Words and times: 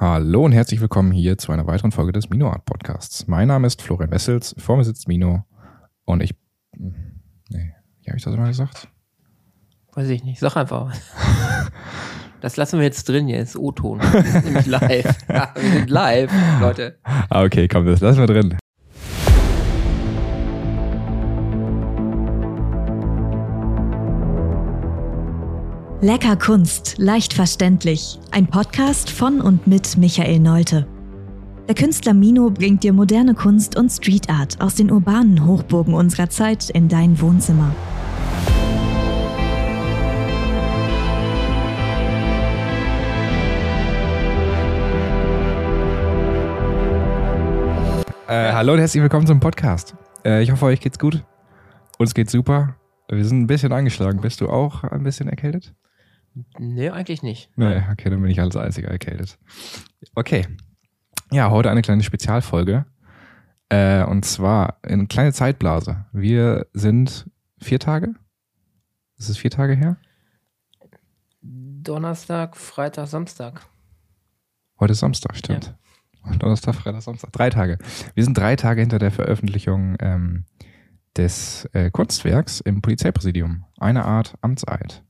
Hallo 0.00 0.46
und 0.46 0.52
herzlich 0.52 0.80
willkommen 0.80 1.12
hier 1.12 1.36
zu 1.36 1.52
einer 1.52 1.66
weiteren 1.66 1.92
Folge 1.92 2.12
des 2.12 2.30
Mino 2.30 2.48
Art 2.48 2.64
Podcasts. 2.64 3.26
Mein 3.28 3.48
Name 3.48 3.66
ist 3.66 3.82
Florian 3.82 4.10
Wessels, 4.10 4.54
vor 4.56 4.78
mir 4.78 4.84
sitzt 4.84 5.08
Mino 5.08 5.44
und 6.06 6.22
ich. 6.22 6.34
Nee, 6.72 7.74
wie 8.00 8.08
habe 8.08 8.16
ich 8.16 8.24
das 8.24 8.32
immer 8.32 8.46
gesagt? 8.46 8.88
Weiß 9.92 10.08
ich 10.08 10.24
nicht, 10.24 10.40
sag 10.40 10.56
einfach 10.56 10.86
was. 10.86 11.02
Das 12.40 12.56
lassen 12.56 12.78
wir 12.78 12.86
jetzt 12.86 13.06
drin, 13.06 13.28
jetzt 13.28 13.54
O-Ton. 13.54 14.00
Wir 14.00 14.22
sind 14.22 14.44
nämlich 14.46 14.66
live. 14.66 15.18
Ja, 15.28 15.52
wir 15.54 15.70
sind 15.70 15.90
live, 15.90 16.32
Leute. 16.62 16.98
Ah, 17.04 17.44
okay, 17.44 17.68
komm, 17.68 17.84
das 17.84 18.00
lassen 18.00 18.20
wir 18.20 18.26
drin. 18.26 18.56
Lecker 26.02 26.36
Kunst, 26.36 26.96
leicht 26.96 27.34
verständlich. 27.34 28.18
Ein 28.30 28.46
Podcast 28.46 29.10
von 29.10 29.42
und 29.42 29.66
mit 29.66 29.98
Michael 29.98 30.38
Neute. 30.38 30.86
Der 31.68 31.74
Künstler 31.74 32.14
Mino 32.14 32.48
bringt 32.48 32.82
dir 32.84 32.94
moderne 32.94 33.34
Kunst 33.34 33.76
und 33.76 33.90
Street 33.90 34.30
Art 34.30 34.58
aus 34.62 34.76
den 34.76 34.90
urbanen 34.90 35.44
Hochburgen 35.44 35.92
unserer 35.92 36.30
Zeit 36.30 36.70
in 36.70 36.88
dein 36.88 37.20
Wohnzimmer. 37.20 37.74
Äh, 48.26 48.52
hallo 48.54 48.72
und 48.72 48.78
herzlich 48.78 49.02
willkommen 49.02 49.26
zum 49.26 49.38
Podcast. 49.38 49.94
Äh, 50.24 50.42
ich 50.42 50.50
hoffe, 50.50 50.64
euch 50.64 50.80
geht's 50.80 50.98
gut. 50.98 51.22
Uns 51.98 52.14
geht's 52.14 52.32
super. 52.32 52.76
Wir 53.10 53.22
sind 53.26 53.42
ein 53.42 53.46
bisschen 53.46 53.74
angeschlagen. 53.74 54.22
Bist 54.22 54.40
du 54.40 54.48
auch 54.48 54.82
ein 54.84 55.02
bisschen 55.02 55.28
erkältet? 55.28 55.74
Nee, 56.58 56.90
eigentlich 56.90 57.22
nicht. 57.22 57.50
Nee, 57.56 57.82
okay, 57.90 58.10
dann 58.10 58.22
bin 58.22 58.30
ich 58.30 58.40
als 58.40 58.56
einziger 58.56 58.88
erkältet. 58.88 59.38
Okay. 60.14 60.46
Ja, 61.32 61.50
heute 61.50 61.70
eine 61.70 61.82
kleine 61.82 62.02
Spezialfolge. 62.02 62.86
Äh, 63.68 64.04
und 64.04 64.24
zwar 64.24 64.78
eine 64.82 65.06
kleine 65.06 65.32
Zeitblase. 65.32 66.06
Wir 66.12 66.66
sind 66.72 67.30
vier 67.58 67.78
Tage? 67.78 68.14
Ist 69.16 69.28
es 69.28 69.38
vier 69.38 69.50
Tage 69.50 69.74
her? 69.74 69.96
Donnerstag, 71.42 72.56
Freitag, 72.56 73.06
Samstag. 73.06 73.62
Heute 74.78 74.92
ist 74.92 75.00
Samstag, 75.00 75.36
stimmt. 75.36 75.74
Donnerstag, 76.38 76.74
Freitag, 76.74 77.02
Samstag. 77.02 77.32
Drei 77.32 77.50
Tage. 77.50 77.78
Wir 78.14 78.24
sind 78.24 78.36
drei 78.36 78.56
Tage 78.56 78.80
hinter 78.80 78.98
der 78.98 79.10
Veröffentlichung 79.10 79.96
ähm, 80.00 80.44
des 81.16 81.66
äh, 81.72 81.90
Kunstwerks 81.90 82.60
im 82.60 82.82
Polizeipräsidium. 82.82 83.64
Eine 83.78 84.04
Art 84.04 84.34
Amtseid. 84.40 85.02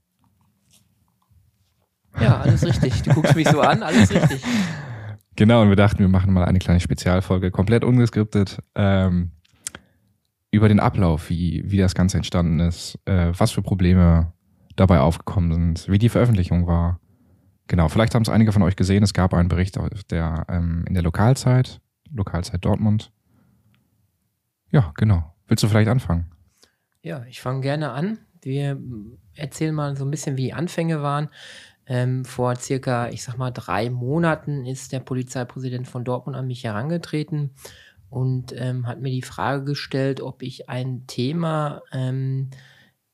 Ja, 2.21 2.41
alles 2.41 2.65
richtig. 2.65 3.03
Du 3.03 3.15
guckst 3.15 3.35
mich 3.35 3.49
so 3.49 3.61
an, 3.61 3.83
alles 3.83 4.13
richtig. 4.13 4.43
Genau, 5.37 5.63
und 5.63 5.71
wir 5.71 5.77
dachten, 5.77 6.01
wir 6.01 6.09
machen 6.09 6.35
mal 6.35 6.45
eine 6.45 6.59
kleine 6.59 6.81
Spezialfolge, 6.81 7.51
komplett 7.51 7.83
ungeskriptet, 7.83 8.59
ähm, 8.75 9.31
über 10.51 10.69
den 10.69 10.81
Ablauf, 10.81 11.31
wie, 11.31 11.62
wie 11.65 11.79
das 11.79 11.95
Ganze 11.95 12.19
entstanden 12.19 12.61
ist, 12.61 12.99
äh, 13.07 13.33
was 13.39 13.53
für 13.53 13.62
Probleme 13.62 14.35
dabei 14.77 15.01
aufgekommen 15.01 15.53
sind, 15.53 15.89
wie 15.89 15.99
die 15.99 16.11
Veröffentlichung 16.11 16.67
war. 16.67 17.01
Genau, 17.69 17.89
vielleicht 17.89 18.15
haben 18.15 18.23
es 18.23 18.29
einige 18.29 18.53
von 18.53 18.62
euch 18.62 18.77
gesehen, 18.77 19.03
es 19.03 19.15
gab 19.15 19.33
einen 19.33 19.49
Bericht 19.49 19.79
der, 20.11 20.45
ähm, 20.51 20.84
in 20.87 20.93
der 20.93 21.03
Lokalzeit, 21.03 21.81
Lokalzeit 22.12 22.62
Dortmund. 22.62 23.11
Ja, 24.71 24.93
genau. 24.97 25.34
Willst 25.47 25.62
du 25.62 25.69
vielleicht 25.69 25.89
anfangen? 25.89 26.31
Ja, 27.03 27.25
ich 27.25 27.41
fange 27.41 27.61
gerne 27.61 27.93
an. 27.93 28.19
Wir 28.43 28.79
erzählen 29.34 29.75
mal 29.75 29.97
so 29.97 30.05
ein 30.05 30.11
bisschen, 30.11 30.37
wie 30.37 30.45
die 30.45 30.53
Anfänge 30.53 31.03
waren. 31.03 31.29
Ähm, 31.91 32.25
vor 32.25 32.55
circa, 32.55 33.09
ich 33.09 33.25
sag 33.25 33.37
mal, 33.37 33.51
drei 33.51 33.91
Monaten 33.91 34.65
ist 34.65 34.93
der 34.93 35.01
Polizeipräsident 35.01 35.89
von 35.89 36.05
Dortmund 36.05 36.37
an 36.37 36.47
mich 36.47 36.63
herangetreten 36.63 37.51
und 38.09 38.55
ähm, 38.57 38.87
hat 38.87 39.01
mir 39.01 39.11
die 39.11 39.23
Frage 39.23 39.65
gestellt, 39.65 40.21
ob 40.21 40.43
ich 40.43 40.69
ein 40.69 41.09
Thema, 41.09 41.83
ähm, 41.93 42.50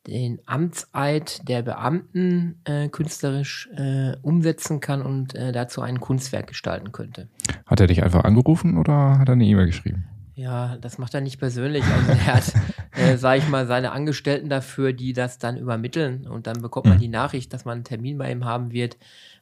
den 0.07 0.41
Amtseid 0.45 1.49
der 1.49 1.63
Beamten 1.63 2.61
äh, 2.65 2.91
künstlerisch 2.91 3.71
äh, 3.75 4.15
umsetzen 4.21 4.81
kann 4.81 5.01
und 5.01 5.35
äh, 5.35 5.53
dazu 5.53 5.81
ein 5.81 5.99
Kunstwerk 5.99 6.49
gestalten 6.49 6.93
könnte. 6.93 7.29
Hat 7.65 7.81
er 7.81 7.87
dich 7.87 8.05
einfach 8.05 8.25
angerufen 8.25 8.77
oder 8.77 9.19
hat 9.19 9.31
er 9.31 9.33
eine 9.33 9.47
E-Mail 9.47 9.67
geschrieben? 9.67 10.05
Ja, 10.37 10.77
das 10.77 10.99
macht 10.99 11.15
er 11.15 11.21
nicht 11.23 11.39
persönlich. 11.39 11.83
Also 11.85 12.13
er 12.13 12.27
hat, 12.35 12.55
äh, 12.93 13.17
sage 13.17 13.39
ich 13.41 13.49
mal, 13.49 13.67
seine 13.67 13.93
Angestellten 13.93 14.49
dafür, 14.51 14.93
die 14.93 15.13
das 15.13 15.39
dann 15.39 15.57
übermitteln 15.57 16.27
und 16.27 16.47
dann 16.47 16.61
bekommt 16.63 16.87
man 16.87 16.97
Mhm. 16.99 17.01
die 17.01 17.09
Nachricht, 17.09 17.53
dass 17.53 17.65
man 17.65 17.77
einen 17.79 17.85
Termin 17.85 18.19
bei 18.19 18.31
ihm 18.31 18.45
haben 18.45 18.71
wird. 18.71 18.97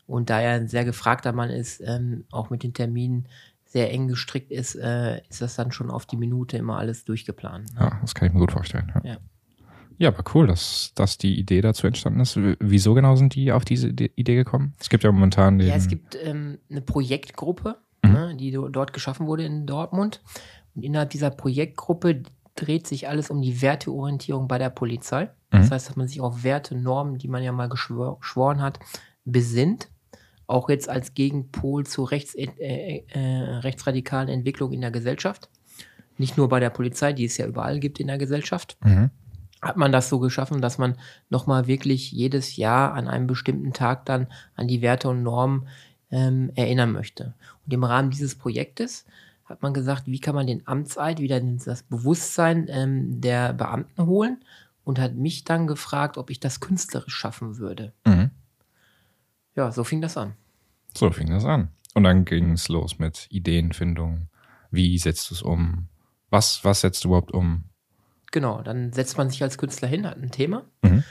Und 0.07 0.31
da 0.31 0.41
er 0.41 0.53
ein 0.55 0.69
sehr 0.69 0.85
gefragter 0.85 1.33
Mann 1.33 1.51
ist, 1.51 1.81
ähm, 1.85 2.25
auch 2.31 2.49
mit 2.51 2.63
den 2.63 2.75
Terminen 2.75 3.27
sehr 3.65 3.91
eng 3.93 4.07
gestrickt 4.07 4.53
ist, 4.53 4.77
äh, 4.77 5.21
ist 5.29 5.43
das 5.43 5.57
dann 5.57 5.73
schon 5.73 5.91
auf 5.91 6.07
die 6.07 6.17
Minute 6.17 6.57
immer 6.59 6.79
alles 6.79 7.05
durchgeplant. 7.05 7.75
ne? 7.75 7.81
Ja, 7.81 7.99
das 8.01 8.15
kann 8.15 8.29
ich 8.29 8.35
mir 8.35 8.41
gut 8.41 8.53
vorstellen. 8.53 8.93
Ja, 9.03 9.11
Ja. 9.13 9.17
ja 9.99 10.09
aber 10.11 10.23
cool, 10.35 10.47
dass, 10.47 10.93
dass 10.95 11.19
die 11.19 11.37
Idee 11.41 11.61
dazu 11.61 11.89
entstanden 11.89 12.21
ist. 12.21 12.39
Wieso 12.61 12.95
genau 12.95 13.17
sind 13.17 13.35
die 13.35 13.51
auf 13.51 13.65
diese 13.65 13.89
Ide- 13.89 14.11
Idee 14.15 14.37
gekommen? 14.37 14.75
Es 14.79 14.89
gibt 14.91 15.03
ja 15.03 15.11
momentan 15.11 15.59
den. 15.59 15.67
Ja, 15.69 15.75
es 15.75 15.89
gibt 15.89 16.17
ähm, 16.23 16.59
eine 16.71 16.83
Projektgruppe, 16.83 17.79
Mhm. 18.05 18.13
ne, 18.13 18.37
die 18.37 18.51
do 18.53 18.69
dort 18.69 18.93
geschaffen 18.93 19.27
wurde 19.27 19.45
in 19.45 19.67
Dortmund. 19.67 20.21
Und 20.75 20.83
innerhalb 20.83 21.11
dieser 21.11 21.31
Projektgruppe 21.31 22.23
dreht 22.57 22.87
sich 22.87 23.09
alles 23.09 23.31
um 23.31 23.43
die 23.43 23.63
Werteorientierung 23.63 24.49
bei 24.49 24.59
der 24.59 24.71
Polizei. 24.71 25.31
Das 25.51 25.69
Mhm. 25.69 25.75
heißt, 25.75 25.89
dass 25.89 25.97
man 25.97 26.09
sich 26.09 26.21
auf 26.21 26.45
Werte, 26.45 26.75
Normen, 26.77 27.19
die 27.19 27.29
man 27.29 27.43
ja 27.43 27.53
mal 27.53 27.69
geschwor 27.69 28.19
geschworen 28.21 28.61
hat, 28.63 28.79
besinnt. 29.25 29.89
Auch 30.47 30.69
jetzt 30.69 30.89
als 30.89 31.15
Gegenpol 31.15 31.87
zur 31.87 32.11
rechts, 32.11 32.35
äh, 32.35 33.03
äh, 33.09 33.19
rechtsradikalen 33.59 34.29
Entwicklung 34.29 34.73
in 34.73 34.83
der 34.83 34.91
Gesellschaft. 34.91 35.49
Nicht 36.19 36.37
nur 36.37 36.49
bei 36.49 36.61
der 36.61 36.71
Polizei, 36.71 37.13
die 37.13 37.25
es 37.25 37.37
ja 37.39 37.47
überall 37.47 37.81
gibt 37.81 37.99
in 37.99 38.07
der 38.09 38.19
Gesellschaft 38.19 38.77
Mhm. 38.85 39.11
hat 39.63 39.77
man 39.79 39.93
das 39.93 40.11
so 40.11 40.19
geschaffen, 40.19 40.61
dass 40.61 40.77
man 40.77 40.99
nochmal 41.31 41.67
wirklich 41.67 42.13
jedes 42.13 42.57
Jahr 42.57 42.93
an 42.93 43.09
einem 43.09 43.27
bestimmten 43.27 43.73
Tag 43.73 44.05
dann 44.05 44.27
an 44.57 44.69
die 44.69 44.83
Werte 44.83 45.09
und 45.09 45.23
Normen 45.23 45.67
ähm, 46.11 46.51
erinnern 46.55 46.93
möchte. 46.93 47.35
Und 47.65 47.73
im 47.73 47.83
Rahmen 47.83 48.11
dieses 48.11 48.35
Projektes 48.35 49.07
hat 49.45 49.63
man 49.63 49.75
gesagt, 49.75 50.07
wie 50.07 50.21
kann 50.21 50.35
man 50.35 50.47
den 50.47 50.67
Amtseid 50.67 51.21
wieder 51.21 51.39
in 51.39 51.59
das 51.59 51.83
Bewusstsein 51.83 52.67
ähm, 52.69 53.21
der 53.21 53.53
Beamten 53.53 54.07
holen 54.07 54.43
und 54.85 54.99
hat 54.99 55.15
mich 55.15 55.45
dann 55.45 55.67
gefragt, 55.67 56.19
ob 56.19 56.31
ich 56.31 56.41
das 56.41 56.61
künstlerisch 56.61 57.15
schaffen 57.15 57.59
würde. 57.59 57.93
Mhm. 58.07 58.31
Ja, 59.55 59.71
so 59.71 59.85
fing 59.85 60.01
das 60.01 60.17
an. 60.17 60.35
So 60.97 61.11
fing 61.11 61.31
das 61.31 61.45
an. 61.45 61.69
Und 61.95 62.05
dann 62.05 62.25
ging 62.25 62.53
es 62.53 62.69
los 62.69 62.99
mit 62.99 63.27
Ideenfindung. 63.31 64.29
Wie 64.71 64.99
setzt 64.99 65.31
du 65.31 65.35
es 65.35 65.43
um? 65.43 65.89
Was, 66.31 66.65
was 66.65 66.81
setzt 66.81 67.05
du 67.05 67.09
überhaupt 67.09 67.33
um? 67.33 67.65
Genau, 68.33 68.63
dann 68.63 68.93
setzt 68.93 69.17
man 69.17 69.31
sich 69.31 69.43
als 69.43 69.59
Künstler 69.59 69.87
hin, 69.87 70.07
hat 70.07 70.17
ein 70.21 70.31
Thema 70.31 70.65
Mhm. 70.83 71.05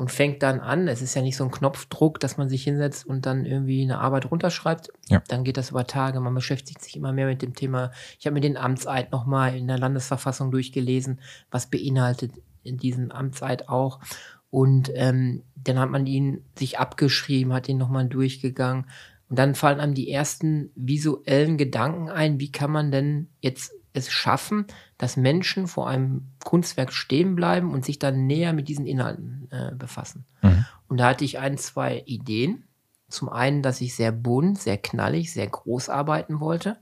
Und 0.00 0.10
fängt 0.10 0.42
dann 0.42 0.60
an. 0.60 0.88
Es 0.88 1.02
ist 1.02 1.14
ja 1.14 1.20
nicht 1.20 1.36
so 1.36 1.44
ein 1.44 1.50
Knopfdruck, 1.50 2.20
dass 2.20 2.38
man 2.38 2.48
sich 2.48 2.64
hinsetzt 2.64 3.06
und 3.06 3.26
dann 3.26 3.44
irgendwie 3.44 3.82
eine 3.82 3.98
Arbeit 3.98 4.30
runterschreibt. 4.30 4.88
Ja. 5.08 5.22
Dann 5.28 5.44
geht 5.44 5.58
das 5.58 5.72
über 5.72 5.86
Tage. 5.86 6.20
Man 6.20 6.34
beschäftigt 6.34 6.80
sich 6.80 6.96
immer 6.96 7.12
mehr 7.12 7.26
mit 7.26 7.42
dem 7.42 7.54
Thema. 7.54 7.90
Ich 8.18 8.24
habe 8.24 8.32
mir 8.32 8.40
den 8.40 8.56
Amtseid 8.56 9.12
nochmal 9.12 9.54
in 9.54 9.68
der 9.68 9.78
Landesverfassung 9.78 10.50
durchgelesen, 10.52 11.20
was 11.50 11.66
beinhaltet 11.66 12.32
in 12.62 12.78
diesem 12.78 13.12
Amtseid 13.12 13.68
auch. 13.68 14.00
Und 14.48 14.90
ähm, 14.94 15.42
dann 15.56 15.78
hat 15.78 15.90
man 15.90 16.06
ihn 16.06 16.46
sich 16.58 16.78
abgeschrieben, 16.78 17.52
hat 17.52 17.68
ihn 17.68 17.76
nochmal 17.76 18.08
durchgegangen. 18.08 18.86
Und 19.28 19.38
dann 19.38 19.54
fallen 19.54 19.80
einem 19.80 19.92
die 19.92 20.10
ersten 20.10 20.70
visuellen 20.76 21.58
Gedanken 21.58 22.08
ein, 22.08 22.40
wie 22.40 22.50
kann 22.50 22.70
man 22.70 22.90
denn 22.90 23.28
jetzt 23.42 23.74
es 23.92 24.10
schaffen, 24.10 24.66
dass 24.98 25.16
Menschen 25.16 25.66
vor 25.66 25.88
einem 25.88 26.28
Kunstwerk 26.44 26.92
stehen 26.92 27.34
bleiben 27.34 27.72
und 27.72 27.84
sich 27.84 27.98
dann 27.98 28.26
näher 28.26 28.52
mit 28.52 28.68
diesen 28.68 28.86
Inhalten 28.86 29.48
äh, 29.50 29.72
befassen. 29.74 30.24
Mhm. 30.42 30.64
Und 30.88 30.98
da 30.98 31.08
hatte 31.08 31.24
ich 31.24 31.38
ein, 31.38 31.58
zwei 31.58 32.02
Ideen. 32.06 32.64
Zum 33.08 33.28
einen, 33.28 33.62
dass 33.62 33.80
ich 33.80 33.96
sehr 33.96 34.12
bunt, 34.12 34.60
sehr 34.60 34.78
knallig, 34.78 35.32
sehr 35.32 35.48
groß 35.48 35.88
arbeiten 35.88 36.38
wollte, 36.38 36.78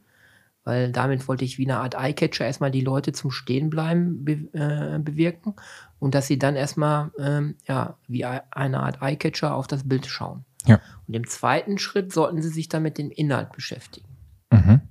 weil 0.65 0.93
damit 0.93 1.27
wollte 1.27 1.47
ich 1.47 1.57
wie 1.57 1.65
eine 1.65 1.79
Art 1.79 1.95
Eyecatcher 1.95 2.45
erstmal 2.45 2.71
die 2.71 2.83
Leute 2.83 3.13
zum 3.13 3.31
Stehenbleiben 3.31 4.25
be 4.27 4.33
äh, 4.53 4.99
bewirken 4.99 5.55
und 5.99 6.15
dass 6.15 6.27
sie 6.27 6.39
dann 6.39 6.57
erstmal 6.57 7.11
ähm, 7.19 7.57
ja, 7.67 7.97
wie 8.07 8.27
ei- 8.27 8.43
eine 8.51 8.81
Art 8.81 9.01
Eyecatcher 9.01 9.55
auf 9.55 9.67
das 9.67 9.89
Bild 9.89 10.05
schauen. 10.05 10.45
Ja. 10.67 10.79
Und 11.07 11.15
im 11.15 11.27
zweiten 11.27 11.79
Schritt 11.79 12.13
sollten 12.13 12.43
sie 12.43 12.51
sich 12.51 12.69
dann 12.69 12.83
mit 12.83 12.99
dem 12.99 13.11
Inhalt 13.11 13.53
beschäftigen. 13.53 14.09
Mhm. 14.53 14.83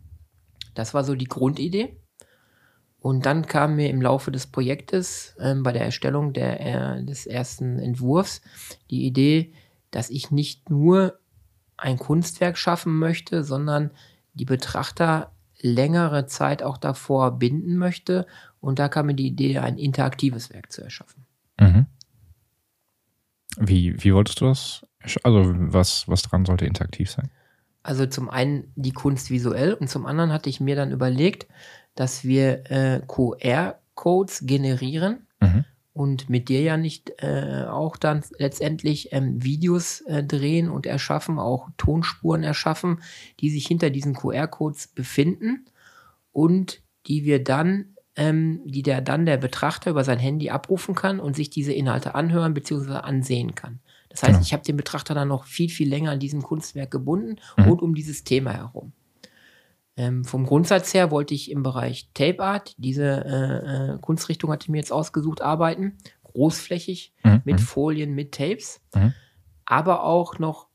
Das 0.73 0.95
war 0.95 1.03
so 1.03 1.13
die 1.13 1.25
Grundidee. 1.25 1.99
Und 3.07 3.25
dann 3.25 3.45
kam 3.45 3.77
mir 3.77 3.89
im 3.89 4.01
Laufe 4.01 4.31
des 4.31 4.47
Projektes 4.47 5.33
ähm, 5.39 5.63
bei 5.63 5.71
der 5.71 5.83
Erstellung 5.83 6.33
der, 6.33 6.59
äh, 6.97 7.05
des 7.05 7.25
ersten 7.25 7.79
Entwurfs 7.79 8.41
die 8.91 9.05
Idee, 9.05 9.53
dass 9.91 10.09
ich 10.09 10.29
nicht 10.29 10.69
nur 10.69 11.17
ein 11.77 11.97
Kunstwerk 11.97 12.57
schaffen 12.57 12.99
möchte, 12.99 13.45
sondern 13.45 13.91
die 14.33 14.43
Betrachter 14.43 15.31
längere 15.61 16.25
Zeit 16.25 16.61
auch 16.61 16.75
davor 16.75 17.39
binden 17.39 17.77
möchte. 17.77 18.27
Und 18.59 18.77
da 18.77 18.89
kam 18.89 19.05
mir 19.05 19.15
die 19.15 19.27
Idee, 19.27 19.59
ein 19.59 19.77
interaktives 19.77 20.49
Werk 20.49 20.73
zu 20.73 20.81
erschaffen. 20.81 21.25
Mhm. 21.61 21.85
Wie, 23.57 24.03
wie 24.03 24.13
wolltest 24.13 24.41
du 24.41 24.47
das? 24.47 24.85
Also, 25.23 25.53
was, 25.55 26.09
was 26.09 26.23
dran 26.23 26.43
sollte 26.43 26.65
interaktiv 26.65 27.09
sein? 27.09 27.31
Also 27.87 28.05
zum 28.05 28.29
einen 28.29 28.71
die 28.75 28.91
Kunst 28.91 29.31
visuell 29.31 29.73
und 29.73 29.89
zum 29.89 30.05
anderen 30.05 30.33
hatte 30.33 30.49
ich 30.49 30.59
mir 30.59 30.75
dann 30.75 30.91
überlegt, 30.91 31.47
dass 31.95 32.25
wir 32.25 32.69
äh, 32.69 33.01
QR-Codes 33.07 34.41
generieren 34.45 35.25
Mhm. 35.39 35.65
und 35.93 36.29
mit 36.29 36.49
dir 36.49 36.61
ja 36.61 36.77
nicht 36.77 37.13
äh, 37.23 37.65
auch 37.69 37.95
dann 37.95 38.23
letztendlich 38.39 39.13
ähm, 39.13 39.41
Videos 39.43 40.01
äh, 40.01 40.23
drehen 40.23 40.67
und 40.69 40.85
erschaffen, 40.85 41.39
auch 41.39 41.69
Tonspuren 41.77 42.43
erschaffen, 42.43 43.01
die 43.39 43.51
sich 43.51 43.67
hinter 43.67 43.89
diesen 43.91 44.15
QR-Codes 44.15 44.87
befinden 44.87 45.65
und 46.31 46.81
die 47.05 47.23
wir 47.23 47.43
dann, 47.43 47.95
ähm, 48.15 48.61
die 48.65 48.83
der 48.83 49.01
dann 49.01 49.25
der 49.25 49.37
Betrachter 49.37 49.91
über 49.91 50.03
sein 50.03 50.19
Handy 50.19 50.49
abrufen 50.49 50.93
kann 50.95 51.19
und 51.19 51.35
sich 51.35 51.49
diese 51.51 51.71
Inhalte 51.71 52.15
anhören 52.15 52.53
bzw. 52.53 52.93
ansehen 52.95 53.55
kann. 53.55 53.79
Das 54.17 54.23
heißt, 54.23 54.31
Genau. 54.33 54.41
ich 54.45 54.53
habe 54.53 54.63
den 54.63 54.77
Betrachter 54.77 55.13
dann 55.13 55.27
noch 55.27 55.45
viel, 55.45 55.69
viel 55.69 55.87
länger 55.87 56.09
an 56.09 56.19
diesem 56.19 56.41
Kunstwerk 56.41 56.89
gebunden 56.89 57.35
Mhm. 57.55 57.67
und 57.71 57.81
um 57.83 57.93
dieses 57.93 58.23
Thema 58.23 58.51
herum. 58.51 58.91
Ähm, 59.95 60.25
vom 60.25 60.45
Grundsatz 60.47 60.91
her 60.95 61.11
wollte 61.11 61.35
ich 61.35 61.51
im 61.51 61.61
Bereich 61.61 62.09
Tape 62.15 62.39
Art, 62.43 62.73
diese 62.79 63.03
äh, 63.03 63.93
äh, 63.95 63.99
Kunstrichtung 63.99 64.51
hatte 64.51 64.65
ich 64.65 64.69
mir 64.69 64.77
jetzt 64.77 64.91
ausgesucht, 64.91 65.41
arbeiten, 65.43 65.99
großflächig, 66.23 67.13
Mhm. 67.23 67.41
mit 67.45 67.55
Mhm. 67.59 67.63
Folien, 67.63 68.15
mit 68.15 68.31
Tapes, 68.31 68.81
Mhm. 68.95 69.13
aber 69.65 70.03
auch 70.03 70.39
noch 70.39 70.67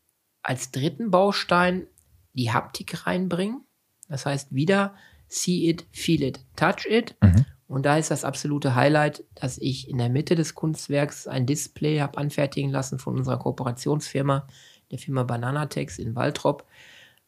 als 0.42 0.70
dritten 0.70 1.10
Baustein 1.10 1.88
die 2.34 2.52
Haptik 2.52 3.06
reinbringen. 3.08 3.62
Das 4.08 4.24
heißt 4.24 4.54
wieder 4.54 4.94
see 5.26 5.68
it, 5.68 5.84
feel 5.90 6.22
it, 6.22 6.44
touch 6.54 6.86
it. 6.88 7.16
Mhm. 7.20 7.44
Und 7.72 7.86
da 7.86 7.96
ist 7.96 8.10
das 8.10 8.22
absolute 8.22 8.74
Highlight, 8.74 9.24
dass 9.34 9.56
ich 9.56 9.88
in 9.88 9.96
der 9.96 10.10
Mitte 10.10 10.34
des 10.34 10.54
Kunstwerks 10.54 11.26
ein 11.26 11.46
Display 11.46 12.00
habe 12.00 12.18
anfertigen 12.18 12.70
lassen 12.70 12.98
von 12.98 13.16
unserer 13.16 13.38
Kooperationsfirma, 13.38 14.46
der 14.90 14.98
Firma 14.98 15.22
Bananatex 15.22 15.98
in 15.98 16.14
Waltrop, 16.14 16.66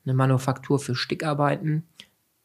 eine 0.05 0.12
Manufaktur 0.12 0.79
für 0.79 0.94
Stickarbeiten. 0.94 1.88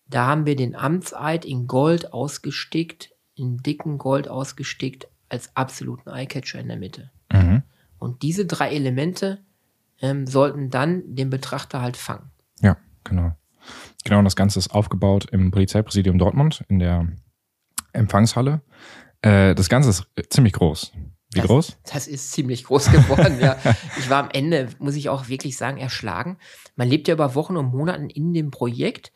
Da 0.07 0.27
haben 0.27 0.45
wir 0.45 0.55
den 0.55 0.77
Amtseid 0.77 1.43
in 1.43 1.67
Gold 1.67 2.13
ausgestickt, 2.13 3.11
in 3.35 3.57
dicken 3.57 3.97
Gold 3.97 4.29
ausgestickt, 4.29 5.09
als 5.27 5.53
absoluten 5.57 6.09
Eyecatcher 6.09 6.61
in 6.61 6.69
der 6.69 6.77
Mitte. 6.77 7.11
Mhm. 7.33 7.63
Und 7.97 8.21
diese 8.21 8.45
drei 8.45 8.69
Elemente 8.71 9.39
ähm, 10.01 10.25
sollten 10.25 10.69
dann 10.69 11.03
den 11.15 11.29
Betrachter 11.29 11.81
halt 11.81 11.97
fangen. 11.97 12.31
Ja, 12.61 12.77
genau. 13.03 13.35
Genau, 14.05 14.19
und 14.19 14.23
das 14.23 14.37
Ganze 14.37 14.57
ist 14.57 14.69
aufgebaut 14.69 15.25
im 15.33 15.51
Polizeipräsidium 15.51 16.17
Dortmund 16.17 16.63
in 16.69 16.79
der 16.79 17.09
Empfangshalle. 17.93 18.61
Äh, 19.21 19.55
das 19.55 19.69
Ganze 19.69 19.89
ist 19.89 20.07
äh, 20.15 20.23
ziemlich 20.29 20.53
groß. 20.53 20.91
Wie 21.31 21.39
das, 21.39 21.47
groß? 21.47 21.77
Das 21.91 22.07
ist 22.07 22.31
ziemlich 22.31 22.63
groß 22.63 22.91
geworden, 22.91 23.39
ja. 23.39 23.57
Ich 23.97 24.09
war 24.09 24.23
am 24.23 24.29
Ende, 24.31 24.69
muss 24.79 24.95
ich 24.95 25.09
auch 25.09 25.29
wirklich 25.29 25.57
sagen, 25.57 25.77
erschlagen. 25.77 26.37
Man 26.75 26.89
lebt 26.89 27.07
ja 27.07 27.13
über 27.13 27.35
Wochen 27.35 27.55
und 27.55 27.71
Monaten 27.71 28.09
in 28.09 28.33
dem 28.33 28.49
Projekt. 28.49 29.11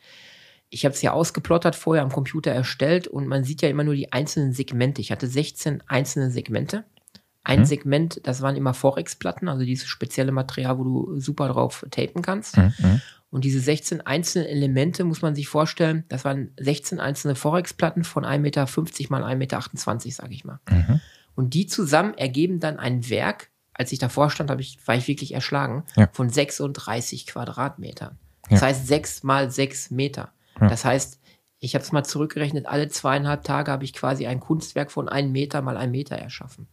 Ich 0.70 0.84
habe 0.84 0.94
es 0.94 1.02
ja 1.02 1.12
ausgeplottert, 1.12 1.76
vorher 1.76 2.02
am 2.02 2.12
Computer 2.12 2.52
erstellt 2.52 3.08
und 3.08 3.26
man 3.26 3.44
sieht 3.44 3.62
ja 3.62 3.68
immer 3.68 3.84
nur 3.84 3.94
die 3.94 4.12
einzelnen 4.12 4.52
Segmente. 4.52 5.00
Ich 5.00 5.10
hatte 5.10 5.26
16 5.26 5.82
einzelne 5.86 6.30
Segmente. 6.30 6.84
Ein 7.44 7.60
Mhm. 7.60 7.64
Segment, 7.66 8.20
das 8.24 8.40
waren 8.42 8.56
immer 8.56 8.72
Forex-Platten, 8.74 9.48
also 9.48 9.64
dieses 9.64 9.86
spezielle 9.86 10.32
Material, 10.32 10.78
wo 10.78 10.84
du 10.84 11.20
super 11.20 11.48
drauf 11.48 11.84
tapen 11.90 12.22
kannst. 12.22 12.56
Mhm. 12.56 12.72
Mhm. 12.78 13.00
Und 13.30 13.44
diese 13.44 13.60
16 13.60 14.00
einzelnen 14.06 14.46
Elemente 14.48 15.04
muss 15.04 15.20
man 15.20 15.34
sich 15.34 15.48
vorstellen, 15.48 16.04
das 16.08 16.24
waren 16.24 16.52
16 16.58 17.00
einzelne 17.00 17.34
Forex-Platten 17.34 18.04
von 18.04 18.24
1,50 18.24 18.38
Meter 18.38 18.66
mal 19.10 19.24
1,28 19.24 19.36
Meter, 19.36 20.10
sage 20.10 20.32
ich 20.34 20.44
mal. 20.44 20.60
Mhm. 20.70 21.00
Und 21.34 21.52
die 21.54 21.66
zusammen 21.66 22.14
ergeben 22.14 22.60
dann 22.60 22.78
ein 22.78 23.08
Werk, 23.10 23.50
als 23.74 23.90
ich 23.92 23.98
davor 23.98 24.30
stand, 24.30 24.50
ich, 24.60 24.78
war 24.86 24.94
ich 24.94 25.08
wirklich 25.08 25.34
erschlagen, 25.34 25.82
Ja. 25.96 26.08
von 26.12 26.30
36 26.30 27.26
Quadratmetern. 27.26 28.16
Das 28.48 28.60
Ja. 28.60 28.68
heißt 28.68 28.86
6 28.86 29.22
mal 29.24 29.50
6 29.50 29.90
Meter. 29.90 30.32
Ja. 30.60 30.68
Das 30.68 30.84
heißt, 30.84 31.18
ich 31.58 31.74
habe 31.74 31.82
es 31.84 31.90
mal 31.92 32.04
zurückgerechnet, 32.04 32.66
alle 32.66 32.88
zweieinhalb 32.88 33.42
Tage 33.42 33.72
habe 33.72 33.84
ich 33.84 33.92
quasi 33.94 34.26
ein 34.26 34.38
Kunstwerk 34.38 34.92
von 34.92 35.08
1 35.08 35.32
Meter 35.32 35.60
mal 35.60 35.76
1 35.76 35.90
Meter 35.90 36.14
erschaffen. 36.16 36.68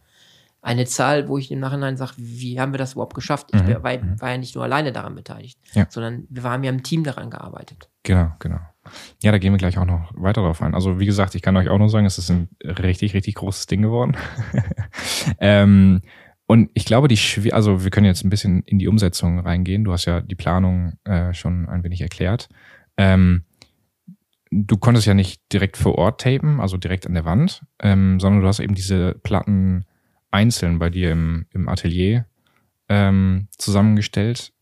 Eine 0.64 0.84
Zahl, 0.86 1.28
wo 1.28 1.38
ich 1.38 1.50
im 1.50 1.58
Nachhinein 1.58 1.96
sage, 1.96 2.12
wie 2.18 2.60
haben 2.60 2.72
wir 2.72 2.78
das 2.78 2.92
überhaupt 2.92 3.14
geschafft? 3.14 3.48
Ich 3.52 3.60
Mhm. 3.62 3.82
war, 3.82 3.82
war 4.20 4.30
ja 4.30 4.38
nicht 4.38 4.54
nur 4.54 4.62
alleine 4.64 4.92
daran 4.92 5.14
beteiligt, 5.16 5.58
Ja. 5.74 5.86
sondern 5.90 6.24
wir 6.30 6.44
haben 6.44 6.62
ja 6.62 6.70
im 6.70 6.84
Team 6.84 7.02
daran 7.02 7.30
gearbeitet. 7.30 7.90
Genau, 8.04 8.30
genau. 8.38 8.60
Ja, 9.22 9.32
da 9.32 9.38
gehen 9.38 9.52
wir 9.52 9.58
gleich 9.58 9.76
auch 9.78 9.84
noch 9.84 10.10
weiter 10.14 10.40
drauf 10.42 10.62
ein. 10.62 10.74
Also 10.74 10.98
wie 11.00 11.06
gesagt, 11.06 11.34
ich 11.34 11.42
kann 11.42 11.56
euch 11.56 11.68
auch 11.68 11.78
nur 11.78 11.88
sagen, 11.88 12.06
es 12.06 12.16
ist 12.18 12.30
ein 12.30 12.48
richtig, 12.64 13.12
richtig 13.14 13.34
großes 13.34 13.66
Ding 13.66 13.82
geworden. 13.82 14.16
ähm, 15.38 16.00
und 16.46 16.70
ich 16.74 16.84
glaube, 16.84 17.08
die 17.08 17.52
also 17.52 17.82
wir 17.84 17.90
können 17.90 18.06
jetzt 18.06 18.24
ein 18.24 18.30
bisschen 18.30 18.62
in 18.64 18.78
die 18.78 18.88
Umsetzung 18.88 19.38
reingehen. 19.40 19.84
Du 19.84 19.92
hast 19.92 20.04
ja 20.04 20.20
die 20.20 20.34
Planung 20.34 20.94
äh, 21.04 21.32
schon 21.32 21.68
ein 21.68 21.82
wenig 21.84 22.00
erklärt. 22.00 22.48
Ähm, 22.96 23.44
du 24.50 24.76
konntest 24.76 25.06
ja 25.06 25.14
nicht 25.14 25.40
direkt 25.52 25.76
vor 25.76 25.96
Ort 25.96 26.20
tapen, 26.20 26.60
also 26.60 26.76
direkt 26.76 27.06
an 27.06 27.14
der 27.14 27.24
Wand, 27.24 27.64
ähm, 27.80 28.20
sondern 28.20 28.42
du 28.42 28.48
hast 28.48 28.60
eben 28.60 28.74
diese 28.74 29.14
Platten 29.22 29.86
einzeln 30.32 30.78
bei 30.78 30.90
dir 30.90 31.12
im, 31.12 31.46
im 31.50 31.68
Atelier 31.68 32.26
ähm, 32.88 33.48
zusammengestellt. 33.56 34.52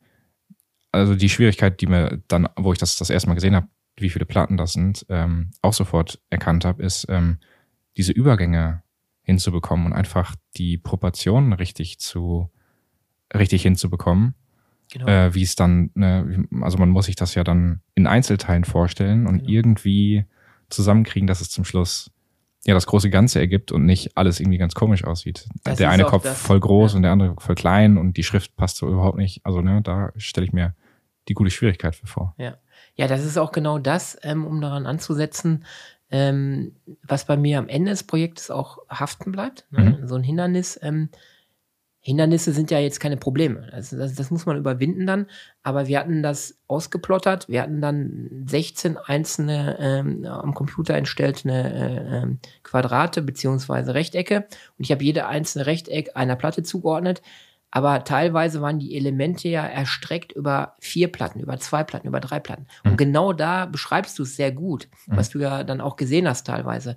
Also 0.93 1.15
die 1.15 1.29
Schwierigkeit, 1.29 1.81
die 1.81 1.87
mir 1.87 2.21
dann, 2.29 2.49
wo 2.57 2.73
ich 2.73 2.79
das 2.79 2.97
das 2.97 3.11
erste 3.11 3.29
Mal 3.29 3.35
gesehen 3.35 3.55
habe, 3.55 3.69
wie 3.97 4.11
viele 4.11 4.27
Platten 4.27 4.57
das 4.57 4.73
sind, 4.73 5.07
ähm, 5.09 5.51
auch 5.63 5.73
sofort 5.73 6.21
erkannt 6.31 6.65
habe, 6.65 6.83
ist 6.83 7.07
ähm, 7.09 7.39
diese 7.97 8.13
Übergänge 8.13 8.83
hinzubekommen 9.23 9.87
und 9.87 9.93
einfach 9.93 10.35
die 10.57 10.79
Proportionen 10.79 11.53
richtig 11.53 11.99
zu 11.99 12.51
richtig 13.35 13.63
hinzubekommen, 13.63 14.35
Genau. 14.93 15.07
äh, 15.07 15.35
wie 15.35 15.43
es 15.43 15.55
dann, 15.55 15.91
ne, 15.95 16.49
also 16.63 16.79
man 16.79 16.89
muss 16.89 17.07
sich 17.07 17.15
das 17.15 17.37
ja 17.37 17.45
dann 17.45 17.81
in 17.95 18.09
Einzelteilen 18.09 18.65
vorstellen 18.65 19.29
und 19.29 19.39
Genau. 19.41 19.51
irgendwie 19.51 20.25
zusammenkriegen, 20.69 21.29
dass 21.29 21.41
es 21.41 21.51
zum 21.51 21.65
Schluss 21.65 22.11
ja 22.67 22.75
das 22.75 22.87
große 22.87 23.11
Ganze 23.11 23.39
ergibt 23.39 23.73
und 23.73 23.87
nicht 23.87 24.17
alles 24.17 24.41
irgendwie 24.41 24.59
ganz 24.59 24.75
komisch 24.75 25.05
aussieht. 25.05 25.49
Das 25.65 25.79
der 25.79 25.91
eine 25.91 26.05
Kopf 26.05 26.25
das, 26.25 26.41
voll 26.41 26.61
groß 26.61 26.93
ja. 26.93 26.97
und 26.97 27.03
der 27.03 27.13
andere 27.13 27.35
voll 27.39 27.55
klein 27.55 27.97
und 27.97 28.17
die 28.17 28.23
Schrift 28.23 28.57
passt 28.57 28.77
so 28.77 28.89
überhaupt 28.89 29.17
nicht. 29.17 29.45
Also 29.45 29.61
ne, 29.61 29.81
da 29.83 30.13
stelle 30.17 30.47
ich 30.47 30.53
mir 30.53 30.75
die 31.29 31.35
gute 31.35 31.51
Schwierigkeit 31.51 31.95
für 31.95 32.07
vor. 32.07 32.35
Ja, 32.97 33.07
das 33.07 33.25
ist 33.25 33.39
auch 33.39 33.53
genau 33.53 33.79
das, 33.79 34.19
ähm, 34.23 34.47
um 34.47 34.61
daran 34.61 34.87
anzusetzen, 34.87 35.65
ähm, 36.11 36.77
was 37.03 37.25
bei 37.25 37.37
mir 37.37 37.59
am 37.59 37.69
Ende 37.69 37.91
des 37.91 38.03
Projektes 38.03 38.51
auch 38.51 38.79
haften 38.91 39.33
bleibt. 39.33 39.67
Ne? 39.71 40.01
So 40.07 40.17
ein 40.17 40.23
Hindernis. 40.23 40.79
Ähm, 40.83 41.09
Hindernisse 42.03 42.53
sind 42.53 42.71
ja 42.71 42.79
jetzt 42.79 42.99
keine 42.99 43.19
Probleme. 43.19 43.69
Das, 43.73 43.91
das, 43.91 44.15
das 44.15 44.31
muss 44.31 44.47
man 44.47 44.57
überwinden 44.57 45.07
dann. 45.07 45.27
Aber 45.63 45.87
wir 45.87 45.99
hatten 45.99 46.23
das 46.23 46.59
ausgeplottert. 46.67 47.49
Wir 47.49 47.61
hatten 47.63 47.83
dann 47.83 48.45
16 48.47 48.97
einzelne 48.97 49.77
ähm, 49.79 50.25
am 50.25 50.55
Computer 50.55 50.95
entstellte 50.95 51.51
äh, 51.51 52.23
ähm, 52.23 52.39
Quadrate 52.63 53.21
beziehungsweise 53.21 53.93
Rechtecke. 53.95 54.47
Und 54.79 54.85
ich 54.85 54.93
habe 54.93 55.05
jede 55.05 55.27
einzelne 55.27 55.67
Rechteck 55.67 56.13
einer 56.15 56.37
Platte 56.37 56.63
zugeordnet. 56.63 57.21
Aber 57.71 58.03
teilweise 58.03 58.61
waren 58.63 58.79
die 58.81 58.97
Elemente 58.97 59.49
ja 59.49 59.65
erstreckt 59.65 60.33
über 60.33 60.75
vier 60.81 61.07
Platten, 61.13 61.39
über 61.39 61.59
zwei 61.59 61.85
Platten, 61.85 62.09
über 62.09 62.19
drei 62.21 62.41
Platten. 62.41 62.67
Und 62.83 62.93
Mhm. 62.93 62.97
genau 62.97 63.33
da 63.33 63.67
beschreibst 63.67 64.19
du 64.19 64.25
es 64.25 64.35
sehr 64.35 64.51
gut, 64.51 64.89
was 65.07 65.29
du 65.29 65.39
ja 65.39 65.63
dann 65.63 65.81
auch 65.81 65.97
gesehen 65.97 66.27
hast 66.27 66.47
teilweise. 66.47 66.97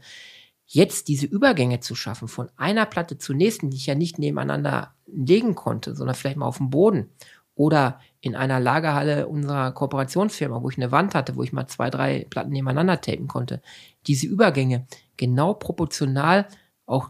Jetzt 0.65 1.08
diese 1.08 1.25
Übergänge 1.25 1.79
zu 1.82 1.93
schaffen 1.96 2.27
von 2.27 2.50
einer 2.55 2.86
Platte 2.86 3.17
zur 3.17 3.36
nächsten, 3.36 3.70
die 3.70 3.77
ich 3.77 3.86
ja 3.86 3.96
nicht 3.96 4.17
nebeneinander 4.17 4.93
legen 5.05 5.55
konnte, 5.55 5.96
sondern 5.96 6.15
vielleicht 6.15 6.38
mal 6.38 6.46
auf 6.48 6.58
dem 6.58 6.70
Boden 6.70 7.10
oder 7.55 8.00
in 8.22 8.36
einer 8.36 8.60
Lagerhalle 8.60 9.27
unserer 9.27 9.72
Kooperationsfirma, 9.74 10.63
wo 10.63 10.70
ich 10.70 10.77
eine 10.77 10.91
Wand 10.91 11.13
hatte, 11.13 11.36
wo 11.36 11.43
ich 11.43 11.53
mal 11.53 11.67
zwei, 11.67 11.89
drei 11.89 12.25
Platten 12.29 12.51
nebeneinander 12.51 13.00
tapen 13.01 13.27
konnte. 13.27 13.62
Diese 14.08 14.25
Übergänge 14.25 14.88
genau 15.17 15.53
proportional 15.53 16.48
auch 16.86 17.10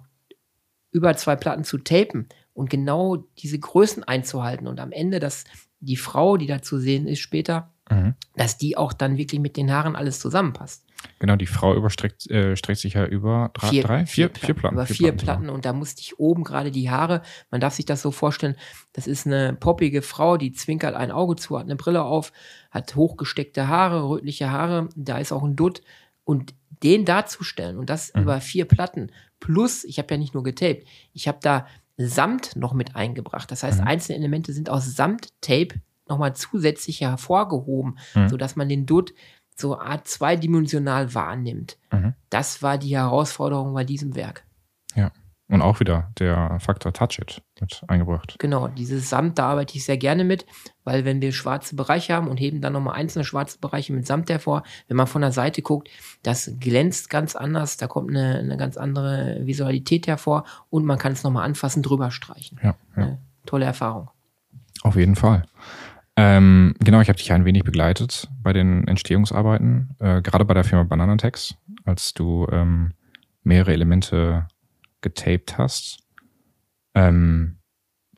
über 0.91 1.15
zwei 1.15 1.36
Platten 1.36 1.63
zu 1.63 1.77
tapen 1.77 2.27
und 2.53 2.69
genau 2.69 3.17
diese 3.38 3.60
Größen 3.60 4.03
einzuhalten 4.03 4.67
und 4.67 4.79
am 4.79 4.91
Ende, 4.91 5.19
dass 5.19 5.45
die 5.79 5.98
Frau, 5.98 6.38
die 6.38 6.48
da 6.48 6.62
zu 6.62 6.77
sehen 6.77 7.07
ist 7.07 7.19
später, 7.19 7.69
Mhm. 7.89 8.15
dass 8.36 8.57
die 8.57 8.77
auch 8.77 8.93
dann 8.93 9.17
wirklich 9.17 9.41
mit 9.41 9.57
den 9.57 9.72
Haaren 9.72 9.95
alles 9.95 10.19
zusammenpasst. 10.19 10.86
Genau, 11.19 11.36
die 11.36 11.45
Frau 11.45 11.75
überstreckt 11.75 12.29
äh, 12.29 12.55
streckt 12.55 12.79
sich 12.79 12.93
ja 12.93 13.05
über 13.05 13.51
drei, 13.53 13.81
drei 13.81 14.05
vier, 14.05 14.29
vier 14.29 14.53
Platten. 14.53 14.75
Über 14.75 14.86
vier 14.86 14.95
vier, 14.95 15.12
sogar. 15.12 15.24
Platten 15.38 15.50
und 15.50 15.65
da 15.65 15.74
musste 15.74 16.01
ich 16.01 16.19
oben 16.19 16.43
gerade 16.43 16.72
die 16.72 16.89
Haare, 16.89 17.22
man 17.51 17.62
darf 17.62 17.74
sich 17.74 17.86
das 17.86 18.01
so 18.01 18.12
vorstellen, 18.12 18.55
das 18.93 19.07
ist 19.07 19.25
eine 19.27 19.53
poppige 19.53 20.01
Frau, 20.01 20.38
die 20.38 20.51
zwinkert 20.51 20.95
ein 20.95 21.12
Auge 21.12 21.36
zu, 21.36 21.57
hat 21.57 21.65
eine 21.65 21.75
Brille 21.75 22.03
auf, 22.03 22.31
hat 22.72 22.95
hochgesteckte 22.95 23.67
Haare, 23.67 24.07
rötliche 24.07 24.51
Haare, 24.51 24.89
da 24.95 25.17
ist 25.17 25.31
auch 25.31 25.43
ein 25.43 25.55
Dutt 25.55 25.81
und 26.24 26.53
den 26.83 27.05
darzustellen 27.05 27.77
und 27.77 27.89
das 27.89 28.13
Mhm. 28.13 28.24
über 28.24 28.41
vier 28.41 28.65
Platten 28.65 29.12
plus, 29.39 29.83
ich 29.83 29.98
habe 30.00 30.13
ja 30.13 30.17
nicht 30.17 30.33
nur 30.33 30.43
getaped, 30.43 30.88
ich 31.13 31.27
habe 31.27 31.39
da 31.41 31.67
Samt 31.95 32.55
noch 32.55 32.74
mit 32.74 32.95
eingebracht. 32.95 33.51
Das 33.51 33.62
heißt, 33.62 33.81
Mhm. 33.81 33.88
einzelne 33.88 34.17
Elemente 34.17 34.51
sind 34.51 34.67
aus 34.67 34.95
Samttape 34.95 35.79
nochmal 36.10 36.36
zusätzlich 36.36 37.01
hervorgehoben, 37.01 38.00
Mhm. 38.15 38.29
sodass 38.29 38.55
man 38.55 38.67
den 38.67 38.88
Dutt 38.88 39.13
so 39.60 39.77
Art 39.77 40.07
zweidimensional 40.07 41.13
wahrnimmt. 41.13 41.77
Mhm. 41.91 42.13
Das 42.29 42.62
war 42.62 42.77
die 42.77 42.95
Herausforderung 42.95 43.74
bei 43.74 43.83
diesem 43.83 44.15
Werk. 44.15 44.43
Und 45.50 45.62
auch 45.62 45.79
wieder 45.79 46.10
der 46.17 46.57
Faktor 46.60 46.93
Touch 46.93 47.19
It 47.19 47.43
mit 47.60 47.83
eingebracht. 47.88 48.38
Genau, 48.39 48.69
dieses 48.69 49.10
Samt, 49.10 49.38
da 49.38 49.50
arbeite 49.50 49.77
ich 49.77 49.86
sehr 49.86 49.98
gerne 49.98 50.24
mit, 50.24 50.48
weil 50.83 51.05
wenn 51.05 51.22
wir 51.22 51.31
schwarze 51.31 51.75
Bereiche 51.75 52.13
haben 52.13 52.27
und 52.27 52.38
heben 52.38 52.60
dann 52.60 52.74
nochmal 52.74 52.95
einzelne 52.95 53.24
schwarze 53.25 53.60
Bereiche 53.60 53.93
mit 53.93 54.07
Samt 54.07 54.31
hervor, 54.31 54.63
wenn 54.88 54.98
man 54.98 55.05
von 55.05 55.22
der 55.22 55.31
Seite 55.31 55.62
guckt, 55.62 55.89
das 56.24 56.53
glänzt 56.60 57.10
ganz 57.10 57.36
anders, 57.36 57.77
da 57.77 57.88
kommt 57.88 58.10
eine, 58.10 58.39
eine 58.39 58.57
ganz 58.57 58.77
andere 58.77 59.41
Visualität 59.41 60.07
hervor 60.07 60.45
und 60.69 60.86
man 60.86 60.98
kann 60.98 61.12
es 61.12 61.24
nochmal 61.24 61.45
anfassen, 61.45 61.83
drüber 61.83 62.10
streichen. 62.10 62.60
Ja, 62.63 62.75
ja. 62.95 63.03
Eine 63.03 63.19
tolle 63.45 63.65
Erfahrung. 63.65 64.10
Auf 64.81 64.95
jeden 64.95 65.15
Fall. 65.15 65.43
Ähm, 66.15 66.75
genau, 66.79 67.01
ich 67.01 67.10
habe 67.10 67.17
dich 67.17 67.32
ein 67.32 67.46
wenig 67.46 67.63
begleitet 67.63 68.29
bei 68.41 68.53
den 68.53 68.88
Entstehungsarbeiten, 68.88 69.96
äh, 70.00 70.22
gerade 70.22 70.46
bei 70.46 70.53
der 70.53 70.63
Firma 70.63 70.84
Bananatex, 70.84 71.55
als 71.86 72.13
du 72.13 72.48
ähm, 72.51 72.93
mehrere 73.43 73.74
Elemente 73.74 74.48
getaped 75.01 75.58
hast. 75.58 76.00
Ähm, 76.93 77.58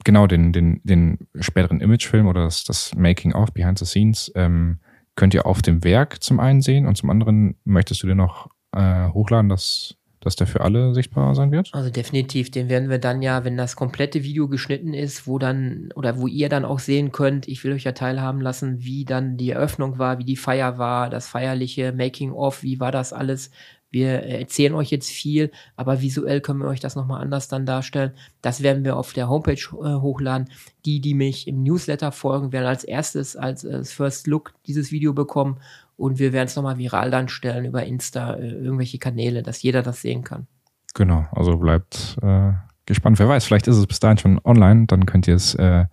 genau, 0.03 0.27
den, 0.27 0.51
den, 0.51 0.81
den 0.83 1.19
späteren 1.39 1.79
Imagefilm 1.79 2.27
oder 2.27 2.43
das, 2.43 2.65
das 2.65 2.93
Making 2.95 3.33
of 3.33 3.53
Behind 3.53 3.79
the 3.79 3.85
Scenes 3.85 4.31
ähm, 4.35 4.79
könnt 5.15 5.33
ihr 5.33 5.45
auf 5.45 5.61
dem 5.61 5.83
Werk 5.85 6.21
zum 6.21 6.41
einen 6.41 6.61
sehen 6.61 6.85
und 6.85 6.97
zum 6.97 7.09
anderen 7.09 7.55
möchtest 7.63 8.03
du 8.03 8.07
dir 8.07 8.15
noch 8.15 8.49
äh, 8.73 9.07
hochladen, 9.09 9.49
dass 9.49 9.95
dass 10.25 10.35
der 10.35 10.47
für 10.47 10.61
alle 10.61 10.93
sichtbar 10.95 11.35
sein 11.35 11.51
wird? 11.51 11.69
Also 11.71 11.91
definitiv, 11.91 12.49
den 12.49 12.67
werden 12.67 12.89
wir 12.89 12.97
dann 12.97 13.21
ja, 13.21 13.45
wenn 13.45 13.57
das 13.57 13.75
komplette 13.75 14.23
Video 14.23 14.47
geschnitten 14.47 14.93
ist, 14.93 15.27
wo 15.27 15.37
dann 15.37 15.89
oder 15.95 16.17
wo 16.17 16.27
ihr 16.27 16.49
dann 16.49 16.65
auch 16.65 16.79
sehen 16.79 17.11
könnt, 17.11 17.47
ich 17.47 17.63
will 17.63 17.73
euch 17.73 17.83
ja 17.83 17.91
teilhaben 17.91 18.41
lassen, 18.41 18.83
wie 18.83 19.05
dann 19.05 19.37
die 19.37 19.51
Eröffnung 19.51 19.99
war, 19.99 20.17
wie 20.17 20.25
die 20.25 20.35
Feier 20.35 20.79
war, 20.79 21.11
das 21.11 21.27
feierliche 21.27 21.93
Making 21.93 22.31
of, 22.31 22.63
wie 22.63 22.79
war 22.79 22.91
das 22.91 23.13
alles. 23.13 23.51
Wir 23.95 24.23
erzählen 24.23 24.73
euch 24.73 24.91
jetzt 24.91 25.09
viel, 25.09 25.51
aber 25.77 26.01
visuell 26.01 26.41
können 26.41 26.59
wir 26.59 26.67
euch 26.67 26.81
das 26.81 26.97
nochmal 26.97 27.21
anders 27.21 27.47
dann 27.47 27.65
darstellen. 27.65 28.11
Das 28.41 28.61
werden 28.61 28.83
wir 28.83 28.97
auf 28.97 29.13
der 29.13 29.29
Homepage 29.29 29.53
äh, 29.53 30.01
hochladen. 30.01 30.49
Die, 30.85 30.99
die 30.99 31.13
mich 31.13 31.47
im 31.47 31.63
Newsletter 31.63 32.11
folgen, 32.11 32.51
werden 32.51 32.65
als 32.65 32.83
erstes, 32.83 33.37
als, 33.37 33.65
als 33.65 33.93
First 33.93 34.27
Look 34.27 34.53
dieses 34.65 34.91
Video 34.91 35.13
bekommen 35.13 35.61
und 35.95 36.19
wir 36.19 36.33
werden 36.33 36.47
es 36.47 36.57
nochmal 36.57 36.77
viral 36.77 37.09
dann 37.09 37.29
stellen 37.29 37.63
über 37.63 37.85
Insta, 37.85 38.33
äh, 38.33 38.49
irgendwelche 38.49 38.97
Kanäle, 38.97 39.43
dass 39.43 39.63
jeder 39.63 39.81
das 39.81 40.01
sehen 40.01 40.25
kann. 40.25 40.45
Genau, 40.93 41.25
also 41.31 41.55
bleibt 41.55 42.17
äh, 42.21 42.51
gespannt. 42.85 43.17
Wer 43.17 43.29
weiß, 43.29 43.45
vielleicht 43.45 43.69
ist 43.69 43.77
es 43.77 43.87
bis 43.87 44.01
dahin 44.01 44.17
schon 44.17 44.41
online, 44.43 44.87
dann 44.87 45.05
könnt 45.05 45.25
ihr 45.29 45.35
es 45.35 45.55
äh, 45.55 45.85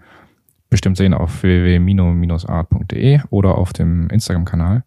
bestimmt 0.71 0.97
sehen 0.97 1.15
auf 1.15 1.45
www.mino-art.de 1.45 3.21
oder 3.31 3.59
auf 3.59 3.73
dem 3.73 4.11
Instagram-Kanal 4.11 4.83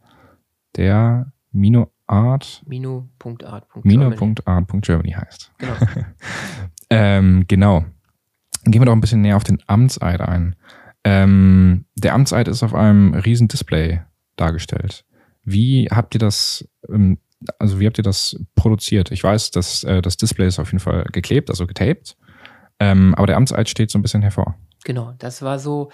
der 0.75 1.31
Mino 1.53 1.94
Art. 2.07 2.63
Mino.art.germany 2.65 5.11
heißt. 5.11 5.51
Genau. 5.57 5.73
ähm, 6.89 7.45
genau. 7.47 7.85
Gehen 8.65 8.81
wir 8.81 8.85
doch 8.85 8.93
ein 8.93 9.01
bisschen 9.01 9.21
näher 9.21 9.37
auf 9.37 9.43
den 9.43 9.61
Amtseid 9.67 10.21
ein. 10.21 10.55
Ähm, 11.03 11.85
der 11.95 12.13
Amtseid 12.13 12.47
ist 12.47 12.63
auf 12.63 12.73
einem 12.73 13.13
riesen 13.13 13.47
Display 13.47 14.01
dargestellt. 14.35 15.05
Wie 15.43 15.87
habt 15.91 16.15
ihr 16.15 16.19
das, 16.19 16.67
ähm, 16.89 17.19
also 17.59 17.79
wie 17.79 17.85
habt 17.85 17.99
ihr 17.99 18.03
das 18.03 18.39
produziert? 18.55 19.11
Ich 19.11 19.23
weiß, 19.23 19.51
dass 19.51 19.83
äh, 19.83 20.01
das 20.01 20.17
Display 20.17 20.47
ist 20.47 20.59
auf 20.59 20.71
jeden 20.71 20.79
Fall 20.79 21.05
geklebt, 21.11 21.51
also 21.51 21.67
getaped, 21.67 22.17
ähm, 22.79 23.13
aber 23.15 23.27
der 23.27 23.37
Amtseid 23.37 23.69
steht 23.69 23.91
so 23.91 23.99
ein 23.99 24.01
bisschen 24.01 24.23
hervor. 24.23 24.55
Genau, 24.83 25.13
das 25.19 25.43
war 25.43 25.59
so 25.59 25.91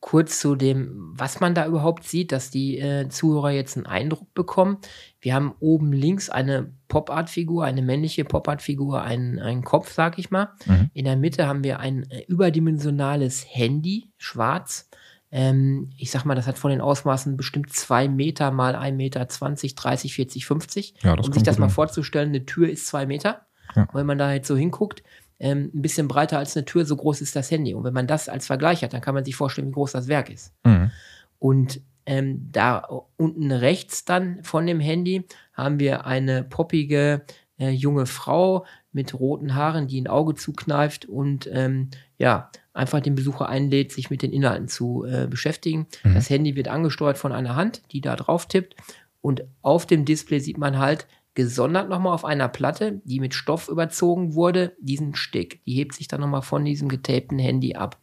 kurz 0.00 0.38
zu 0.38 0.54
dem, 0.54 1.12
was 1.16 1.40
man 1.40 1.54
da 1.54 1.66
überhaupt 1.66 2.04
sieht, 2.04 2.30
dass 2.30 2.50
die 2.50 2.78
äh, 2.78 3.08
Zuhörer 3.08 3.50
jetzt 3.50 3.76
einen 3.76 3.86
Eindruck 3.86 4.32
bekommen. 4.32 4.78
Wir 5.20 5.34
haben 5.34 5.54
oben 5.58 5.92
links 5.92 6.30
eine 6.30 6.72
Pop-Art-Figur, 6.86 7.64
eine 7.64 7.82
männliche 7.82 8.24
Pop-Art-Figur, 8.24 9.02
einen, 9.02 9.40
einen 9.40 9.64
Kopf, 9.64 9.92
sag 9.92 10.18
ich 10.18 10.30
mal. 10.30 10.50
Mhm. 10.66 10.90
In 10.94 11.04
der 11.04 11.16
Mitte 11.16 11.48
haben 11.48 11.64
wir 11.64 11.80
ein 11.80 12.08
äh, 12.10 12.22
überdimensionales 12.28 13.44
Handy, 13.48 14.12
schwarz. 14.18 14.88
Ähm, 15.32 15.90
ich 15.96 16.10
sag 16.10 16.24
mal, 16.24 16.36
das 16.36 16.46
hat 16.46 16.58
von 16.58 16.70
den 16.70 16.80
Ausmaßen 16.80 17.36
bestimmt 17.36 17.72
zwei 17.72 18.08
Meter 18.08 18.52
mal 18.52 18.76
ein 18.76 18.96
Meter 18.96 19.28
20, 19.28 19.74
30, 19.74 20.14
40, 20.14 20.46
50. 20.46 20.94
Ja, 21.02 21.14
um 21.14 21.32
sich 21.32 21.42
das 21.42 21.58
mal 21.58 21.68
vorzustellen, 21.68 22.28
eine 22.28 22.46
Tür 22.46 22.68
ist 22.68 22.86
zwei 22.86 23.04
Meter. 23.04 23.46
Ja. 23.74 23.88
Wenn 23.92 24.06
man 24.06 24.16
da 24.16 24.32
jetzt 24.32 24.48
so 24.48 24.56
hinguckt, 24.56 25.02
ähm, 25.40 25.70
ein 25.74 25.82
bisschen 25.82 26.08
breiter 26.08 26.38
als 26.38 26.56
eine 26.56 26.64
Tür, 26.64 26.84
so 26.84 26.96
groß 26.96 27.20
ist 27.20 27.36
das 27.36 27.50
Handy. 27.50 27.74
Und 27.74 27.84
wenn 27.84 27.94
man 27.94 28.06
das 28.06 28.28
als 28.28 28.46
Vergleich 28.46 28.82
hat, 28.82 28.92
dann 28.92 29.00
kann 29.00 29.14
man 29.14 29.24
sich 29.24 29.36
vorstellen, 29.36 29.68
wie 29.68 29.72
groß 29.72 29.92
das 29.92 30.08
Werk 30.08 30.30
ist. 30.30 30.52
Mhm. 30.64 30.90
Und 31.38 31.80
ähm, 32.06 32.48
da 32.50 32.88
unten 33.16 33.52
rechts 33.52 34.04
dann 34.04 34.42
von 34.42 34.66
dem 34.66 34.80
Handy 34.80 35.24
haben 35.52 35.78
wir 35.78 36.06
eine 36.06 36.42
poppige 36.42 37.22
äh, 37.58 37.70
junge 37.70 38.06
Frau 38.06 38.64
mit 38.92 39.18
roten 39.18 39.54
Haaren, 39.54 39.86
die 39.86 40.00
ein 40.00 40.06
Auge 40.06 40.34
zukneift 40.34 41.04
und 41.04 41.48
ähm, 41.52 41.90
ja, 42.16 42.50
einfach 42.72 43.00
den 43.00 43.14
Besucher 43.14 43.48
einlädt, 43.48 43.92
sich 43.92 44.10
mit 44.10 44.22
den 44.22 44.32
Inhalten 44.32 44.68
zu 44.68 45.04
äh, 45.04 45.26
beschäftigen. 45.28 45.86
Mhm. 46.02 46.14
Das 46.14 46.30
Handy 46.30 46.56
wird 46.56 46.68
angesteuert 46.68 47.18
von 47.18 47.32
einer 47.32 47.56
Hand, 47.56 47.82
die 47.92 48.00
da 48.00 48.16
drauf 48.16 48.46
tippt. 48.46 48.74
Und 49.20 49.44
auf 49.62 49.84
dem 49.84 50.04
Display 50.04 50.38
sieht 50.38 50.58
man 50.58 50.78
halt 50.78 51.06
gesondert 51.38 51.88
nochmal 51.88 52.14
auf 52.14 52.24
einer 52.24 52.48
Platte, 52.48 53.00
die 53.04 53.20
mit 53.20 53.32
Stoff 53.32 53.68
überzogen 53.68 54.34
wurde, 54.34 54.74
diesen 54.80 55.14
Stick. 55.14 55.64
Die 55.66 55.74
hebt 55.74 55.94
sich 55.94 56.08
dann 56.08 56.20
nochmal 56.20 56.42
von 56.42 56.64
diesem 56.64 56.88
getapten 56.88 57.38
Handy 57.38 57.76
ab. 57.76 57.96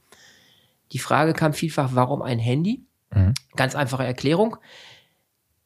Die 0.93 0.99
Frage 0.99 1.33
kam 1.33 1.51
vielfach, 1.51 1.89
warum 1.95 2.21
ein 2.21 2.39
Handy? 2.39 2.85
Mhm. 3.13 3.33
Ganz 3.57 3.75
einfache 3.75 4.05
Erklärung. 4.05 4.55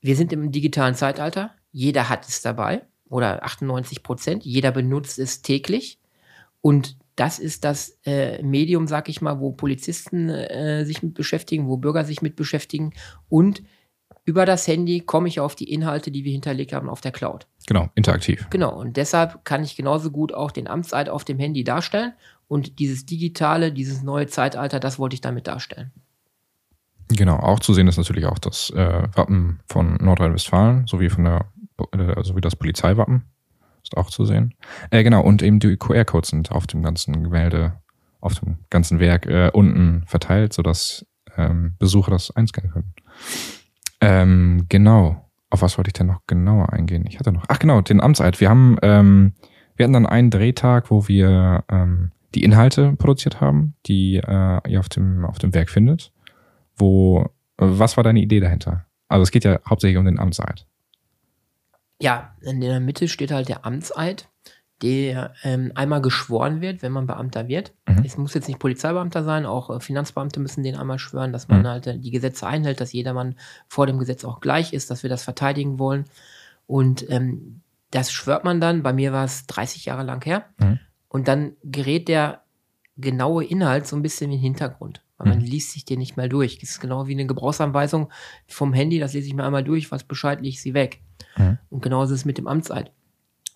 Wir 0.01 0.15
sind 0.15 0.33
im 0.33 0.51
digitalen 0.51 0.95
Zeitalter. 0.95 1.51
Jeder 1.71 2.09
hat 2.09 2.27
es 2.27 2.41
dabei 2.41 2.88
oder 3.07 3.43
98 3.43 4.01
Prozent. 4.01 4.45
Jeder 4.45 4.71
benutzt 4.71 5.19
es 5.19 5.43
täglich. 5.43 5.99
Und 6.61 6.97
das 7.15 7.38
ist 7.38 7.65
das 7.65 7.99
äh, 8.03 8.41
Medium, 8.41 8.88
sag 8.88 9.09
ich 9.09 9.21
mal, 9.21 9.39
wo 9.39 9.51
Polizisten 9.51 10.29
äh, 10.29 10.85
sich 10.85 11.03
mit 11.03 11.13
beschäftigen, 11.13 11.67
wo 11.67 11.77
Bürger 11.77 12.03
sich 12.03 12.23
mit 12.23 12.35
beschäftigen. 12.35 12.93
Und 13.27 13.61
über 14.29 14.45
das 14.45 14.67
Handy 14.67 14.99
komme 14.99 15.27
ich 15.27 15.39
auf 15.39 15.55
die 15.55 15.73
Inhalte, 15.73 16.11
die 16.11 16.23
wir 16.23 16.31
hinterlegt 16.31 16.71
haben, 16.71 16.88
auf 16.88 17.01
der 17.01 17.11
Cloud. 17.11 17.47
Genau, 17.69 17.88
interaktiv. 17.93 18.47
Genau, 18.49 18.73
und 18.79 18.97
deshalb 18.97 19.45
kann 19.45 19.63
ich 19.63 19.75
genauso 19.75 20.09
gut 20.09 20.33
auch 20.33 20.49
den 20.49 20.67
Amtseid 20.67 21.07
auf 21.07 21.23
dem 21.23 21.38
Handy 21.38 21.63
darstellen. 21.63 22.13
Und 22.47 22.79
dieses 22.79 23.05
digitale, 23.05 23.71
dieses 23.71 24.01
neue 24.01 24.25
Zeitalter, 24.25 24.79
das 24.79 24.97
wollte 24.97 25.13
ich 25.13 25.21
damit 25.21 25.45
darstellen. 25.45 25.91
Genau, 27.09 27.35
auch 27.35 27.59
zu 27.59 27.75
sehen 27.75 27.88
ist 27.88 27.97
natürlich 27.97 28.25
auch 28.25 28.39
das 28.39 28.71
äh, 28.71 29.07
Wappen 29.13 29.59
von 29.67 29.97
Nordrhein-Westfalen, 29.97 30.88
sowie 30.88 31.11
von 31.11 31.25
der, 31.25 31.45
äh, 31.91 32.15
also 32.15 32.35
wie 32.35 32.41
das 32.41 32.55
Polizeiwappen. 32.55 33.25
Ist 33.83 33.95
auch 33.95 34.09
zu 34.09 34.25
sehen. 34.25 34.55
Äh, 34.89 35.03
genau, 35.03 35.21
und 35.21 35.43
eben 35.43 35.59
die 35.59 35.77
QR-Codes 35.77 36.31
sind 36.31 36.51
auf 36.51 36.65
dem 36.65 36.81
ganzen 36.81 37.23
Gemälde, 37.23 37.73
auf 38.19 38.39
dem 38.39 38.57
ganzen 38.71 38.99
Werk 38.99 39.27
äh, 39.27 39.51
unten 39.53 40.05
verteilt, 40.07 40.53
sodass 40.53 41.05
ähm, 41.38 41.75
Besucher 41.77 42.09
das 42.09 42.35
einscannen 42.35 42.71
können. 42.71 42.93
Ähm, 44.01 44.65
genau. 44.69 45.28
Auf 45.50 45.62
was 45.62 45.77
wollte 45.77 45.89
ich 45.89 45.94
denn 45.94 46.08
noch 46.08 46.22
genauer 46.27 46.74
eingehen? 46.74 47.06
Ich 47.08 47.20
hatte 47.20 47.32
noch. 47.32 47.46
Ach 47.48 47.60
genau, 47.60 47.82
den 47.82 48.01
Amtseid. 48.01 48.39
Wir 48.39 48.50
haben, 48.50 48.77
ähm, 48.82 49.34
wir 49.75 49.84
hatten 49.84 49.94
dann 49.94 50.06
einen 50.06 50.29
Drehtag, 50.29 50.91
wo 50.91 51.08
wir 51.08 51.63
ähm, 51.70 52.12
die 52.36 52.44
Inhalte 52.44 52.96
produziert 52.98 53.41
haben, 53.41 53.75
die 53.88 54.18
äh, 54.18 54.70
ihr 54.70 54.79
auf 54.79 54.89
dem 54.89 55.25
auf 55.25 55.39
dem 55.39 55.53
Werk 55.53 55.70
findet. 55.70 56.12
Wo 56.75 57.29
was 57.58 57.98
war 57.98 58.03
deine 58.03 58.20
Idee 58.22 58.39
dahinter? 58.39 58.86
Also 59.08 59.24
es 59.24 59.32
geht 59.32 59.44
ja 59.44 59.60
hauptsächlich 59.68 59.98
um 59.98 60.06
den 60.06 60.20
Amtseid. 60.20 60.65
Ja, 62.01 62.36
in 62.41 62.62
der 62.62 62.79
Mitte 62.79 63.08
steht 63.08 63.32
halt 63.32 63.50
der 63.50 63.65
Amtseid 63.65 64.28
der 64.81 65.33
ähm, 65.43 65.71
einmal 65.75 66.01
geschworen 66.01 66.62
wird, 66.62 66.81
wenn 66.81 66.91
man 66.91 67.07
Beamter 67.07 67.48
wird. 67.48 67.74
Mhm. 67.88 68.03
Es 68.05 68.17
muss 68.17 68.33
jetzt 68.33 68.48
nicht 68.48 68.59
Polizeibeamter 68.59 69.24
sein, 69.24 69.45
auch 69.45 69.69
äh, 69.69 69.79
Finanzbeamte 69.79 70.39
müssen 70.39 70.63
den 70.63 70.75
einmal 70.75 71.00
schwören, 71.00 71.33
dass 71.33 71.48
man 71.48 71.62
mhm. 71.62 71.67
halt 71.67 71.88
äh, 71.88 71.98
die 71.98 72.12
Gesetze 72.12 72.48
einhält, 72.48 72.79
dass 72.79 72.93
jedermann 72.93 73.36
vor 73.67 73.88
dem 73.88 74.00
Gesetz 74.00 74.24
auch 74.24 74.39
gleich 74.39 74.74
ist, 74.74 74.89
dass 74.89 75.03
wir 75.03 75.09
das 75.09 75.24
verteidigen 75.24 75.79
wollen. 75.79 76.05
Und 76.65 77.09
ähm, 77.09 77.62
das 77.91 78.12
schwört 78.12 78.43
man 78.43 78.62
dann, 78.62 78.83
bei 78.83 78.93
mir 78.93 79.12
war 79.12 79.25
es 79.25 79.48
30 79.48 79.86
Jahre 79.86 80.03
lang 80.03 80.24
her. 80.24 80.45
Mhm. 80.59 80.79
Und 81.09 81.27
dann 81.27 81.53
gerät 81.63 82.07
der 82.07 82.43
genaue 82.98 83.43
Inhalt 83.43 83.88
so 83.88 83.95
ein 83.95 84.01
bisschen 84.01 84.25
in 84.25 84.38
den 84.38 84.41
Hintergrund. 84.41 85.01
Weil 85.17 85.29
man 85.29 85.39
mhm. 85.39 85.45
liest 85.45 85.71
sich 85.71 85.83
den 85.83 86.00
nicht 86.00 86.15
mal 86.15 86.29
durch. 86.29 86.59
Das 86.59 86.69
ist 86.69 86.79
genau 86.79 87.07
wie 87.07 87.13
eine 87.13 87.25
Gebrauchsanweisung 87.25 88.09
vom 88.48 88.71
Handy, 88.71 89.00
das 89.00 89.13
lese 89.13 89.27
ich 89.27 89.33
mir 89.33 89.43
einmal 89.43 89.63
durch, 89.63 89.91
was 89.91 90.05
Bescheid, 90.05 90.39
lege 90.39 90.50
ich 90.50 90.62
sie 90.62 90.74
weg. 90.74 91.01
Mhm. 91.36 91.57
Und 91.69 91.81
genauso 91.81 92.13
ist 92.13 92.21
es 92.21 92.25
mit 92.25 92.38
dem 92.38 92.48
Amtseid. 92.48 92.93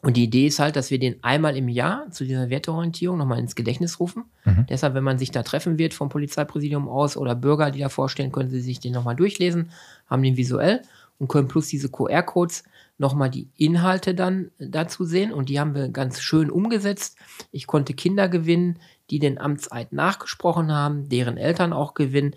Und 0.03 0.17
die 0.17 0.25
Idee 0.25 0.47
ist 0.47 0.59
halt, 0.59 0.75
dass 0.75 0.91
wir 0.91 0.99
den 0.99 1.23
einmal 1.23 1.55
im 1.55 1.69
Jahr 1.69 2.11
zu 2.11 2.25
dieser 2.25 2.49
Werteorientierung 2.49 3.17
nochmal 3.17 3.39
ins 3.39 3.55
Gedächtnis 3.55 4.01
rufen. 4.01 4.25
Mhm. 4.43 4.65
Deshalb, 4.69 4.95
wenn 4.95 5.03
man 5.03 5.17
sich 5.17 5.31
da 5.31 5.43
treffen 5.43 5.77
wird 5.79 5.93
vom 5.93 6.09
Polizeipräsidium 6.09 6.89
aus 6.89 7.15
oder 7.15 7.35
Bürger, 7.35 7.71
die 7.71 7.79
da 7.79 7.87
vorstellen, 7.87 8.33
können 8.33 8.49
sie 8.49 8.59
sich 8.59 8.81
den 8.81 8.91
nochmal 8.91 9.15
durchlesen, 9.15 9.71
haben 10.07 10.21
den 10.21 10.35
visuell 10.35 10.81
und 11.19 11.29
können 11.29 11.47
plus 11.47 11.69
diese 11.69 11.87
QR-Codes 11.87 12.65
nochmal 12.97 13.29
die 13.29 13.47
Inhalte 13.55 14.13
dann 14.13 14.51
dazu 14.59 15.05
sehen. 15.05 15.31
Und 15.31 15.47
die 15.47 15.61
haben 15.61 15.73
wir 15.73 15.87
ganz 15.87 16.19
schön 16.19 16.51
umgesetzt. 16.51 17.17
Ich 17.51 17.65
konnte 17.65 17.93
Kinder 17.93 18.27
gewinnen, 18.27 18.79
die 19.09 19.19
den 19.19 19.37
Amtseid 19.37 19.93
nachgesprochen 19.93 20.69
haben, 20.69 21.07
deren 21.07 21.37
Eltern 21.37 21.71
auch 21.71 21.93
gewinnen. 21.93 22.35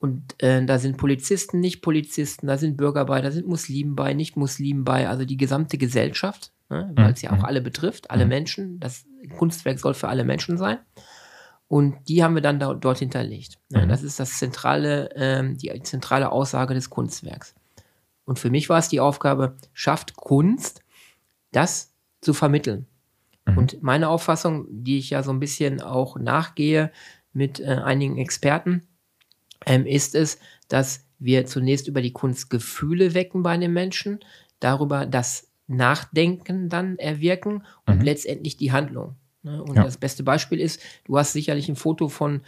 Und 0.00 0.34
äh, 0.42 0.66
da 0.66 0.80
sind 0.80 0.96
Polizisten, 0.96 1.60
nicht 1.60 1.80
Polizisten, 1.80 2.48
da 2.48 2.58
sind 2.58 2.76
Bürger 2.76 3.04
bei, 3.04 3.20
da 3.20 3.30
sind 3.30 3.46
Muslimen 3.46 3.94
bei, 3.94 4.14
nicht 4.14 4.36
Muslimen 4.36 4.82
bei, 4.82 5.08
also 5.08 5.24
die 5.24 5.36
gesamte 5.36 5.78
Gesellschaft 5.78 6.50
ne, 6.70 6.90
weil 6.94 7.12
es 7.12 7.22
Mhm. 7.22 7.28
ja 7.28 7.36
auch 7.38 7.44
alle 7.44 7.60
betrifft, 7.60 8.10
alle 8.10 8.24
Mhm. 8.24 8.28
Menschen. 8.28 8.80
Das 8.80 9.04
Kunstwerk 9.38 9.78
soll 9.78 9.94
für 9.94 10.08
alle 10.08 10.24
Menschen 10.24 10.58
sein. 10.58 10.78
Und 11.68 11.96
die 12.08 12.22
haben 12.22 12.34
wir 12.34 12.42
dann 12.42 12.58
da, 12.60 12.74
dort 12.74 12.98
hinterlegt. 12.98 13.58
Ne, 13.70 13.84
Mhm. 13.84 13.88
Das 13.88 14.02
ist 14.02 14.20
das 14.20 14.38
zentrale, 14.38 15.10
ähm, 15.16 15.56
die 15.56 15.82
zentrale 15.82 16.30
Aussage 16.30 16.74
des 16.74 16.90
Kunstwerks. 16.90 17.54
Und 18.24 18.38
für 18.38 18.50
mich 18.50 18.68
war 18.68 18.78
es 18.78 18.88
die 18.88 19.00
Aufgabe, 19.00 19.56
schafft 19.72 20.16
Kunst, 20.16 20.82
das 21.52 21.92
zu 22.20 22.32
vermitteln. 22.34 22.86
Mhm. 23.46 23.58
Und 23.58 23.82
meine 23.82 24.08
Auffassung, 24.08 24.66
die 24.70 24.98
ich 24.98 25.10
ja 25.10 25.22
so 25.22 25.30
ein 25.32 25.40
bisschen 25.40 25.80
auch 25.80 26.16
nachgehe 26.18 26.90
mit 27.32 27.60
äh, 27.60 27.64
einigen 27.84 28.18
Experten, 28.18 28.86
ähm, 29.66 29.86
ist 29.86 30.14
es, 30.14 30.38
dass 30.68 31.06
wir 31.18 31.46
zunächst 31.46 31.88
über 31.88 32.02
die 32.02 32.12
Kunst 32.12 32.50
Gefühle 32.50 33.14
wecken 33.14 33.42
bei 33.42 33.56
den 33.56 33.72
Menschen, 33.72 34.20
darüber 34.60 35.06
das 35.06 35.48
Nachdenken 35.66 36.68
dann 36.68 36.98
erwirken 36.98 37.64
und 37.86 37.98
Mhm. 37.98 38.04
letztendlich 38.04 38.56
die 38.56 38.72
Handlung. 38.72 39.16
Ne? 39.42 39.62
Und 39.62 39.76
Ja. 39.76 39.84
das 39.84 39.98
beste 39.98 40.22
Beispiel 40.22 40.58
ist, 40.60 40.80
du 41.04 41.18
hast 41.18 41.32
sicherlich 41.32 41.68
ein 41.68 41.76
Foto 41.76 42.08
von 42.08 42.40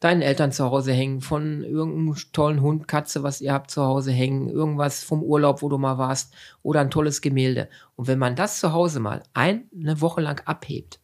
deinen 0.00 0.22
Eltern 0.22 0.52
zu 0.52 0.64
Hause 0.64 0.92
hängen, 0.92 1.20
von 1.20 1.64
irgendeinem 1.64 2.14
tollen 2.32 2.60
Hund, 2.62 2.86
Katze, 2.86 3.22
was 3.22 3.40
ihr 3.40 3.52
habt 3.52 3.70
zu 3.70 3.82
Hause 3.84 4.12
hängen, 4.12 4.48
irgendwas 4.48 5.02
vom 5.02 5.22
Urlaub, 5.22 5.62
wo 5.62 5.68
du 5.68 5.78
mal 5.78 5.98
warst, 5.98 6.32
oder 6.62 6.80
ein 6.80 6.90
tolles 6.90 7.20
Gemälde. 7.20 7.68
Und 7.96 8.06
wenn 8.06 8.18
man 8.20 8.36
das 8.36 8.60
zu 8.60 8.72
Hause 8.72 9.00
mal 9.00 9.22
eine 9.34 9.64
Woche 10.00 10.20
lang 10.20 10.40
abhebt, 10.46 11.00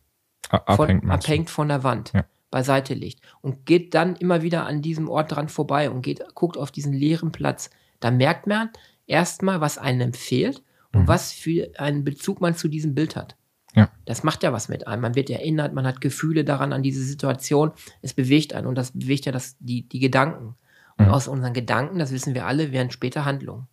von, 0.48 0.58
Abhängt, 0.66 1.04
du? 1.04 1.08
abhängt 1.10 1.50
von 1.50 1.68
der 1.68 1.82
Wand, 1.84 2.12
Ja. 2.14 2.24
beiseite 2.50 2.94
legt 2.94 3.20
und 3.40 3.64
geht 3.66 3.94
dann 3.94 4.16
immer 4.16 4.42
wieder 4.42 4.66
an 4.66 4.82
diesem 4.82 5.08
Ort 5.08 5.32
dran 5.32 5.48
vorbei 5.48 5.88
und 5.90 6.02
geht, 6.02 6.22
guckt 6.34 6.56
auf 6.56 6.72
diesen 6.72 6.92
leeren 6.92 7.30
Platz, 7.32 7.70
dann 8.00 8.16
merkt 8.16 8.46
man 8.48 8.70
erstmal, 9.06 9.60
was 9.60 9.78
einem 9.78 10.12
fehlt 10.12 10.62
und 10.92 11.02
Mhm. 11.02 11.08
was 11.08 11.32
für 11.32 11.70
einen 11.78 12.04
Bezug 12.04 12.40
man 12.40 12.54
zu 12.54 12.68
diesem 12.68 12.94
Bild 12.94 13.16
hat. 13.16 13.36
Ja. 13.74 13.88
Das 14.04 14.24
macht 14.24 14.42
ja 14.42 14.52
was 14.52 14.68
mit 14.68 14.86
einem. 14.88 15.02
Man 15.02 15.14
wird 15.14 15.30
erinnert, 15.30 15.72
man 15.72 15.86
hat 15.86 16.00
Gefühle 16.00 16.44
daran, 16.44 16.72
an 16.72 16.82
diese 16.82 17.04
Situation. 17.04 17.70
Es 18.02 18.14
bewegt 18.14 18.52
einen 18.54 18.66
und 18.66 18.74
das 18.76 18.90
bewegt 18.92 19.26
ja 19.26 19.32
das, 19.32 19.56
die, 19.60 19.88
die 19.88 20.00
Gedanken. 20.00 20.56
Und 20.98 21.06
Mhm. 21.06 21.12
aus 21.12 21.28
unseren 21.28 21.54
Gedanken, 21.54 21.98
das 21.98 22.10
wissen 22.12 22.34
wir 22.34 22.46
alle, 22.46 22.72
werden 22.72 22.90
später 22.90 23.24
Handlungen. 23.24 23.68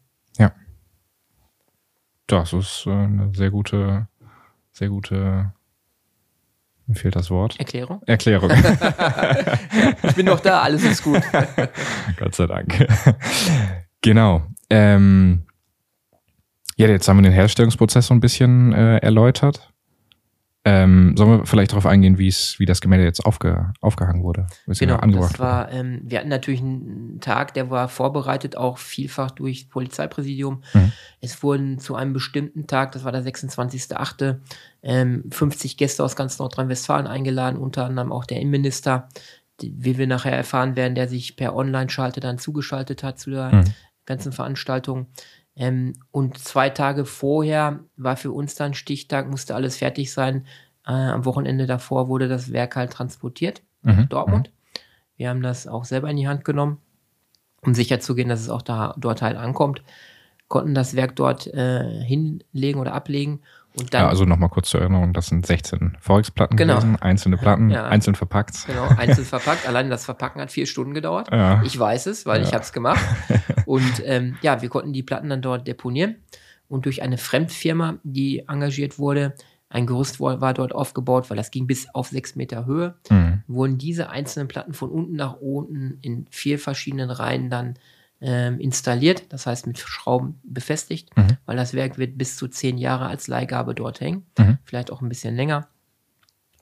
Das 2.30 2.52
ist 2.52 2.84
äh, 2.86 2.92
eine 2.92 3.32
sehr 3.34 3.52
gute, 3.52 4.10
sehr 4.74 4.90
gute, 4.90 5.54
mir 6.86 6.96
fehlt 6.96 7.16
das 7.16 7.30
Wort. 7.32 7.58
Erklärung? 7.58 8.02
Erklärung. 8.06 8.52
Ich 10.04 10.16
bin 10.16 10.26
noch 10.26 10.42
da, 10.42 10.62
alles 10.62 10.84
ist 10.84 11.04
gut. 11.04 11.22
Gott 12.18 12.36
sei 12.36 12.48
Dank. 12.48 12.86
genau. 14.02 14.44
Ähm, 14.70 15.47
ja, 16.78 16.88
jetzt 16.88 17.08
haben 17.08 17.18
wir 17.18 17.24
den 17.24 17.34
Herstellungsprozess 17.34 18.08
so 18.08 18.14
ein 18.14 18.20
bisschen 18.20 18.72
äh, 18.74 18.98
erläutert. 18.98 19.74
Ähm, 20.66 21.16
sollen 21.16 21.30
wir 21.40 21.46
vielleicht 21.46 21.72
darauf 21.72 21.86
eingehen, 21.86 22.18
wie 22.18 22.28
es, 22.28 22.60
wie 22.60 22.66
das 22.66 22.82
Gemälde 22.82 23.06
jetzt 23.06 23.26
aufge, 23.26 23.72
aufgehangen 23.80 24.22
wurde? 24.22 24.48
Genau, 24.66 24.98
das 24.98 25.40
war, 25.40 25.72
ähm, 25.72 26.02
wir 26.04 26.20
hatten 26.20 26.28
natürlich 26.28 26.60
einen 26.60 27.22
Tag, 27.22 27.54
der 27.54 27.70
war 27.70 27.88
vorbereitet, 27.88 28.58
auch 28.58 28.78
vielfach 28.78 29.32
durch 29.32 29.70
Polizeipräsidium. 29.70 30.64
Mhm. 30.74 30.92
Es 31.22 31.42
wurden 31.42 31.80
zu 31.80 31.96
einem 31.96 32.12
bestimmten 32.12 32.68
Tag, 32.68 32.92
das 32.92 33.06
war 33.06 33.14
der 33.14 33.24
26.8., 33.24 34.40
ähm, 34.84 35.24
50 35.32 35.78
Gäste 35.78 36.04
aus 36.04 36.18
ganz 36.18 36.38
Nordrhein-Westfalen 36.38 37.08
eingeladen, 37.08 37.58
unter 37.58 37.86
anderem 37.86 38.12
auch 38.12 38.26
der 38.26 38.42
Innenminister, 38.42 39.08
die, 39.62 39.74
wie 39.78 39.98
wir 39.98 40.08
nachher 40.08 40.36
erfahren 40.36 40.76
werden, 40.76 40.96
der 40.96 41.08
sich 41.08 41.38
per 41.38 41.56
Online-Schalte 41.56 42.20
dann 42.20 42.40
zugeschaltet 42.40 43.04
hat 43.04 43.20
zu 43.20 43.30
der 43.30 43.54
Mhm. 43.56 43.64
ganzen 44.06 44.34
Veranstaltung. 44.34 45.08
Ähm, 45.58 45.94
und 46.12 46.38
zwei 46.38 46.70
Tage 46.70 47.04
vorher 47.06 47.80
war 47.98 48.16
für 48.16 48.32
uns 48.32 48.56
dann 48.56 48.74
Stichtag, 48.76 49.30
musste 49.30 49.56
alles 49.56 49.78
fertig 49.78 50.14
sein. 50.14 50.46
Äh, 50.86 50.92
am 50.92 51.26
Wochenende 51.26 51.66
davor 51.66 52.08
wurde 52.08 52.28
das 52.28 52.54
Werk 52.54 52.76
halt 52.76 52.92
transportiert 52.94 53.64
nach 53.82 53.98
Mhm, 53.98 54.10
Dortmund. 54.10 54.52
Wir 55.18 55.30
haben 55.30 55.42
das 55.42 55.68
auch 55.68 55.84
selber 55.86 56.10
in 56.10 56.18
die 56.18 56.28
Hand 56.28 56.46
genommen, 56.46 56.78
um 57.62 57.74
sicherzugehen, 57.74 58.30
dass 58.30 58.42
es 58.42 58.50
auch 58.50 58.62
da 58.62 58.94
dort 58.98 59.22
halt 59.22 59.36
ankommt. 59.36 59.82
Konnten 60.48 60.76
das 60.76 60.96
Werk 60.96 61.16
dort 61.16 61.48
äh, 61.48 62.02
hinlegen 62.04 62.80
oder 62.80 62.94
ablegen 62.94 63.42
und 63.80 63.94
dann 63.94 64.02
Ja, 64.04 64.10
also 64.10 64.26
nochmal 64.26 64.50
kurz 64.50 64.70
zur 64.70 64.82
Erinnerung, 64.82 65.14
das 65.14 65.28
sind 65.28 65.46
16 65.46 65.98
Volksplatten 66.00 66.58
Genau. 66.58 66.76
gewesen, 66.76 66.96
einzelne 66.98 67.38
Platten, 67.38 67.70
Ja. 67.70 67.86
einzeln 67.88 68.16
verpackt. 68.16 68.66
genau 68.68 68.88
einzeln 68.90 69.26
verpackt. 69.26 69.66
Allein 69.68 69.90
das 69.90 70.06
Verpacken 70.06 70.42
hat 70.42 70.52
vier 70.52 70.66
Stunden 70.66 70.94
gedauert. 70.94 71.30
Ja. 71.32 71.62
Ich 71.64 71.78
weiß 71.78 72.08
es, 72.08 72.26
weil 72.26 72.42
ich 72.42 72.48
Ja. 72.50 72.54
habe 72.56 72.64
es 72.64 72.74
gemacht. 72.74 73.04
Und 73.66 74.02
ähm, 74.06 74.38
ja, 74.42 74.62
wir 74.62 74.70
konnten 74.70 74.94
die 74.94 75.04
Platten 75.04 75.30
dann 75.30 75.42
dort 75.42 75.68
deponieren. 75.68 76.16
Und 76.70 76.86
durch 76.86 77.02
eine 77.02 77.18
Fremdfirma, 77.18 77.98
die 78.04 78.44
engagiert 78.48 79.00
wurde, 79.00 79.34
ein 79.70 79.86
Gerüst 79.86 80.20
war 80.22 80.40
war 80.42 80.54
dort 80.54 80.74
aufgebaut, 80.74 81.30
weil 81.30 81.38
das 81.38 81.52
ging 81.52 81.68
bis 81.68 81.88
auf 81.94 82.08
sechs 82.08 82.36
Meter 82.36 82.66
Höhe, 82.66 82.96
Mhm. 83.10 83.44
wurden 83.48 83.78
diese 83.78 84.10
einzelnen 84.10 84.48
Platten 84.48 84.74
von 84.74 84.90
unten 84.90 85.16
nach 85.16 85.34
unten 85.42 85.98
in 86.02 86.26
vier 86.30 86.58
verschiedenen 86.60 87.10
Reihen 87.10 87.50
dann 87.50 87.76
ähm, 88.22 88.60
installiert, 88.60 89.24
das 89.30 89.46
heißt 89.46 89.68
mit 89.68 89.78
Schrauben 89.80 90.40
befestigt, 90.44 91.16
Mhm. 91.18 91.38
weil 91.46 91.56
das 91.58 91.74
Werk 91.74 91.98
wird 91.98 92.18
bis 92.18 92.36
zu 92.36 92.48
zehn 92.48 92.78
Jahre 92.78 93.08
als 93.08 93.28
Leihgabe 93.28 93.76
dort 93.76 94.02
hängen, 94.02 94.26
Mhm. 94.40 94.58
vielleicht 94.64 94.92
auch 94.92 95.02
ein 95.02 95.10
bisschen 95.10 95.36
länger 95.36 95.68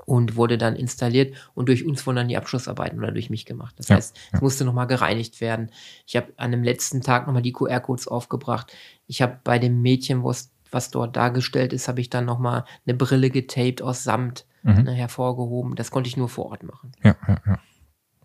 und 0.05 0.35
wurde 0.35 0.57
dann 0.57 0.75
installiert 0.75 1.35
und 1.55 1.67
durch 1.69 1.85
uns 1.85 2.05
wurden 2.05 2.17
dann 2.17 2.27
die 2.27 2.37
Abschlussarbeiten 2.37 2.99
oder 2.99 3.11
durch 3.11 3.29
mich 3.29 3.45
gemacht. 3.45 3.75
Das 3.77 3.87
Ja, 3.87 3.95
heißt, 3.95 4.17
es 4.33 4.41
musste 4.41 4.65
nochmal 4.65 4.87
gereinigt 4.87 5.41
werden. 5.41 5.71
Ich 6.05 6.15
habe 6.15 6.33
an 6.37 6.51
dem 6.51 6.63
letzten 6.63 7.01
Tag 7.01 7.25
nochmal 7.25 7.41
die 7.41 7.53
QR-Codes 7.53 8.07
aufgebracht. 8.07 8.71
Ich 9.07 9.21
habe 9.21 9.39
bei 9.43 9.57
dem 9.57 9.81
Mädchen, 9.81 10.23
was, 10.23 10.51
was 10.71 10.91
dort 10.91 11.15
dargestellt 11.15 11.73
ist, 11.73 11.87
habe 11.87 12.01
ich 12.01 12.09
dann 12.09 12.25
nochmal 12.25 12.65
eine 12.85 12.95
Brille 12.95 13.29
getaped 13.29 13.81
aus 13.81 14.03
Samt 14.03 14.45
Mhm. 14.63 14.81
ne, 14.83 14.91
hervorgehoben. 14.93 15.75
Das 15.75 15.91
konnte 15.91 16.07
ich 16.07 16.17
nur 16.17 16.27
vor 16.27 16.47
Ort 16.47 16.63
machen. 16.63 16.91
Ja, 17.03 17.15
ja, 17.27 17.37
ja. 17.45 17.59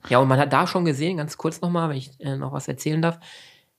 Ja, 0.09 0.19
und 0.19 0.29
man 0.29 0.39
hat 0.39 0.53
da 0.53 0.67
schon 0.67 0.85
gesehen, 0.85 1.17
ganz 1.19 1.37
kurz 1.37 1.61
nochmal, 1.61 1.91
wenn 1.91 1.97
ich 1.97 2.11
äh, 2.21 2.37
noch 2.37 2.53
was 2.53 2.69
erzählen 2.69 3.03
darf, 3.03 3.19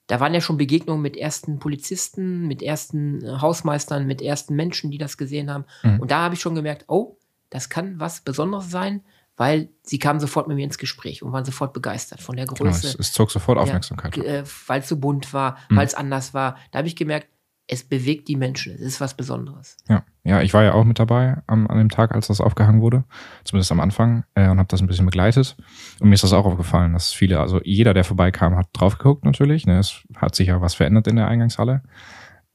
da 0.07 0.19
waren 0.19 0.33
ja 0.33 0.41
schon 0.41 0.57
Begegnungen 0.57 1.01
mit 1.01 1.15
ersten 1.17 1.59
Polizisten, 1.59 2.47
mit 2.47 2.61
ersten 2.61 3.23
äh, 3.23 3.37
Hausmeistern, 3.39 4.05
mit 4.05 4.21
ersten 4.21 4.55
Menschen, 4.55 4.91
die 4.91 4.97
das 4.97 5.17
gesehen 5.17 5.49
haben. 5.51 5.65
Mhm. 5.83 5.99
Und 6.01 6.11
da 6.11 6.21
habe 6.21 6.35
ich 6.35 6.41
schon 6.41 6.55
gemerkt, 6.55 6.85
oh, 6.87 7.17
das 7.49 7.69
kann 7.69 7.99
was 7.99 8.21
Besonderes 8.21 8.69
sein, 8.69 9.01
weil 9.37 9.69
sie 9.83 9.97
kamen 9.99 10.19
sofort 10.19 10.47
mit 10.47 10.57
mir 10.57 10.63
ins 10.65 10.77
Gespräch 10.77 11.23
und 11.23 11.31
waren 11.31 11.45
sofort 11.45 11.73
begeistert 11.73 12.21
von 12.21 12.35
der 12.35 12.45
Genau, 12.45 12.69
es, 12.69 12.81
Größe, 12.81 12.97
es 12.99 13.11
zog 13.13 13.31
sofort 13.31 13.57
Aufmerksamkeit. 13.57 14.15
ja, 14.17 14.23
äh, 14.23 14.43
weil 14.67 14.81
es 14.81 14.89
so 14.89 14.97
bunt 14.97 15.33
war, 15.33 15.57
Mhm. 15.69 15.77
weil 15.77 15.87
es 15.87 15.95
anders 15.95 16.33
war. 16.33 16.57
Da 16.71 16.79
habe 16.79 16.87
ich 16.87 16.95
gemerkt, 16.95 17.27
es 17.71 17.85
bewegt 17.85 18.27
die 18.27 18.35
Menschen, 18.35 18.73
es 18.73 18.81
ist 18.81 19.01
was 19.01 19.15
Besonderes. 19.15 19.77
Ja, 19.87 20.03
ja, 20.25 20.41
ich 20.41 20.53
war 20.53 20.61
ja 20.61 20.73
auch 20.73 20.83
mit 20.83 20.99
dabei 20.99 21.37
am, 21.47 21.67
an 21.67 21.77
dem 21.77 21.87
Tag, 21.87 22.13
als 22.13 22.27
das 22.27 22.41
aufgehangen 22.41 22.81
wurde, 22.81 23.05
zumindest 23.45 23.71
am 23.71 23.79
Anfang, 23.79 24.25
äh, 24.35 24.49
und 24.49 24.59
habe 24.59 24.67
das 24.67 24.81
ein 24.81 24.87
bisschen 24.87 25.05
begleitet. 25.05 25.55
Und 26.01 26.09
mir 26.09 26.15
ist 26.15 26.23
das 26.25 26.33
auch 26.33 26.45
aufgefallen, 26.45 26.91
dass 26.91 27.13
viele, 27.13 27.39
also 27.39 27.61
jeder, 27.63 27.93
der 27.93 28.03
vorbeikam, 28.03 28.57
hat 28.57 28.67
drauf 28.73 28.97
geguckt 28.97 29.23
natürlich. 29.23 29.65
Ne? 29.65 29.79
Es 29.79 30.03
hat 30.17 30.35
sich 30.35 30.49
ja 30.49 30.59
was 30.59 30.73
verändert 30.73 31.07
in 31.07 31.15
der 31.15 31.29
Eingangshalle. 31.29 31.81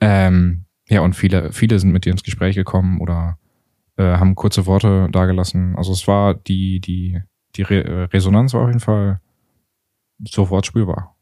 Ähm, 0.02 0.66
ja, 0.87 1.00
und 1.00 1.16
viele, 1.16 1.50
viele 1.50 1.79
sind 1.79 1.92
mit 1.92 2.05
dir 2.05 2.12
ins 2.12 2.22
Gespräch 2.22 2.55
gekommen 2.55 3.00
oder 3.00 3.38
äh, 3.96 4.02
haben 4.02 4.35
kurze 4.35 4.66
Worte 4.66 5.09
dargelassen. 5.11 5.76
Also 5.76 5.92
es 5.92 6.07
war 6.07 6.35
die, 6.35 6.79
die, 6.81 7.22
die 7.55 7.62
Re 7.62 7.85
äh, 7.85 8.02
Resonanz 8.12 8.52
war 8.52 8.61
auf 8.61 8.68
jeden 8.68 8.81
Fall 8.81 9.22
sofort 10.18 10.66
spürbar. 10.66 11.15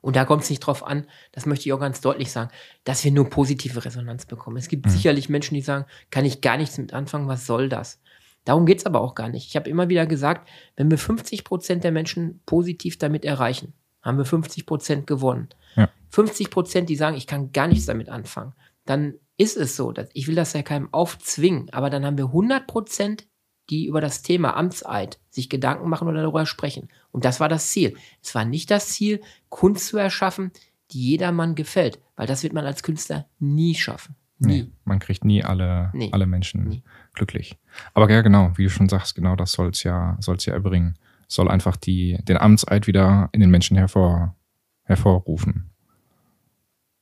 Und 0.00 0.16
da 0.16 0.24
kommt 0.24 0.42
es 0.44 0.50
nicht 0.50 0.60
drauf 0.60 0.86
an, 0.86 1.06
das 1.32 1.46
möchte 1.46 1.68
ich 1.68 1.72
auch 1.72 1.80
ganz 1.80 2.00
deutlich 2.00 2.30
sagen, 2.30 2.50
dass 2.84 3.04
wir 3.04 3.10
nur 3.10 3.28
positive 3.28 3.84
Resonanz 3.84 4.26
bekommen. 4.26 4.56
Es 4.56 4.68
gibt 4.68 4.86
Mhm. 4.86 4.90
sicherlich 4.90 5.28
Menschen, 5.28 5.54
die 5.54 5.60
sagen, 5.60 5.86
kann 6.10 6.24
ich 6.24 6.40
gar 6.40 6.56
nichts 6.56 6.78
mit 6.78 6.92
anfangen, 6.92 7.28
was 7.28 7.46
soll 7.46 7.68
das? 7.68 8.00
Darum 8.44 8.64
geht 8.64 8.78
es 8.78 8.86
aber 8.86 9.00
auch 9.00 9.14
gar 9.14 9.28
nicht. 9.28 9.46
Ich 9.48 9.56
habe 9.56 9.68
immer 9.68 9.88
wieder 9.88 10.06
gesagt, 10.06 10.48
wenn 10.76 10.90
wir 10.90 10.98
50 10.98 11.44
Prozent 11.44 11.84
der 11.84 11.92
Menschen 11.92 12.40
positiv 12.46 12.96
damit 12.98 13.24
erreichen, 13.24 13.74
haben 14.02 14.16
wir 14.16 14.24
50 14.24 14.64
Prozent 14.64 15.06
gewonnen. 15.06 15.48
Ja. 15.76 15.90
50 16.10 16.50
Prozent, 16.50 16.88
die 16.88 16.96
sagen, 16.96 17.16
ich 17.16 17.26
kann 17.26 17.52
gar 17.52 17.66
nichts 17.66 17.86
damit 17.86 18.08
anfangen, 18.08 18.54
dann 18.86 19.14
ist 19.36 19.56
es 19.56 19.76
so. 19.76 19.92
Dass, 19.92 20.08
ich 20.14 20.28
will 20.28 20.34
das 20.34 20.54
ja 20.54 20.62
keinem 20.62 20.92
aufzwingen, 20.94 21.68
aber 21.72 21.90
dann 21.90 22.06
haben 22.06 22.16
wir 22.16 22.26
100 22.26 22.66
Prozent, 22.66 23.26
die 23.68 23.86
über 23.86 24.00
das 24.00 24.22
Thema 24.22 24.56
Amtseid 24.56 25.18
sich 25.28 25.50
Gedanken 25.50 25.90
machen 25.90 26.08
oder 26.08 26.22
darüber 26.22 26.46
sprechen. 26.46 26.88
Und 27.12 27.24
das 27.24 27.40
war 27.40 27.48
das 27.48 27.68
Ziel. 27.70 27.96
Es 28.22 28.34
war 28.34 28.44
nicht 28.44 28.70
das 28.70 28.88
Ziel, 28.90 29.20
Kunst 29.48 29.88
zu 29.88 29.96
erschaffen, 29.98 30.52
die 30.90 31.02
jedermann 31.10 31.54
gefällt, 31.54 31.98
weil 32.16 32.26
das 32.26 32.42
wird 32.42 32.52
man 32.52 32.64
als 32.66 32.82
Künstler 32.82 33.26
nie 33.38 33.74
schaffen. 33.74 34.14
Nie. 34.38 34.62
Nee, 34.62 34.72
man 34.84 35.00
kriegt 35.00 35.24
nie 35.24 35.42
alle, 35.42 35.90
Nee. 35.94 36.10
alle 36.12 36.26
Menschen 36.26 36.68
Nie. 36.68 36.82
glücklich. 37.12 37.56
Aber 37.94 38.08
ja, 38.10 38.20
genau, 38.22 38.52
wie 38.56 38.64
du 38.64 38.70
schon 38.70 38.88
sagst, 38.88 39.14
genau 39.16 39.34
das 39.36 39.52
soll's 39.52 39.82
ja, 39.82 40.16
soll's 40.20 40.46
ja 40.46 40.52
erbringen. 40.54 40.94
Es 41.28 41.34
soll 41.34 41.50
einfach 41.50 41.76
die, 41.76 42.18
den 42.22 42.36
Amtseid 42.36 42.86
wieder 42.86 43.28
in 43.32 43.40
den 43.40 43.50
Menschen 43.50 43.76
hervor, 43.76 44.36
hervorrufen. 44.84 45.70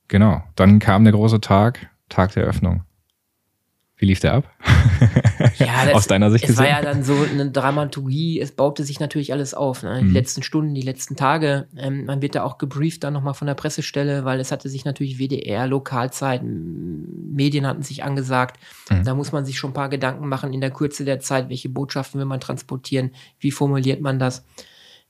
Genau. 0.07 0.41
Dann 0.55 0.79
kam 0.79 1.03
der 1.03 1.13
große 1.13 1.39
Tag, 1.41 1.89
Tag 2.09 2.31
der 2.33 2.43
Eröffnung. 2.43 2.83
Wie 3.97 4.05
lief 4.05 4.19
der 4.19 4.33
ab? 4.33 4.49
Ja, 5.59 5.85
das, 5.85 5.93
Aus 5.93 6.07
deiner 6.07 6.31
Sicht 6.31 6.43
es 6.45 6.49
gesehen? 6.51 6.63
war 6.65 6.69
ja 6.71 6.81
dann 6.81 7.03
so 7.03 7.13
eine 7.13 7.49
Dramaturgie, 7.51 8.39
es 8.39 8.51
baute 8.51 8.83
sich 8.83 8.99
natürlich 8.99 9.31
alles 9.33 9.53
auf. 9.53 9.83
Ne? 9.83 9.99
Die 9.99 10.05
Mhm. 10.05 10.13
letzten 10.13 10.41
Stunden, 10.43 10.73
die 10.73 10.81
letzten 10.81 11.15
Tage. 11.15 11.67
Ähm, 11.77 12.05
man 12.05 12.21
wird 12.21 12.35
da 12.35 12.43
auch 12.43 12.57
gebrieft 12.57 13.03
dann 13.03 13.13
nochmal 13.13 13.33
von 13.35 13.45
der 13.47 13.53
Pressestelle, 13.53 14.25
weil 14.25 14.39
es 14.39 14.51
hatte 14.51 14.67
sich 14.69 14.83
natürlich 14.85 15.19
WDR, 15.19 15.67
Lokalzeit, 15.67 16.41
Medien 16.43 17.67
hatten 17.67 17.83
sich 17.83 18.03
angesagt. 18.03 18.59
Mhm. 18.89 19.03
Da 19.03 19.13
muss 19.15 19.31
man 19.31 19.45
sich 19.45 19.57
schon 19.59 19.71
ein 19.71 19.75
paar 19.75 19.89
Gedanken 19.89 20.27
machen 20.27 20.53
in 20.53 20.61
der 20.61 20.71
Kürze 20.71 21.05
der 21.05 21.19
Zeit, 21.19 21.49
welche 21.49 21.69
Botschaften 21.69 22.19
will 22.19 22.25
man 22.27 22.39
transportieren, 22.39 23.11
wie 23.39 23.51
formuliert 23.51 24.01
man 24.01 24.17
das. 24.19 24.43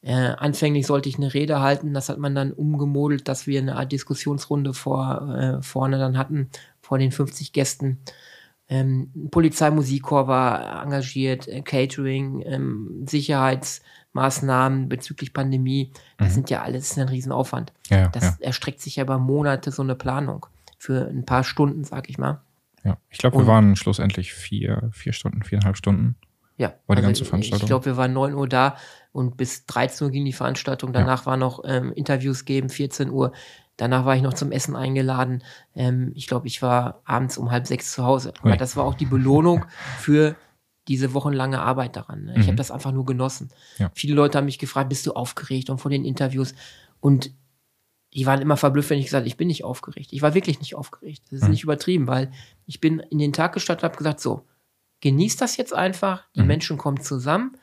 Äh, 0.01 0.13
anfänglich 0.13 0.85
sollte 0.85 1.09
ich 1.09 1.17
eine 1.17 1.33
Rede 1.33 1.59
halten, 1.61 1.93
das 1.93 2.09
hat 2.09 2.19
man 2.19 2.35
dann 2.35 2.51
umgemodelt, 2.51 3.27
dass 3.27 3.47
wir 3.47 3.59
eine 3.59 3.75
Art 3.77 3.91
Diskussionsrunde 3.91 4.73
vor, 4.73 5.57
äh, 5.59 5.61
vorne 5.63 5.97
dann 5.97 6.17
hatten, 6.17 6.49
vor 6.81 6.97
den 6.99 7.11
50 7.11 7.51
Gästen. 7.53 7.97
Ähm, 8.69 9.11
Polizeimusikchor 9.31 10.27
war 10.27 10.83
engagiert, 10.83 11.47
äh, 11.47 11.61
Catering, 11.61 12.41
ähm, 12.45 13.05
Sicherheitsmaßnahmen 13.07 14.89
bezüglich 14.89 15.33
Pandemie. 15.33 15.91
Das 16.17 16.29
Mhm. 16.29 16.33
sind 16.33 16.49
ja 16.49 16.61
alles 16.63 16.97
ein 16.97 17.07
Riesenaufwand. 17.07 17.73
Ja, 17.89 17.97
ja, 17.99 18.07
Das 18.09 18.23
ja, 18.23 18.35
erstreckt 18.41 18.81
sich 18.81 18.97
ja 18.97 19.03
über 19.03 19.19
Monate, 19.19 19.71
so 19.71 19.81
eine 19.83 19.95
Planung. 19.95 20.45
Für 20.77 21.07
ein 21.07 21.25
paar 21.25 21.43
Stunden, 21.43 21.83
sag 21.83 22.09
ich 22.09 22.17
mal. 22.17 22.41
ja. 22.83 22.97
Ich 23.09 23.17
glaube, 23.17 23.37
wir 23.39 23.47
waren 23.47 23.75
schlussendlich 23.75 24.33
vier, 24.33 24.89
vier 24.93 25.11
Stunden, 25.11 25.43
viereinhalb 25.43 25.75
Stunden. 25.75 26.15
Ja. 26.57 26.73
War 26.87 26.95
die 26.95 27.01
also 27.01 27.07
ganze 27.07 27.25
Veranstaltung? 27.25 27.65
Ich 27.65 27.67
glaube, 27.67 27.85
wir 27.85 27.97
waren 27.97 28.13
9 28.13 28.33
Uhr 28.33 28.47
da 28.47 28.77
und 29.11 29.37
bis 29.37 29.65
13 29.65 30.05
Uhr 30.05 30.11
ging 30.11 30.23
die 30.25 30.33
Veranstaltung. 30.33 30.93
Danach 30.93 31.25
war 31.25 31.35
noch 31.37 31.61
ähm, 31.65 31.91
Interviews 31.93 32.45
geben, 32.45 32.69
14 32.69 33.09
Uhr. 33.09 33.31
Danach 33.77 34.05
war 34.05 34.15
ich 34.15 34.21
noch 34.23 34.33
zum 34.33 34.51
Essen 34.51 34.75
eingeladen. 34.75 35.43
Ähm, 35.75 36.11
ich 36.15 36.27
glaube, 36.27 36.47
ich 36.47 36.61
war 36.61 37.01
abends 37.05 37.37
um 37.37 37.51
halb 37.51 37.67
sechs 37.67 37.93
zu 37.93 38.03
Hause. 38.03 38.29
Ui. 38.43 38.49
Aber 38.49 38.57
das 38.57 38.75
war 38.75 38.83
auch 38.85 38.95
die 38.95 39.05
Belohnung 39.05 39.65
für 39.99 40.35
diese 40.87 41.13
wochenlange 41.13 41.61
Arbeit 41.61 41.95
daran. 41.95 42.25
Ne? 42.25 42.33
Ich 42.37 42.43
Mhm. 42.43 42.47
habe 42.47 42.55
das 42.55 42.71
einfach 42.71 42.91
nur 42.91 43.05
genossen. 43.05 43.49
Ja. 43.77 43.91
Viele 43.93 44.15
Leute 44.15 44.37
haben 44.37 44.45
mich 44.45 44.57
gefragt, 44.59 44.89
bist 44.89 45.05
du 45.05 45.13
aufgeregt 45.13 45.69
und 45.69 45.79
vor 45.79 45.91
den 45.91 46.05
Interviews? 46.05 46.55
Und 46.99 47.31
die 48.13 48.25
waren 48.25 48.41
immer 48.41 48.57
verblüfft, 48.57 48.89
wenn 48.89 48.97
ich 48.99 49.05
gesagt 49.05 49.21
habe, 49.21 49.27
ich 49.27 49.37
bin 49.37 49.49
nicht 49.49 49.63
aufgeregt. 49.65 50.09
Ich 50.11 50.21
war 50.21 50.33
wirklich 50.33 50.59
nicht 50.59 50.75
aufgeregt. 50.75 51.23
Das 51.29 51.39
ist 51.39 51.43
Mhm. 51.45 51.51
nicht 51.51 51.63
übertrieben, 51.63 52.07
weil 52.07 52.31
ich 52.65 52.79
bin 52.79 52.99
in 52.99 53.19
den 53.19 53.33
Tag 53.33 53.53
gestartet 53.53 53.83
und 53.83 53.89
habe 53.89 53.97
gesagt, 53.97 54.21
so, 54.21 54.45
genießt 55.01 55.39
das 55.41 55.57
jetzt 55.57 55.73
einfach. 55.75 56.23
Die 56.35 56.41
Mhm. 56.41 56.47
Menschen 56.47 56.77
kommen 56.77 57.01
zusammen. 57.01 57.57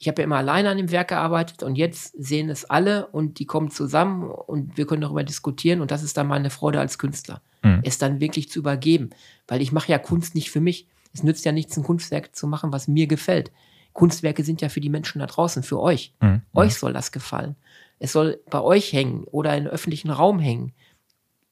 Ich 0.00 0.06
habe 0.06 0.22
ja 0.22 0.24
immer 0.24 0.36
alleine 0.36 0.70
an 0.70 0.76
dem 0.76 0.90
Werk 0.92 1.08
gearbeitet 1.08 1.62
und 1.64 1.76
jetzt 1.76 2.14
sehen 2.16 2.50
es 2.50 2.64
alle 2.64 3.08
und 3.08 3.40
die 3.40 3.46
kommen 3.46 3.70
zusammen 3.70 4.30
und 4.30 4.76
wir 4.76 4.86
können 4.86 5.02
darüber 5.02 5.24
diskutieren 5.24 5.80
und 5.80 5.90
das 5.90 6.02
ist 6.04 6.16
dann 6.16 6.28
meine 6.28 6.50
Freude 6.50 6.78
als 6.78 6.98
Künstler, 6.98 7.42
Mhm. 7.64 7.80
es 7.84 7.98
dann 7.98 8.20
wirklich 8.20 8.48
zu 8.48 8.60
übergeben, 8.60 9.10
weil 9.48 9.60
ich 9.60 9.72
mache 9.72 9.90
ja 9.90 9.98
Kunst 9.98 10.36
nicht 10.36 10.50
für 10.50 10.60
mich. 10.60 10.86
Es 11.12 11.24
nützt 11.24 11.44
ja 11.44 11.50
nichts, 11.52 11.76
ein 11.76 11.82
Kunstwerk 11.82 12.36
zu 12.36 12.46
machen, 12.46 12.72
was 12.72 12.86
mir 12.86 13.08
gefällt. 13.08 13.50
Kunstwerke 13.92 14.44
sind 14.44 14.60
ja 14.60 14.68
für 14.68 14.80
die 14.80 14.90
Menschen 14.90 15.18
da 15.18 15.26
draußen, 15.26 15.64
für 15.64 15.80
euch. 15.80 16.14
Mhm. 16.20 16.42
Euch 16.54 16.74
soll 16.76 16.92
das 16.92 17.10
gefallen. 17.10 17.56
Es 17.98 18.12
soll 18.12 18.40
bei 18.48 18.60
euch 18.60 18.92
hängen 18.92 19.24
oder 19.24 19.56
in 19.56 19.66
öffentlichen 19.66 20.10
Raum 20.10 20.38
hängen. 20.38 20.72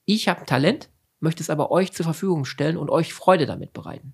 Ich 0.04 0.28
habe 0.28 0.44
Talent, 0.46 0.88
möchte 1.18 1.42
es 1.42 1.50
aber 1.50 1.72
euch 1.72 1.92
zur 1.92 2.04
Verfügung 2.04 2.44
stellen 2.44 2.76
und 2.76 2.90
euch 2.90 3.12
Freude 3.12 3.46
damit 3.46 3.72
bereiten. 3.72 4.12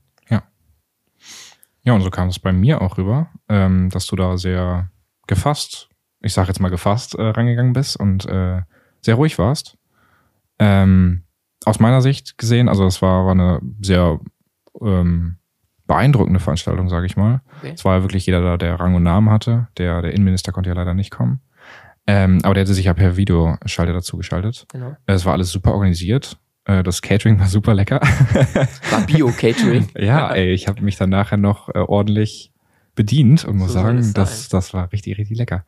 Ja, 1.84 1.94
und 1.94 2.02
so 2.02 2.10
kam 2.10 2.28
es 2.28 2.38
bei 2.38 2.52
mir 2.52 2.80
auch 2.80 2.98
rüber, 2.98 3.28
ähm, 3.48 3.90
dass 3.90 4.06
du 4.06 4.16
da 4.16 4.36
sehr 4.36 4.90
gefasst, 5.26 5.88
ich 6.20 6.32
sage 6.32 6.48
jetzt 6.48 6.60
mal 6.60 6.68
gefasst, 6.68 7.14
äh, 7.14 7.22
rangegangen 7.22 7.72
bist 7.72 7.96
und 7.96 8.26
äh, 8.26 8.62
sehr 9.00 9.16
ruhig 9.16 9.38
warst. 9.38 9.76
Ähm, 10.58 11.24
aus 11.64 11.80
meiner 11.80 12.02
Sicht 12.02 12.38
gesehen, 12.38 12.68
also 12.68 12.86
es 12.86 13.02
war, 13.02 13.24
war 13.24 13.32
eine 13.32 13.60
sehr 13.80 14.20
ähm, 14.80 15.36
beeindruckende 15.86 16.40
Veranstaltung, 16.40 16.88
sage 16.88 17.06
ich 17.06 17.16
mal. 17.16 17.42
Okay. 17.58 17.72
Es 17.74 17.84
war 17.84 17.96
ja 17.96 18.02
wirklich 18.02 18.26
jeder 18.26 18.40
da, 18.42 18.56
der 18.56 18.78
Rang 18.78 18.94
und 18.94 19.02
Namen 19.02 19.30
hatte. 19.30 19.68
Der, 19.78 20.02
der 20.02 20.12
Innenminister 20.12 20.52
konnte 20.52 20.70
ja 20.70 20.76
leider 20.76 20.94
nicht 20.94 21.10
kommen. 21.10 21.40
Ähm, 22.06 22.40
aber 22.42 22.54
der 22.54 22.62
hatte 22.62 22.74
sich 22.74 22.86
ja 22.86 22.94
per 22.94 23.16
Videoschalter 23.16 23.92
dazu 23.92 24.16
geschaltet. 24.16 24.66
Genau. 24.72 24.96
Es 25.06 25.24
war 25.24 25.34
alles 25.34 25.50
super 25.50 25.72
organisiert. 25.72 26.38
Äh, 26.64 26.82
Das 26.82 27.02
Catering 27.02 27.38
war 27.40 27.48
super 27.48 27.74
lecker. 27.74 28.00
War 28.90 29.06
Bio-Catering. 29.06 29.88
Ja, 29.98 30.32
ey, 30.32 30.52
ich 30.52 30.68
habe 30.68 30.82
mich 30.82 30.96
dann 30.96 31.10
nachher 31.10 31.36
noch 31.36 31.68
äh, 31.68 31.78
ordentlich 31.78 32.52
bedient 32.94 33.44
und 33.44 33.56
muss 33.56 33.68
So 33.68 33.74
sagen, 33.80 34.12
das, 34.14 34.48
das 34.48 34.74
war 34.74 34.92
richtig, 34.92 35.16
richtig 35.18 35.38
lecker. 35.38 35.64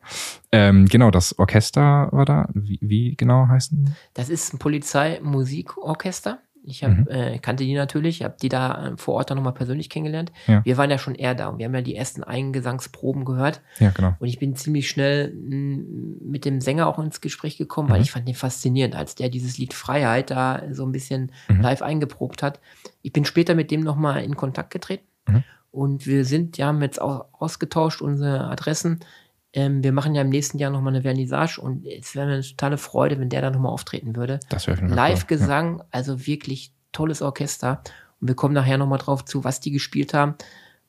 Ähm, 0.51 0.85
genau, 0.85 1.09
das 1.11 1.37
Orchester 1.39 2.09
war 2.11 2.25
da. 2.25 2.47
Wie, 2.53 2.77
wie 2.81 3.15
genau 3.15 3.47
heißen? 3.47 3.95
Das 4.13 4.29
ist 4.29 4.53
ein 4.53 4.59
Polizeimusikorchester. 4.59 6.39
Ich 6.67 6.83
hab, 6.83 6.91
Mhm. 6.91 7.07
äh, 7.09 7.37
kannte 7.39 7.63
die 7.63 7.73
natürlich, 7.75 8.23
habe 8.23 8.35
die 8.41 8.49
da 8.49 8.87
äh, 8.87 8.97
vor 8.97 9.15
Ort 9.15 9.29
dann 9.29 9.37
nochmal 9.37 9.53
persönlich 9.53 9.89
kennengelernt. 9.89 10.31
Ja. 10.47 10.63
Wir 10.65 10.77
waren 10.77 10.89
ja 10.89 10.97
schon 10.97 11.13
eher 11.15 11.35
da 11.35 11.47
und 11.49 11.59
wir 11.59 11.65
haben 11.65 11.75
ja 11.75 11.81
die 11.81 11.95
ersten 11.95 12.23
Eingesangsproben 12.23 13.25
gehört. 13.25 13.61
Ja, 13.79 13.91
genau. 13.91 14.15
Und 14.19 14.27
ich 14.27 14.39
bin 14.39 14.55
ziemlich 14.55 14.89
schnell 14.89 15.31
mh, 15.33 15.83
mit 16.23 16.45
dem 16.45 16.61
Sänger 16.61 16.87
auch 16.87 16.97
ins 16.99 17.21
Gespräch 17.21 17.57
gekommen, 17.57 17.89
weil 17.89 17.97
Mhm. 17.97 18.03
ich 18.03 18.11
fand 18.11 18.27
den 18.27 18.35
faszinierend, 18.35 18.95
als 18.95 19.15
der 19.15 19.29
dieses 19.29 19.57
Lied 19.57 19.73
Freiheit 19.73 20.31
da 20.31 20.63
so 20.71 20.85
ein 20.85 20.91
bisschen 20.91 21.31
Mhm. 21.49 21.61
live 21.61 21.81
eingeprobt 21.81 22.41
hat. 22.43 22.59
Ich 23.01 23.13
bin 23.13 23.25
später 23.25 23.55
mit 23.55 23.69
dem 23.71 23.81
nochmal 23.81 24.23
in 24.23 24.35
Kontakt 24.35 24.71
getreten 24.71 25.05
Mhm. 25.27 25.43
und 25.71 26.07
wir 26.07 26.25
sind, 26.25 26.57
ja, 26.57 26.67
haben 26.67 26.81
jetzt 26.81 27.01
auch 27.01 27.25
ausgetauscht, 27.33 28.01
unsere 28.01 28.45
Adressen. 28.45 28.99
Ähm, 29.55 29.83
wir 29.83 29.93
machen 29.93 30.13
ja 30.13 30.21
im 30.21 30.29
nächsten 30.29 30.57
Jahr 30.57 30.69
nochmal 30.69 30.93
eine 30.93 31.01
Vernissage 31.01 31.59
und 31.59 31.85
es 31.85 32.13
wäre 32.13 32.27
eine 32.27 32.41
totale 32.41 32.77
Freude, 32.77 33.19
wenn 33.19 33.29
der 33.29 33.41
da 33.41 33.49
nochmal 33.49 33.71
auftreten 33.71 34.15
würde. 34.15 34.41
Das 34.49 34.67
wäre. 34.67 34.85
Live-Gesang, 34.85 35.81
also 35.91 36.27
wirklich 36.27 36.73
tolles 36.91 37.21
Orchester. 37.21 37.81
Und 38.19 38.27
wir 38.27 38.35
kommen 38.35 38.53
nachher 38.53 38.77
nochmal 38.77 38.99
drauf 38.99 39.23
zu, 39.23 39.45
was 39.45 39.61
die 39.61 39.71
gespielt 39.71 40.13
haben. 40.13 40.35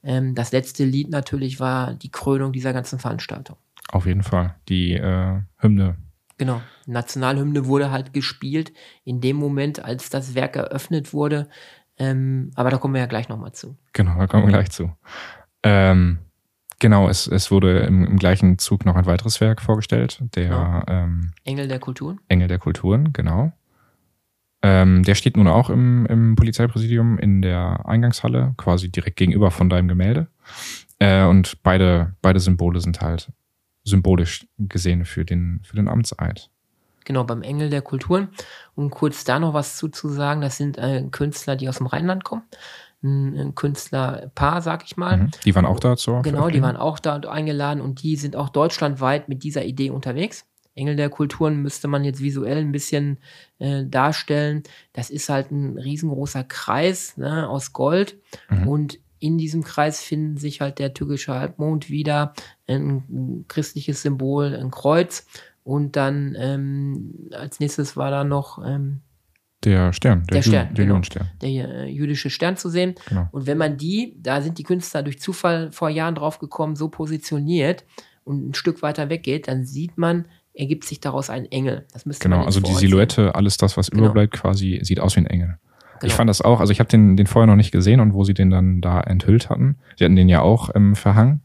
Ähm, 0.03 0.35
das 0.35 0.51
letzte 0.51 0.85
Lied 0.85 1.11
natürlich 1.11 1.61
war 1.61 1.95
die 1.95 2.11
Krönung 2.11 2.53
dieser 2.53 2.73
ganzen 2.73 2.99
Veranstaltung. 2.99 3.57
Ja, 3.77 3.95
auf 3.95 4.07
jeden 4.07 4.25
Fall. 4.25 4.57
Die 4.69 4.95
äh, 4.95 5.41
Hymne. 5.59 5.97
Genau. 6.37 6.61
Nationalhymne 6.87 7.67
wurde 7.67 7.93
halt 7.93 8.13
gespielt 8.13 8.73
in 9.05 9.21
dem 9.21 9.37
Moment, 9.37 9.85
als 9.85 10.11
das 10.11 10.35
Werk 10.35 10.57
eröffnet 10.57 11.13
wurde. 11.13 11.49
Ähm, 11.99 12.51
aber 12.57 12.71
da 12.71 12.79
kommen 12.79 12.95
wir 12.95 13.01
ja 13.01 13.07
gleich 13.07 13.29
nochmal 13.29 13.53
zu. 13.53 13.77
Genau, 13.93 14.19
da 14.19 14.27
kommen 14.27 14.43
wir 14.43 14.53
gleich 14.53 14.71
zu. 14.71 14.91
Ähm, 15.63 16.19
genau, 16.79 17.09
es, 17.09 17.27
es 17.27 17.51
wurde 17.51 17.81
im, 17.81 18.05
im 18.05 18.17
gleichen 18.19 18.59
Zug 18.59 18.85
noch 18.85 18.97
ein 18.97 19.07
weiteres 19.07 19.41
Werk 19.41 19.61
vorgestellt. 19.63 20.21
Der 20.35 20.49
Ja. 20.49 20.85
ähm, 20.89 21.33
Engel 21.45 21.69
der 21.69 21.79
Kulturen. 21.79 22.21
Engel 22.29 22.49
der 22.49 22.59
Kulturen, 22.59 23.13
genau. 23.13 23.53
Ähm, 24.63 25.03
der 25.03 25.15
steht 25.15 25.37
nun 25.37 25.49
auch 25.49 25.71
im, 25.71 26.07
im 26.07 26.35
Polizeipräsidium 26.35 27.19
in 27.19 27.43
der 27.43 27.87
Eingangshalle, 27.87 28.55
quasi 28.57 28.91
direkt 28.91 29.17
gegenüber 29.17 29.51
von 29.51 29.69
deinem 29.69 29.87
Gemälde. 29.89 30.29
Äh, 30.99 31.25
und 31.25 31.63
beide, 31.63 32.15
beide 32.23 32.41
Symbole 32.41 32.81
sind 32.81 33.01
halt 33.01 33.31
symbolisch 33.85 34.47
gesehen 34.59 35.05
für 35.05 35.25
den, 35.25 35.61
für 35.63 35.77
den 35.77 35.89
Amtseid. 35.89 36.51
Genau, 37.05 37.23
beim 37.23 37.43
Engel 37.43 37.71
der 37.71 37.83
Kulturen. 37.83 38.29
Um 38.75 38.91
kurz 38.91 39.23
da 39.23 39.39
noch 39.39 39.55
was 39.55 39.77
zu, 39.77 39.89
zu 39.89 40.09
sagen, 40.09 40.41
das 40.41 40.57
sind 40.57 40.77
äh, 40.77 41.05
Künstler, 41.13 41.55
die 41.55 41.69
aus 41.69 41.77
dem 41.79 41.87
Rheinland 41.87 42.25
kommen. 42.25 42.43
Ein, 43.07 43.55
Künstlerpaar, 43.55 44.63
sag 44.63 44.85
ich 44.85 44.97
mal. 44.97 45.17
Mhm. 45.17 45.31
Die 45.45 45.55
waren 45.55 45.67
auch 45.67 45.81
da 45.81 45.97
zur 45.97 46.23
Genau, 46.23 46.49
die 46.49 46.63
waren 46.63 46.77
auch 46.77 46.99
da 46.99 47.17
eingeladen 47.17 47.81
und 47.81 48.03
die 48.03 48.17
sind 48.17 48.37
auch 48.37 48.49
deutschlandweit 48.49 49.29
mit 49.29 49.43
dieser 49.43 49.65
Idee 49.65 49.91
unterwegs. 49.91 50.45
Engel 50.75 50.97
der 50.97 51.09
Kulturen 51.09 51.63
müsste 51.63 51.89
man 51.89 52.05
jetzt 52.05 52.21
visuell 52.21 52.59
ein 52.59 52.73
bisschen 52.73 53.19
äh, 53.59 53.85
darstellen. 53.87 54.63
Das 54.93 55.09
ist 55.11 55.29
halt 55.29 55.51
ein 55.51 55.79
riesengroßer 55.79 56.45
Kreis 56.45 57.17
ne, 57.17 57.49
aus 57.49 57.73
Gold 57.73 58.17
Mhm. 58.51 58.69
und 58.69 58.99
in 59.19 59.39
diesem 59.39 59.65
Kreis 59.65 60.03
finden 60.03 60.37
sich 60.37 60.61
halt 60.61 60.79
der 60.79 60.93
türkische 60.93 61.33
Halbmond 61.33 61.89
wieder, 61.89 62.35
ein, 62.67 63.05
ein 63.09 63.45
christliches 63.49 64.03
Symbol, 64.03 64.55
ein 64.55 64.71
Kreuz 64.71 65.27
und 65.65 65.97
dann 65.97 66.37
ähm, 66.39 67.31
als 67.33 67.59
nächstes 67.59 67.97
war 67.97 68.11
da 68.11 68.25
noch 68.25 68.63
ähm, 68.65 69.01
Der 69.67 69.93
Stern, 69.93 70.23
der, 70.31 70.37
Der 70.37 70.43
Stern, 70.43 70.69
der 70.75 70.85
genau. 70.85 70.95
Judenstern. 70.95 71.29
der 71.43 71.51
äh, 71.51 71.87
jüdische 71.91 72.31
Stern 72.31 72.57
zu 72.57 72.69
sehen. 72.71 72.95
Genau. 73.09 73.29
Und 73.33 73.47
wenn 73.47 73.59
man 73.59 73.77
die, 73.77 74.17
da 74.23 74.41
sind 74.41 74.57
die 74.59 74.63
Künstler 74.63 75.03
durch 75.03 75.19
Zufall 75.21 75.71
vor 75.73 75.91
Jahren 75.91 76.15
drauf 76.15 76.39
gekommen, 76.39 76.77
so 76.77 76.89
positioniert 76.89 77.85
und 78.25 78.49
ein 78.51 78.55
Stück 78.55 78.81
weiter 78.83 79.09
weggeht, 79.11 79.49
dann 79.49 79.65
sieht 79.67 79.99
man, 79.99 80.27
ergibt 80.55 80.85
sich 80.85 81.01
daraus 81.01 81.29
ein 81.31 81.45
Engel. 81.47 81.85
Das 81.93 82.07
müsste 82.07 82.23
Genau, 82.29 82.45
also 82.45 82.61
die 82.61 82.73
Silhouette, 82.75 83.35
alles 83.35 83.57
das, 83.57 83.77
was 83.77 83.91
Genau. 83.91 84.05
überbleibt, 84.05 84.35
quasi 84.35 84.79
sieht 84.83 85.01
aus 85.01 85.17
wie 85.17 85.21
ein 85.21 85.27
Engel. 85.27 85.49
sehen. 85.49 85.59
Ich 85.97 86.01
Genau. 86.01 86.15
fand 86.15 86.31
das 86.31 86.43
auch, 86.43 86.61
also 86.61 86.71
ich 86.73 86.79
habe 86.79 86.89
den, 86.89 87.17
den 87.17 87.27
vorher 87.27 87.47
noch 87.47 87.57
nicht 87.57 87.73
gesehen 87.73 88.01
und 88.01 88.15
wo 88.15 88.23
sie 88.23 88.35
den 88.35 88.51
dann 88.51 88.81
da 88.81 89.01
enthüllt 89.01 89.51
hatten, 89.51 89.77
sie 89.97 90.05
hatten 90.05 90.15
den 90.17 90.29
ja 90.29 90.43
auch 90.43 90.71
ähm, 90.75 90.95
verhangen, 90.95 91.41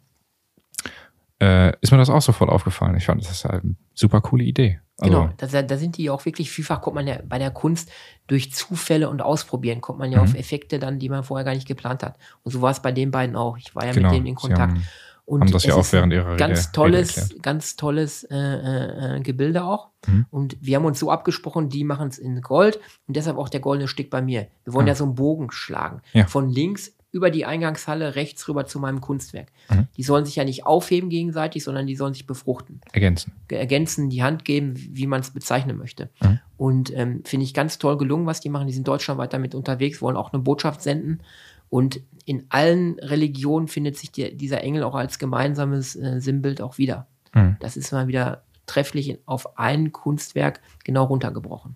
äh, 1.42 1.72
ist 1.82 1.92
mir 1.92 1.98
das 1.98 2.10
auch 2.10 2.22
sofort 2.22 2.50
aufgefallen. 2.50 2.96
Ich 2.98 3.06
fand, 3.06 3.22
das 3.22 3.32
ist 3.32 3.46
halt 3.46 3.64
eine 3.64 3.76
super 3.94 4.22
coole 4.22 4.44
Idee. 4.44 4.80
Also, 5.02 5.14
Genau, 5.14 5.30
da, 5.38 5.62
da 5.64 5.78
sind 5.78 5.98
die 5.98 6.10
auch 6.10 6.26
wirklich, 6.26 6.52
vielfach 6.52 6.82
kommt 6.82 6.96
man 6.96 7.08
ja 7.08 7.18
bei 7.28 7.40
der 7.40 7.52
Kunst 7.52 7.92
durch 8.28 8.54
Zufälle 8.54 9.10
und 9.10 9.22
Ausprobieren, 9.22 9.82
kommt 9.82 10.00
man 10.00 10.12
ja 10.12 10.20
Mhm. 10.20 10.24
auf 10.24 10.36
Effekte 10.36 10.80
dann, 10.80 11.00
die 11.00 11.10
man 11.10 11.24
vorher 11.24 11.44
gar 11.44 11.54
nicht 11.56 11.68
geplant 11.68 12.04
hat. 12.04 12.18
Und 12.44 12.52
so 12.52 12.62
war 12.62 12.72
es 12.72 12.82
bei 12.82 12.92
den 12.92 13.12
beiden 13.12 13.36
auch. 13.36 13.58
Ich 13.58 13.74
war 13.76 13.86
ja 13.86 13.92
genau, 13.94 14.10
mit 14.10 14.18
denen 14.18 14.28
in 14.28 14.36
Kontakt. 14.36 14.62
haben, 14.74 14.84
Und 15.26 15.42
haben 15.42 15.52
das 15.52 15.64
ja 15.64 15.76
auch 15.76 15.86
während 15.92 16.12
ihrer 16.14 16.28
Rede- 16.32 16.38
ganz 16.38 16.60
Rede 16.60 16.72
tolles, 16.74 17.18
erklärt. 17.18 17.44
ganz 17.44 17.76
tolles 17.78 18.24
äh, 18.26 18.36
äh, 18.38 19.18
äh, 19.18 19.22
Gebilde 19.22 19.64
auch. 19.64 19.90
Mhm. 20.08 20.26
Und 20.30 20.58
wir 20.62 20.76
haben 20.78 20.86
uns 20.86 21.00
so 21.00 21.10
abgesprochen, 21.12 21.70
die 21.70 21.84
machen 21.84 22.08
es 22.10 22.18
in 22.18 22.42
Gold 22.42 22.80
und 23.08 23.16
deshalb 23.16 23.38
auch 23.38 23.50
der 23.50 23.60
goldene 23.62 23.88
Stick 23.88 24.10
bei 24.10 24.22
mir. 24.22 24.48
Wir 24.66 24.74
wollen 24.74 24.86
Ah. 24.88 24.90
ja 24.90 24.96
so 24.96 25.06
einen 25.06 25.16
Bogen 25.16 25.52
schlagen. 25.52 26.02
Ja. 26.14 26.26
Von 26.28 26.50
links 26.50 26.94
über 27.12 27.30
die 27.30 27.46
Eingangshalle 27.46 28.16
rechts 28.16 28.48
rüber 28.48 28.66
zu 28.66 28.80
meinem 28.80 29.02
Kunstwerk. 29.02 29.52
Mhm. 29.70 29.88
Die 29.98 30.04
sollen 30.04 30.26
sich 30.26 30.38
ja 30.38 30.44
nicht 30.44 30.66
aufheben 30.66 31.10
gegenseitig, 31.10 31.64
sondern 31.64 31.88
die 31.88 31.96
sollen 31.96 32.14
sich 32.14 32.26
befruchten 32.26 32.82
Ergänzen. 32.94 33.34
ergänzen, 33.50 34.10
die 34.10 34.24
Hand 34.24 34.46
geben, 34.46 34.74
wie 34.78 35.08
man 35.08 35.22
es 35.22 35.32
bezeichnen 35.32 35.78
möchte. 35.78 36.10
Mhm. 36.22 36.40
Und 36.58 36.94
ähm, 36.96 37.24
finde 37.26 37.44
ich 37.44 37.54
ganz 37.54 37.78
toll 37.78 37.98
gelungen, 37.98 38.26
was 38.26 38.40
die 38.40 38.50
machen. 38.50 38.68
Die 38.68 38.74
sind 38.74 38.88
deutschlandweit 38.88 39.34
damit 39.34 39.56
unterwegs, 39.56 40.02
wollen 40.02 40.16
auch 40.16 40.32
eine 40.32 40.42
Botschaft 40.42 40.82
senden. 40.82 41.22
Und 41.70 42.02
in 42.26 42.46
allen 42.50 43.00
Religionen 43.00 43.68
findet 43.68 43.98
sich 43.98 44.12
die, 44.12 44.36
dieser 44.36 44.64
Engel 44.64 44.84
auch 44.84 44.96
als 44.96 45.20
gemeinsames 45.20 45.96
äh, 45.96 46.20
Sinnbild 46.22 46.62
auch 46.62 46.78
wieder. 46.78 47.08
Mhm. 47.34 47.58
Das 47.60 47.78
ist 47.78 47.92
mal 47.92 48.08
wieder 48.08 48.44
trefflich 48.68 49.20
auf 49.26 49.58
ein 49.58 49.92
Kunstwerk 49.92 50.62
genau 50.84 51.06
runtergebrochen. 51.06 51.76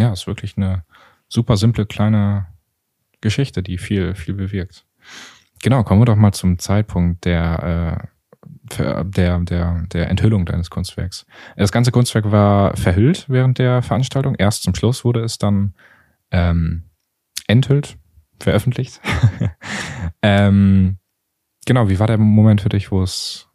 Ja, 0.00 0.12
ist 0.12 0.26
wirklich 0.26 0.56
eine 0.56 0.84
super 1.28 1.56
simple 1.56 1.84
kleine 1.84 2.46
Geschichte, 3.20 3.62
die 3.62 3.78
viel, 3.78 4.14
viel 4.14 4.34
bewirkt. 4.34 4.86
Genau, 5.62 5.82
kommen 5.82 6.00
wir 6.00 6.06
doch 6.06 6.16
mal 6.16 6.32
zum 6.32 6.58
Zeitpunkt 6.58 7.24
der, 7.24 8.08
äh, 8.72 9.04
der, 9.04 9.38
der, 9.40 9.84
der 9.92 10.08
Enthüllung 10.08 10.46
deines 10.46 10.70
Kunstwerks. 10.70 11.26
Das 11.56 11.72
ganze 11.72 11.92
Kunstwerk 11.92 12.30
war 12.30 12.76
verhüllt 12.76 13.26
während 13.28 13.58
der 13.58 13.82
Veranstaltung. 13.82 14.34
Erst 14.36 14.62
zum 14.62 14.74
Schluss 14.74 15.04
wurde 15.04 15.22
es 15.22 15.38
dann 15.38 15.74
ähm, 16.30 16.84
enthüllt, 17.46 17.98
veröffentlicht. 18.38 19.00
ähm, 20.22 20.98
genau, 21.66 21.88
wie 21.88 21.98
war 21.98 22.06
der 22.06 22.18
Moment 22.18 22.62
für 22.62 22.68
dich, 22.68 22.90
wo 22.90 23.02
es 23.02 23.48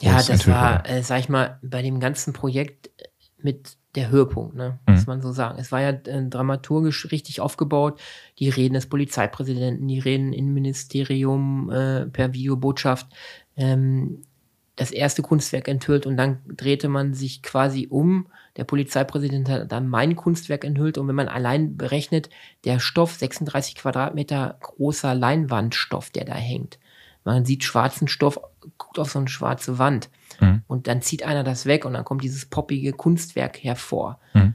Ja, 0.00 0.22
das 0.22 0.46
war, 0.48 0.88
äh, 0.88 1.02
sag 1.02 1.20
ich 1.20 1.28
mal, 1.28 1.58
bei 1.62 1.82
dem 1.82 2.00
ganzen 2.00 2.32
Projekt 2.32 2.90
mit 3.42 3.76
der 3.96 4.10
Höhepunkt, 4.10 4.54
ne? 4.54 4.78
Mhm. 4.86 4.94
muss 4.94 5.06
man 5.06 5.22
so 5.22 5.32
sagen. 5.32 5.58
Es 5.58 5.72
war 5.72 5.80
ja 5.80 5.90
äh, 5.90 6.28
dramaturgisch 6.28 7.10
richtig 7.10 7.40
aufgebaut. 7.40 7.98
Die 8.38 8.48
Reden 8.48 8.74
des 8.74 8.86
Polizeipräsidenten, 8.86 9.88
die 9.88 9.98
Reden 9.98 10.32
im 10.32 10.52
Ministerium 10.54 11.70
äh, 11.70 12.06
per 12.06 12.34
Videobotschaft, 12.34 13.06
ähm, 13.56 14.22
das 14.76 14.90
erste 14.90 15.22
Kunstwerk 15.22 15.68
enthüllt 15.68 16.04
und 16.04 16.18
dann 16.18 16.38
drehte 16.46 16.88
man 16.88 17.14
sich 17.14 17.42
quasi 17.42 17.88
um. 17.90 18.26
Der 18.58 18.64
Polizeipräsident 18.64 19.48
hat 19.48 19.72
dann 19.72 19.88
mein 19.88 20.16
Kunstwerk 20.16 20.64
enthüllt 20.64 20.98
und 20.98 21.08
wenn 21.08 21.14
man 21.14 21.28
allein 21.28 21.78
berechnet, 21.78 22.28
der 22.64 22.78
Stoff, 22.78 23.14
36 23.14 23.74
Quadratmeter 23.76 24.58
großer 24.60 25.14
Leinwandstoff, 25.14 26.10
der 26.10 26.26
da 26.26 26.34
hängt. 26.34 26.78
Man 27.24 27.46
sieht 27.46 27.64
schwarzen 27.64 28.06
Stoff, 28.06 28.38
guckt 28.76 28.98
auf 28.98 29.10
so 29.10 29.18
eine 29.18 29.28
schwarze 29.28 29.78
Wand 29.78 30.10
Mhm. 30.40 30.62
und 30.66 30.86
dann 30.86 31.02
zieht 31.02 31.22
einer 31.24 31.44
das 31.44 31.66
weg 31.66 31.84
und 31.84 31.92
dann 31.94 32.04
kommt 32.04 32.22
dieses 32.22 32.46
poppige 32.46 32.92
Kunstwerk 32.92 33.62
hervor. 33.62 34.20
Mhm. 34.34 34.54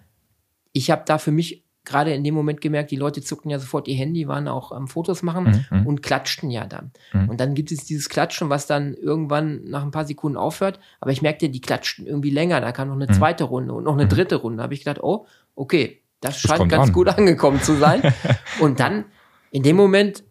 Ich 0.74 0.90
habe 0.92 1.04
da 1.06 1.18
für 1.18 1.32
mich 1.32 1.64
gerade 1.84 2.14
in 2.14 2.24
dem 2.24 2.36
Moment 2.36 2.62
gemerkt, 2.62 2.92
die 2.92 2.96
Leute 2.96 3.22
zuckten 3.24 3.50
ja 3.50 3.58
sofort 3.58 3.88
ihr 3.88 3.96
Handy, 3.96 4.28
waren 4.28 4.48
auch 4.48 4.72
am 4.72 4.88
Fotos 4.88 5.24
machen 5.24 5.66
Mhm, 5.72 5.80
mhm. 5.80 5.88
und 5.88 6.04
klatschten 6.04 6.52
ja 6.52 6.66
dann. 6.68 6.92
Mhm. 7.12 7.30
Und 7.30 7.40
dann 7.42 7.56
gibt 7.56 7.72
es 7.72 7.86
dieses 7.86 8.08
Klatschen, 8.08 8.50
was 8.52 8.68
dann 8.68 8.94
irgendwann 8.94 9.64
nach 9.66 9.82
ein 9.82 9.90
paar 9.90 10.06
Sekunden 10.06 10.38
aufhört. 10.38 10.80
Aber 11.00 11.12
ich 11.12 11.24
merkte, 11.24 11.50
die 11.50 11.60
klatschten 11.60 12.06
irgendwie 12.06 12.30
länger. 12.30 12.62
Da 12.62 12.72
kam 12.72 12.88
noch 12.90 12.96
eine 12.96 13.08
Mhm. 13.08 13.14
zweite 13.14 13.46
Runde 13.46 13.74
und 13.74 13.84
noch 13.86 13.94
eine 13.98 14.08
dritte 14.08 14.36
Runde. 14.36 14.58
Da 14.58 14.64
habe 14.64 14.76
ich 14.76 14.82
gedacht, 14.82 15.02
oh, 15.02 15.26
okay, 15.56 16.02
das 16.20 16.40
scheint 16.40 16.70
ganz 16.70 16.90
an. 16.90 16.94
gut 16.94 17.08
angekommen 17.08 17.60
zu 17.62 17.74
sein. 17.76 18.02
und 18.62 18.80
dann, 18.80 19.06
in 19.50 19.64
dem 19.64 19.76
Moment, 19.76 20.24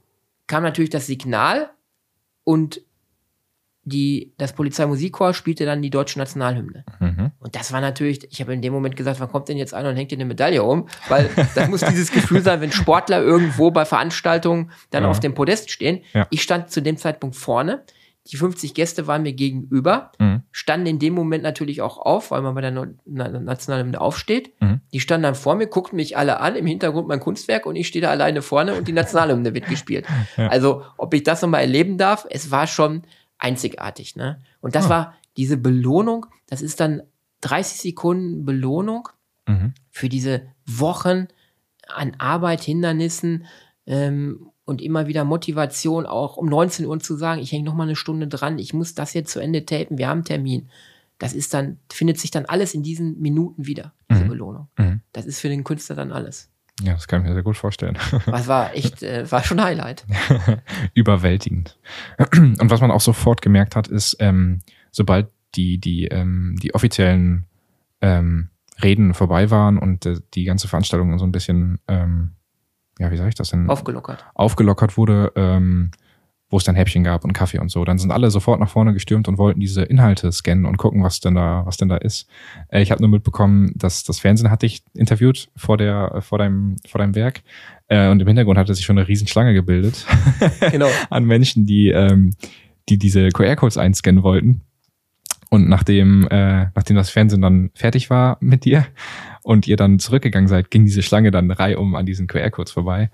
kam 0.46 0.62
natürlich 0.62 0.90
das 0.90 1.06
Signal 1.08 1.70
und 2.44 2.80
die, 3.90 4.32
das 4.38 4.54
Polizeimusikchor 4.54 5.34
spielte 5.34 5.66
dann 5.66 5.82
die 5.82 5.90
deutsche 5.90 6.18
Nationalhymne. 6.18 6.84
Mhm. 6.98 7.32
Und 7.38 7.54
das 7.54 7.72
war 7.72 7.82
natürlich, 7.82 8.26
ich 8.32 8.40
habe 8.40 8.54
in 8.54 8.62
dem 8.62 8.72
Moment 8.72 8.96
gesagt, 8.96 9.20
wann 9.20 9.28
kommt 9.30 9.48
denn 9.50 9.58
jetzt 9.58 9.74
einer 9.74 9.90
und 9.90 9.96
hängt 9.96 10.10
dir 10.10 10.16
eine 10.16 10.24
Medaille 10.24 10.62
um? 10.62 10.88
Weil 11.08 11.28
das 11.54 11.68
muss 11.68 11.80
dieses 11.80 12.10
Gefühl 12.10 12.40
sein, 12.40 12.62
wenn 12.62 12.72
Sportler 12.72 13.20
irgendwo 13.20 13.70
bei 13.70 13.84
Veranstaltungen 13.84 14.70
dann 14.90 15.02
Ja. 15.02 15.10
auf 15.10 15.20
dem 15.20 15.34
Podest 15.34 15.70
stehen. 15.70 16.00
Ja. 16.14 16.26
Ich 16.30 16.40
stand 16.42 16.70
zu 16.70 16.80
dem 16.80 16.96
Zeitpunkt 16.96 17.36
vorne. 17.36 17.82
Die 18.30 18.36
50 18.36 18.74
Gäste 18.74 19.06
waren 19.06 19.22
mir 19.22 19.32
gegenüber, 19.32 20.12
Mhm. 20.18 20.42
standen 20.52 20.86
in 20.86 20.98
dem 20.98 21.14
Moment 21.14 21.42
natürlich 21.42 21.80
auch 21.80 21.96
auf, 21.98 22.30
weil 22.30 22.42
man 22.42 22.54
bei 22.54 22.60
der 22.60 22.70
No- 22.70 22.86
Nationalhymne 23.06 24.00
aufsteht. 24.00 24.52
Mhm. 24.60 24.80
Die 24.92 25.00
standen 25.00 25.22
dann 25.24 25.34
vor 25.34 25.54
mir, 25.54 25.66
guckten 25.66 25.96
mich 25.96 26.16
alle 26.16 26.38
an, 26.40 26.54
im 26.54 26.66
Hintergrund 26.66 27.08
mein 27.08 27.18
Kunstwerk 27.20 27.66
und 27.66 27.76
ich 27.76 27.86
stehe 27.88 28.02
da 28.02 28.10
alleine 28.10 28.42
vorne 28.42 28.74
und 28.74 28.88
die 28.88 28.92
Nationalhymne 28.92 29.54
wird 29.54 29.66
gespielt. 29.66 30.06
Ja. 30.36 30.48
Also, 30.48 30.82
ob 30.98 31.14
ich 31.14 31.22
das 31.22 31.42
nochmal 31.42 31.62
erleben 31.62 31.96
darf, 31.98 32.26
es 32.28 32.50
war 32.50 32.66
schon 32.66 33.02
einzigartig. 33.40 34.16
Ne? 34.16 34.40
Und 34.60 34.74
das 34.74 34.86
Ah. 34.86 34.90
war 34.90 35.14
diese 35.36 35.56
Belohnung, 35.56 36.26
das 36.46 36.62
ist 36.62 36.80
dann 36.80 37.02
30 37.40 37.80
Sekunden 37.80 38.44
Belohnung 38.44 39.08
Mhm. 39.48 39.74
für 39.90 40.08
diese 40.08 40.42
Wochen 40.66 41.26
an 41.88 42.14
Arbeit, 42.18 42.60
Hindernissen 42.62 43.46
ähm, 43.86 44.50
und 44.64 44.80
immer 44.82 45.06
wieder 45.08 45.24
Motivation, 45.24 46.06
auch 46.06 46.36
um 46.36 46.46
19 46.46 46.86
Uhr 46.86 47.00
zu 47.00 47.16
sagen, 47.16 47.40
ich 47.40 47.50
hänge 47.50 47.64
noch 47.64 47.74
mal 47.74 47.84
eine 47.84 47.96
Stunde 47.96 48.28
dran, 48.28 48.58
ich 48.58 48.72
muss 48.74 48.94
das 48.94 49.14
jetzt 49.14 49.32
zu 49.32 49.40
Ende 49.40 49.64
tapen, 49.66 49.98
wir 49.98 50.06
haben 50.08 50.18
einen 50.18 50.24
Termin. 50.24 50.68
Das 51.18 51.32
ist 51.34 51.52
dann, 51.52 51.78
findet 51.90 52.18
sich 52.18 52.30
dann 52.30 52.44
alles 52.46 52.72
in 52.74 52.82
diesen 52.82 53.18
Minuten 53.20 53.66
wieder, 53.66 53.92
diese 54.10 54.24
Mhm. 54.24 54.28
Belohnung. 54.28 54.68
Mhm. 54.78 55.00
Das 55.12 55.26
ist 55.26 55.40
für 55.40 55.48
den 55.48 55.64
Künstler 55.64 55.96
dann 55.96 56.12
alles. 56.12 56.50
Ja, 56.82 56.94
das 56.94 57.06
kann 57.08 57.20
ich 57.20 57.28
mir 57.28 57.34
sehr 57.34 57.42
gut 57.42 57.56
vorstellen. 57.56 57.98
Was 58.26 58.48
war 58.48 58.74
echt, 58.74 59.02
äh, 59.02 59.30
war 59.30 59.42
schon 59.44 59.62
Highlight. 59.62 60.04
überwältigend. 60.94 61.78
Und 62.32 62.70
was 62.70 62.80
man 62.80 62.90
auch 62.90 63.00
sofort 63.00 63.42
gemerkt 63.42 63.76
hat, 63.76 63.88
ist, 63.88 64.16
ähm, 64.20 64.60
sobald 64.90 65.28
die, 65.54 65.78
die, 65.78 66.06
ähm, 66.06 66.56
die 66.62 66.74
offiziellen 66.74 67.46
ähm, 68.00 68.48
Reden 68.82 69.14
vorbei 69.14 69.50
waren 69.50 69.78
und 69.78 70.06
äh, 70.06 70.20
die 70.34 70.44
ganze 70.44 70.68
Veranstaltung 70.68 71.18
so 71.18 71.24
ein 71.24 71.32
bisschen, 71.32 71.80
ähm, 71.88 72.32
ja, 72.98 73.10
wie 73.10 73.16
sage 73.16 73.28
ich 73.28 73.34
das 73.34 73.50
denn, 73.50 73.68
Aufgelockert. 73.68 74.24
aufgelockert 74.34 74.96
wurde, 74.96 75.32
ähm, 75.34 75.90
wo 76.50 76.56
es 76.56 76.64
dann 76.64 76.74
Häppchen 76.74 77.04
gab 77.04 77.24
und 77.24 77.32
Kaffee 77.32 77.58
und 77.58 77.70
so, 77.70 77.84
dann 77.84 77.98
sind 77.98 78.10
alle 78.10 78.30
sofort 78.30 78.60
nach 78.60 78.68
vorne 78.68 78.92
gestürmt 78.92 79.28
und 79.28 79.38
wollten 79.38 79.60
diese 79.60 79.82
Inhalte 79.82 80.30
scannen 80.32 80.66
und 80.66 80.76
gucken, 80.76 81.02
was 81.02 81.20
denn 81.20 81.36
da, 81.36 81.62
was 81.64 81.76
denn 81.76 81.88
da 81.88 81.96
ist. 81.96 82.28
Äh, 82.68 82.82
ich 82.82 82.90
habe 82.90 83.00
nur 83.00 83.10
mitbekommen, 83.10 83.72
dass 83.76 84.02
das 84.02 84.18
Fernsehen 84.18 84.50
hat 84.50 84.62
dich 84.62 84.82
interviewt 84.94 85.48
vor 85.56 85.76
der, 85.76 86.20
vor 86.20 86.38
deinem, 86.38 86.76
vor 86.86 86.98
deinem 86.98 87.14
Werk. 87.14 87.42
Äh, 87.88 88.08
und 88.08 88.20
im 88.20 88.26
Hintergrund 88.26 88.58
hatte 88.58 88.74
sich 88.74 88.84
schon 88.84 88.98
eine 88.98 89.06
Riesenschlange 89.06 89.54
gebildet 89.54 90.04
Genau. 90.72 90.88
an 91.08 91.24
Menschen, 91.24 91.66
die, 91.66 91.88
ähm, 91.88 92.32
die 92.88 92.98
diese 92.98 93.28
QR-Codes 93.28 93.78
einscannen 93.78 94.24
wollten. 94.24 94.62
Und 95.50 95.68
nachdem, 95.68 96.28
äh, 96.30 96.66
nachdem 96.74 96.96
das 96.96 97.10
Fernsehen 97.10 97.42
dann 97.42 97.70
fertig 97.74 98.08
war 98.08 98.38
mit 98.40 98.64
dir 98.64 98.86
und 99.42 99.66
ihr 99.66 99.76
dann 99.76 99.98
zurückgegangen 99.98 100.48
seid, 100.48 100.70
ging 100.70 100.84
diese 100.84 101.02
Schlange 101.02 101.32
dann 101.32 101.50
reihum 101.50 101.96
an 101.96 102.06
diesen 102.06 102.28
QR-Codes 102.28 102.70
vorbei. 102.70 103.10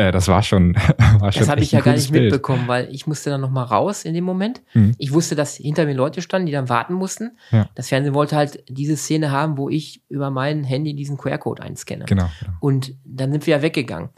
Äh, 0.00 0.12
das 0.12 0.28
war 0.28 0.42
schon, 0.42 0.74
war 1.18 1.30
schon 1.32 1.40
Das 1.40 1.48
habe 1.48 1.60
ich 1.60 1.72
ja 1.72 1.80
gar 1.80 1.92
nicht 1.92 2.10
Bild. 2.10 2.24
mitbekommen, 2.24 2.66
weil 2.66 2.88
ich 2.90 3.06
musste 3.06 3.28
dann 3.30 3.40
noch 3.40 3.50
mal 3.50 3.64
raus 3.64 4.04
in 4.04 4.14
dem 4.14 4.24
Moment. 4.24 4.62
Mhm. 4.72 4.94
Ich 4.98 5.12
wusste, 5.12 5.34
dass 5.34 5.56
hinter 5.56 5.84
mir 5.84 5.94
Leute 5.94 6.22
standen, 6.22 6.46
die 6.46 6.52
dann 6.52 6.68
warten 6.68 6.94
mussten. 6.94 7.32
Ja. 7.50 7.68
Das 7.74 7.88
Fernsehen 7.88 8.14
wollte 8.14 8.36
halt 8.36 8.64
diese 8.68 8.96
Szene 8.96 9.30
haben, 9.30 9.58
wo 9.58 9.68
ich 9.68 10.02
über 10.08 10.30
mein 10.30 10.64
Handy 10.64 10.94
diesen 10.94 11.18
QR-Code 11.18 11.62
einscanne. 11.62 12.06
Genau, 12.06 12.30
genau. 12.40 12.52
Und 12.60 12.94
dann 13.04 13.30
sind 13.32 13.46
wir 13.46 13.56
ja 13.56 13.62
weggegangen. 13.62 14.10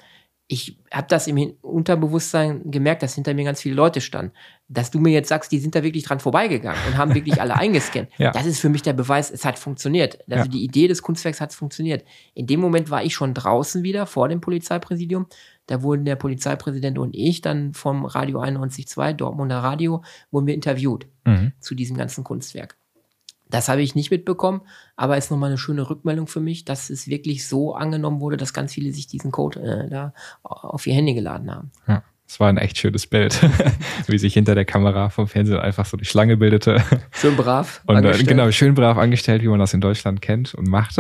Ich 0.55 0.77
habe 0.93 1.07
das 1.09 1.29
im 1.29 1.55
Unterbewusstsein 1.63 2.71
gemerkt, 2.71 3.03
dass 3.03 3.15
hinter 3.15 3.33
mir 3.33 3.45
ganz 3.45 3.63
viele 3.63 3.75
Leute 3.75 4.03
standen. 4.03 4.33
Dass 4.69 4.91
du 4.91 4.99
mir 5.01 5.11
jetzt 5.11 5.29
sagst, 5.31 5.51
die 5.51 5.59
sind 5.59 5.75
da 5.75 5.83
wirklich 5.83 6.05
dran 6.05 6.21
vorbeigegangen 6.21 6.79
und 6.87 6.99
haben 6.99 7.15
wirklich 7.15 7.41
alle 7.41 7.55
eingescannt. 7.57 8.11
Ja. 8.19 8.33
Das 8.33 8.45
ist 8.45 8.61
für 8.61 8.69
mich 8.69 8.83
der 8.83 8.93
Beweis, 8.93 9.31
es 9.31 9.47
hat 9.47 9.59
funktioniert. 9.59 10.19
Also 10.31 10.45
Ja. 10.45 10.49
die 10.49 10.63
Idee 10.63 10.89
des 10.89 11.01
Kunstwerks 11.03 11.41
hat 11.41 11.55
funktioniert. 11.55 12.05
In 12.35 12.47
dem 12.47 12.61
Moment 12.61 12.91
war 12.91 13.03
ich 13.03 13.15
schon 13.15 13.33
draußen 13.33 13.83
wieder 13.83 14.05
vor 14.05 14.29
dem 14.29 14.43
Polizeipräsidium. 14.43 15.27
Da 15.69 15.83
wurden 15.83 16.05
der 16.05 16.17
Polizeipräsident 16.17 16.99
und 16.99 17.15
ich 17.15 17.41
dann 17.41 17.73
vom 17.73 18.05
Radio 18.05 18.41
91.2, 18.41 19.15
Dortmunder 19.15 19.59
Radio, 19.61 20.03
wurden 20.31 20.47
wir 20.47 20.55
interviewt 20.55 21.07
Mhm. 21.25 21.53
zu 21.61 21.75
diesem 21.75 21.97
ganzen 21.97 22.25
Kunstwerk. 22.25 22.77
Das 23.53 23.69
habe 23.69 23.83
ich 23.83 23.95
nicht 23.95 24.11
mitbekommen, 24.11 24.63
aber 24.97 25.19
ist 25.19 25.31
nochmal 25.31 25.51
eine 25.51 25.59
schöne 25.59 25.89
Rückmeldung 25.89 26.27
für 26.27 26.41
mich, 26.41 26.65
dass 26.65 26.89
es 26.89 27.07
wirklich 27.07 27.47
so 27.47 27.75
angenommen 27.75 28.21
wurde, 28.21 28.39
dass 28.39 28.55
ganz 28.55 28.73
viele 28.73 28.93
sich 28.93 29.07
diesen 29.07 29.31
Code 29.31 29.61
äh, 29.61 29.91
da 29.91 30.15
auf 30.43 30.87
ihr 30.87 30.95
Handy 30.95 31.15
geladen 31.15 31.55
haben. 31.55 31.71
Ja. 31.87 32.03
Es 32.27 32.41
war 32.41 32.49
ein 32.49 32.57
echt 32.57 32.79
schönes 32.79 33.07
Bild, 33.07 33.39
wie 34.07 34.17
sich 34.17 34.33
hinter 34.33 34.55
der 34.55 34.65
Kamera 34.65 35.11
vom 35.11 35.29
Fernsehen 35.29 35.59
einfach 35.59 35.85
so 35.85 35.99
die 35.99 36.07
Schlange 36.07 36.39
bildete. 36.39 36.83
Schön 37.11 37.37
brav. 37.37 37.83
Und 37.87 37.97
äh, 37.97 37.99
angestellt. 37.99 38.27
genau, 38.27 38.51
schön 38.51 38.75
brav 38.75 38.97
angestellt, 38.97 39.43
wie 39.43 39.49
man 39.49 39.59
das 39.59 39.75
in 39.75 39.83
Deutschland 39.83 40.23
kennt 40.23 40.55
und 40.55 40.67
macht. 40.67 40.97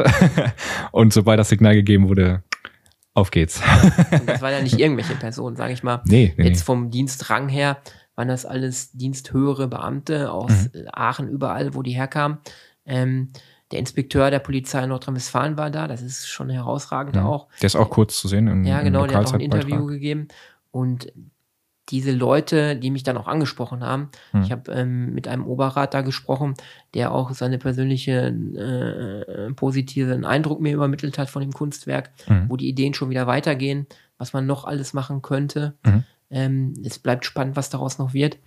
und 0.93 1.15
sobald 1.15 1.41
das 1.41 1.49
Signal 1.49 1.75
gegeben 1.75 2.11
wurde, 2.11 2.43
auf 3.15 3.31
geht's. 3.31 3.63
Und 4.11 4.29
das 4.29 4.43
waren 4.43 4.53
ja 4.53 4.61
nicht 4.61 4.79
irgendwelche 4.79 5.15
Personen, 5.15 5.57
sage 5.57 5.73
ich 5.73 5.83
mal. 5.83 6.03
Nee, 6.05 6.35
nee, 6.37 6.49
Jetzt 6.49 6.65
vom 6.65 6.91
Dienstrang 6.91 7.49
her 7.49 7.79
waren 8.15 8.29
das 8.29 8.45
alles 8.47 8.93
diensthöhere 8.93 9.69
Beamte 9.69 10.31
aus 10.33 10.69
Mhm. 10.75 10.89
Aachen, 10.93 11.29
überall, 11.29 11.75
wo 11.75 11.83
die 11.83 11.93
herkamen. 11.93 12.39
Ähm, 12.85 13.31
der 13.71 13.79
Inspekteur 13.79 14.31
der 14.31 14.39
Polizei 14.41 14.83
in 14.83 14.91
Nordrhein-Westfalen 14.91 15.57
war 15.57 15.71
da, 15.71 15.89
das 15.89 16.03
ist 16.03 16.27
schon 16.29 16.51
herausragend 16.51 17.17
Ja. 17.17 17.25
auch. 17.25 17.49
Der 17.61 17.67
ist 17.69 17.77
auch 17.77 17.89
kurz 17.89 18.19
zu 18.21 18.29
sehen 18.29 18.47
im, 18.49 18.65
Ja, 18.65 18.81
im 18.81 18.85
genau, 18.87 19.07
der 19.07 19.19
hat 19.19 19.27
auch 19.29 19.33
ein. 19.35 19.41
Interview 19.41 19.87
gegeben. 19.87 20.29
Und 20.71 21.11
diese 21.89 22.13
Leute, 22.13 22.77
die 22.77 22.91
mich 22.91 23.03
dann 23.03 23.17
auch 23.17 23.27
angesprochen 23.27 23.83
haben, 23.83 24.11
Hm. 24.33 24.43
ich 24.43 24.53
habe 24.53 24.71
ähm, 24.73 25.15
mit 25.15 25.27
einem 25.27 25.47
Oberrat 25.47 25.95
da 25.95 26.03
gesprochen, 26.03 26.55
der 26.95 27.13
auch 27.13 27.33
seine 27.33 27.59
persönliche 27.59 28.29
äh, 28.29 29.53
positiven 29.55 30.25
Eindruck 30.25 30.61
mir 30.61 30.75
übermittelt 30.75 31.19
hat 31.19 31.29
von 31.31 31.41
dem 31.43 31.53
Kunstwerk, 31.53 32.11
Mhm. 32.29 32.45
wo 32.49 32.57
die 32.57 32.69
Ideen 32.69 32.95
schon 32.95 33.11
wieder 33.11 33.27
weitergehen, 33.27 33.87
was 34.19 34.33
man 34.33 34.47
noch 34.47 34.65
alles 34.65 34.93
machen 34.93 35.23
könnte. 35.23 35.75
Mhm. 35.85 36.05
Ähm, 36.33 36.75
es 36.85 36.99
bleibt 36.99 37.25
spannend, 37.25 37.57
was 37.57 37.71
daraus 37.71 37.99
noch 37.99 38.15
wird. 38.15 38.39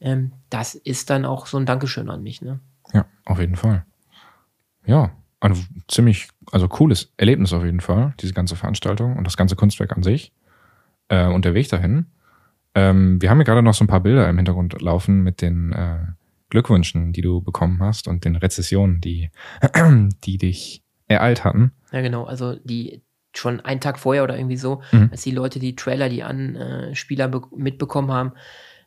Ähm, 0.00 0.32
das 0.50 0.74
ist 0.74 1.10
dann 1.10 1.24
auch 1.24 1.46
so 1.46 1.58
ein 1.58 1.66
Dankeschön 1.66 2.10
an 2.10 2.22
mich. 2.22 2.42
Ne? 2.42 2.58
Ja, 2.92 3.06
auf 3.24 3.38
jeden 3.38 3.56
Fall. 3.56 3.84
Ja, 4.86 5.12
ein 5.40 5.54
ziemlich, 5.88 6.28
also 6.52 6.68
cooles 6.68 7.12
Erlebnis 7.16 7.52
auf 7.52 7.64
jeden 7.64 7.80
Fall, 7.80 8.14
diese 8.20 8.32
ganze 8.32 8.56
Veranstaltung 8.56 9.16
und 9.16 9.26
das 9.26 9.36
ganze 9.36 9.56
Kunstwerk 9.56 9.96
an 9.96 10.02
sich 10.02 10.32
äh, 11.08 11.26
und 11.26 11.44
der 11.44 11.54
Weg 11.54 11.68
dahin. 11.68 12.06
Ähm, 12.74 13.20
wir 13.20 13.30
haben 13.30 13.38
hier 13.38 13.44
gerade 13.44 13.62
noch 13.62 13.74
so 13.74 13.84
ein 13.84 13.88
paar 13.88 14.00
Bilder 14.00 14.28
im 14.28 14.36
Hintergrund 14.36 14.80
laufen 14.80 15.22
mit 15.22 15.42
den 15.42 15.72
äh, 15.72 15.98
Glückwünschen, 16.50 17.12
die 17.12 17.20
du 17.20 17.40
bekommen 17.40 17.80
hast 17.80 18.08
und 18.08 18.24
den 18.24 18.36
Rezessionen, 18.36 19.00
die, 19.00 19.30
die 20.24 20.38
dich 20.38 20.82
ereilt 21.06 21.44
hatten. 21.44 21.72
Ja, 21.92 22.00
genau. 22.00 22.24
Also 22.24 22.56
die 22.64 23.02
schon 23.38 23.60
einen 23.60 23.80
Tag 23.80 23.98
vorher 23.98 24.22
oder 24.24 24.36
irgendwie 24.36 24.56
so, 24.56 24.82
Mhm. 24.92 25.08
als 25.10 25.22
die 25.22 25.30
Leute 25.32 25.58
die 25.58 25.76
Trailer, 25.76 26.08
die 26.08 26.22
Anspieler 26.22 27.28
be- 27.28 27.42
mitbekommen 27.56 28.10
haben, 28.12 28.32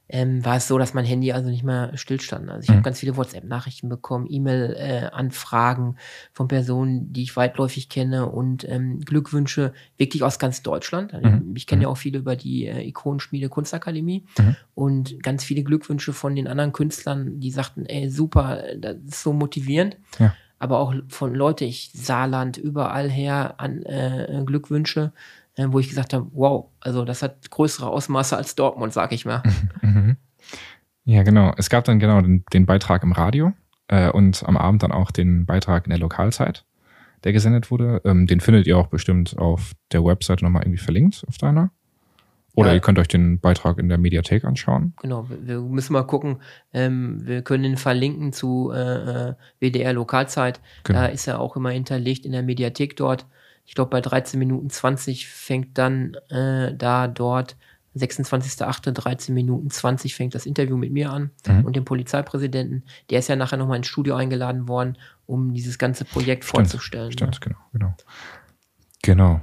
ähm, 0.09 0.45
war 0.45 0.55
es 0.55 0.69
so, 0.69 0.77
dass 0.77 0.93
mein 0.93 1.03
Handy 1.03 1.33
also 1.33 1.49
nicht 1.49 1.63
mehr 1.65 1.91
stillstand. 1.97 2.49
Also 2.49 2.63
ich 2.63 2.69
Mhm. 2.69 2.73
habe 2.75 2.83
ganz 2.83 2.99
viele 2.99 3.17
WhatsApp-Nachrichten 3.17 3.89
bekommen, 3.89 4.25
E-Mail-Anfragen 4.29 5.97
von 6.33 6.47
Personen, 6.47 7.11
die 7.11 7.23
ich 7.23 7.35
weitläufig 7.35 7.89
kenne 7.89 8.27
und 8.27 8.67
ähm, 8.69 9.01
Glückwünsche 9.01 9.73
wirklich 9.97 10.23
aus 10.23 10.39
ganz 10.39 10.61
Deutschland. 10.63 11.13
Also 11.13 11.27
Mhm. 11.27 11.53
Ich 11.55 11.67
kenne 11.67 11.79
Mhm. 11.79 11.83
ja 11.83 11.87
auch 11.89 11.97
viele 11.97 12.19
über 12.19 12.35
die 12.35 12.67
äh, 12.67 12.87
Ikonenschmiede 12.87 13.49
Kunstakademie 13.49 14.25
Mhm. 14.39 14.55
und 14.75 15.23
ganz 15.23 15.43
viele 15.43 15.63
Glückwünsche 15.63 16.13
von 16.13 16.35
den 16.35 16.47
anderen 16.47 16.71
Künstlern, 16.73 17.39
die 17.39 17.51
sagten, 17.51 17.85
ey, 17.85 18.09
super, 18.09 18.63
das 18.77 18.95
ist 19.07 19.23
so 19.23 19.33
motivierend. 19.33 19.97
Ja. 20.19 20.33
Aber 20.59 20.79
auch 20.79 20.93
von 21.09 21.35
Leute, 21.35 21.65
ich 21.65 21.91
Saarland, 21.93 22.57
überall 22.57 23.09
her 23.09 23.55
an 23.57 23.83
äh, 23.83 24.43
Glückwünsche, 24.45 25.13
äh, 25.55 25.67
wo 25.69 25.79
ich 25.79 25.89
gesagt 25.89 26.13
habe, 26.13 26.27
wow, 26.33 26.67
also 26.79 27.05
das 27.05 27.21
hat 27.21 27.49
größere 27.51 27.87
Ausmaße 27.87 28.35
als 28.35 28.55
Dortmund, 28.55 28.93
sag 28.93 29.11
ich 29.11 29.25
mal. 29.25 29.43
Mhm. 29.81 30.17
Ja, 31.05 31.23
genau. 31.23 31.53
Es 31.55 31.69
gab 31.69 31.85
dann 31.85 31.99
genau 31.99 32.19
den, 32.19 32.43
den 32.51 32.65
Beitrag 32.65 33.01
im 33.03 33.13
Radio 33.13 33.53
äh, 33.87 34.09
und 34.09 34.43
am 34.45 34.57
Abend 34.57 34.83
dann 34.83 34.91
auch 34.91 35.11
den 35.11 35.45
Beitrag 35.45 35.85
in 35.85 35.91
der 35.91 35.99
Lokalzeit, 35.99 36.65
der 37.23 37.31
gesendet 37.31 37.71
wurde. 37.71 38.01
Ähm, 38.03 38.27
den 38.27 38.41
findet 38.41 38.67
ihr 38.67 38.77
auch 38.77 38.87
bestimmt 38.87 39.37
auf 39.37 39.71
der 39.93 40.03
Webseite 40.03 40.43
nochmal 40.43 40.63
irgendwie 40.63 40.83
verlinkt 40.83 41.23
auf 41.29 41.37
deiner. 41.37 41.71
Oder 42.57 42.69
Ja. 42.69 42.73
ihr 42.73 42.79
könnt 42.81 42.97
euch 42.97 43.07
den 43.07 43.39
Beitrag 43.39 43.77
in 43.77 43.87
der 43.87 43.99
Mediathek 43.99 44.43
anschauen. 44.43 44.93
Genau, 45.01 45.27
wir, 45.29 45.59
müssen 45.61 45.93
mal 45.93 46.01
gucken. 46.01 46.41
Ähm, 46.73 47.19
wir 47.23 47.43
können 47.43 47.63
ihn 47.63 47.77
verlinken 47.77 48.33
zu 48.33 48.71
äh, 48.73 49.29
äh, 49.29 49.33
WDR 49.59 49.93
Lokalzeit. 49.93 50.59
Genau. 50.83 51.01
Da 51.01 51.05
ist 51.05 51.27
er 51.27 51.39
auch 51.39 51.55
immer 51.55 51.69
hinterlegt 51.69 52.25
in 52.25 52.31
der 52.31 52.41
Mediathek 52.41 52.95
dort. 52.97 53.27
Ich 53.65 53.75
glaube, 53.75 53.91
bei 53.91 54.01
13 54.01 54.39
Minuten 54.39 54.71
20 54.71 55.27
fängt 55.27 55.77
dann 55.77 56.15
äh, 56.29 56.73
da 56.75 57.07
dort 57.07 57.57
26.08. 57.95 58.91
13 58.91 59.35
Minuten 59.35 59.69
20 59.69 60.15
fängt 60.15 60.33
das 60.33 60.47
Interview 60.47 60.77
mit 60.77 60.91
mir 60.91 61.11
an 61.11 61.29
Mhm. 61.47 61.65
und 61.65 61.75
dem 61.75 61.85
Polizeipräsidenten. 61.85 62.83
Der 63.11 63.19
ist 63.19 63.27
ja 63.27 63.35
nachher 63.35 63.57
nochmal 63.57 63.77
ins 63.77 63.87
Studio 63.87 64.15
eingeladen 64.15 64.67
worden, 64.67 64.97
um 65.27 65.53
dieses 65.53 65.77
ganze 65.77 66.05
Projekt 66.05 66.43
Stimmt, 66.43 66.69
vorzustellen. 66.69 67.11
Stimmt, 67.11 67.39
genau, 67.39 67.57
genau. 67.71 67.93
Genau. 69.03 69.41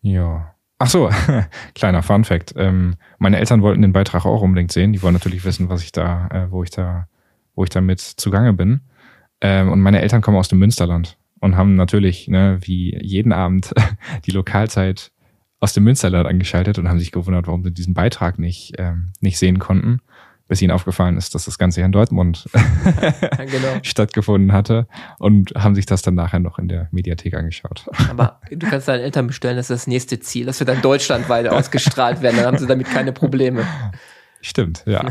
Ja. 0.00 0.54
Ach 0.84 0.88
so, 0.88 1.08
kleiner 1.76 2.02
Fun 2.02 2.24
Fact. 2.24 2.54
Ähm, 2.56 2.96
meine 3.18 3.38
Eltern 3.38 3.62
wollten 3.62 3.82
den 3.82 3.92
Beitrag 3.92 4.26
auch 4.26 4.42
unbedingt 4.42 4.72
sehen. 4.72 4.92
Die 4.92 5.00
wollen 5.00 5.12
natürlich 5.12 5.44
wissen, 5.44 5.68
was 5.68 5.84
ich 5.84 5.92
da, 5.92 6.26
äh, 6.32 6.50
wo 6.50 6.64
ich 6.64 6.70
da, 6.70 7.06
wo 7.54 7.62
ich 7.62 7.70
da 7.70 7.80
mit 7.80 8.00
zugange 8.00 8.52
bin. 8.52 8.80
Ähm, 9.40 9.70
und 9.70 9.80
meine 9.80 10.02
Eltern 10.02 10.22
kommen 10.22 10.38
aus 10.38 10.48
dem 10.48 10.58
Münsterland 10.58 11.18
und 11.38 11.56
haben 11.56 11.76
natürlich, 11.76 12.26
ne, 12.26 12.58
wie 12.62 12.98
jeden 13.00 13.32
Abend 13.32 13.72
die 14.26 14.32
Lokalzeit 14.32 15.12
aus 15.60 15.72
dem 15.72 15.84
Münsterland 15.84 16.26
angeschaltet 16.26 16.80
und 16.80 16.88
haben 16.88 16.98
sich 16.98 17.12
gewundert, 17.12 17.46
warum 17.46 17.62
sie 17.62 17.72
diesen 17.72 17.94
Beitrag 17.94 18.40
nicht, 18.40 18.72
ähm, 18.78 19.12
nicht 19.20 19.38
sehen 19.38 19.60
konnten, 19.60 20.00
bis 20.52 20.60
ihnen 20.60 20.70
aufgefallen 20.70 21.16
ist, 21.16 21.34
dass 21.34 21.46
das 21.46 21.56
Ganze 21.56 21.80
hier 21.80 21.86
in 21.86 21.92
Dortmund 21.92 22.44
genau. 22.52 23.78
stattgefunden 23.82 24.52
hatte 24.52 24.86
und 25.18 25.54
haben 25.56 25.74
sich 25.74 25.86
das 25.86 26.02
dann 26.02 26.14
nachher 26.14 26.40
noch 26.40 26.58
in 26.58 26.68
der 26.68 26.88
Mediathek 26.90 27.32
angeschaut. 27.32 27.86
Aber 28.10 28.38
du 28.50 28.68
kannst 28.68 28.86
deinen 28.86 29.00
Eltern 29.00 29.28
bestellen, 29.28 29.56
das 29.56 29.70
ist 29.70 29.80
das 29.80 29.86
nächste 29.86 30.20
Ziel, 30.20 30.44
dass 30.44 30.60
wir 30.60 30.66
dann 30.66 30.82
deutschlandweit 30.82 31.48
ausgestrahlt 31.48 32.20
werden. 32.20 32.36
Dann 32.36 32.44
haben 32.44 32.58
sie 32.58 32.66
damit 32.66 32.86
keine 32.90 33.12
Probleme. 33.14 33.66
Stimmt, 34.42 34.82
ja. 34.84 35.06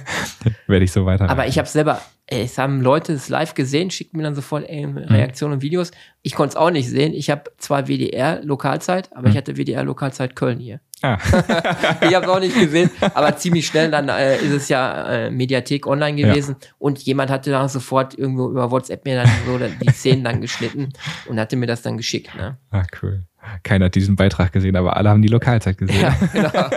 Werde 0.66 0.84
ich 0.86 0.92
so 0.92 1.04
weiter. 1.04 1.28
Aber 1.28 1.46
ich 1.46 1.58
habe 1.58 1.68
selber, 1.68 2.00
ey, 2.28 2.44
es 2.44 2.56
haben 2.56 2.80
Leute 2.80 3.12
es 3.12 3.28
live 3.28 3.52
gesehen, 3.52 3.90
schickten 3.90 4.16
mir 4.16 4.22
dann 4.22 4.34
sofort 4.34 4.66
ey, 4.66 4.86
Reaktionen 4.86 5.52
und 5.52 5.62
Videos. 5.62 5.90
Ich 6.22 6.34
konnte 6.34 6.52
es 6.52 6.56
auch 6.56 6.70
nicht 6.70 6.88
sehen. 6.88 7.12
Ich 7.12 7.28
habe 7.28 7.52
zwar 7.58 7.88
WDR 7.88 8.42
Lokalzeit, 8.42 9.14
aber 9.14 9.28
ich 9.28 9.36
hatte 9.36 9.58
WDR 9.58 9.84
Lokalzeit 9.84 10.34
Köln 10.34 10.60
hier. 10.60 10.80
Ah. 11.02 11.18
ich 12.00 12.14
habe 12.14 12.24
es 12.24 12.30
auch 12.30 12.40
nicht 12.40 12.58
gesehen, 12.58 12.90
aber 13.14 13.36
ziemlich 13.36 13.66
schnell 13.66 13.90
dann 13.90 14.08
äh, 14.08 14.36
ist 14.36 14.52
es 14.52 14.68
ja 14.68 15.08
äh, 15.08 15.30
Mediathek 15.30 15.86
online 15.86 16.16
gewesen 16.16 16.56
und 16.78 17.00
jemand 17.00 17.30
hatte 17.30 17.50
dann 17.50 17.68
sofort 17.68 18.16
irgendwo 18.16 18.48
über 18.48 18.70
WhatsApp 18.70 19.04
mir 19.04 19.22
dann 19.22 19.30
so 19.46 19.58
die 19.58 19.90
Szenen 19.90 20.24
dann 20.24 20.40
geschnitten 20.40 20.90
und 21.26 21.40
hatte 21.40 21.56
mir 21.56 21.66
das 21.66 21.82
dann 21.82 21.96
geschickt. 21.96 22.34
Ne? 22.36 22.56
Ah, 22.70 22.84
cool. 23.02 23.24
Keiner 23.64 23.86
hat 23.86 23.94
diesen 23.96 24.14
Beitrag 24.14 24.52
gesehen, 24.52 24.76
aber 24.76 24.96
alle 24.96 25.10
haben 25.10 25.22
die 25.22 25.28
Lokalzeit 25.28 25.76
gesehen. 25.76 26.00
Ja, 26.00 26.16
genau. 26.32 26.70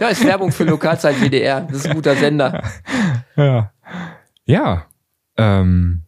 Ja, 0.00 0.08
ist 0.08 0.24
Werbung 0.24 0.50
für 0.50 0.64
Lokalzeit 0.64 1.20
WDR. 1.20 1.60
Das 1.60 1.78
ist 1.78 1.86
ein 1.86 1.94
guter 1.94 2.16
Sender. 2.16 2.62
Ja. 3.36 3.72
Ja. 4.44 4.86
Ähm, 5.36 6.02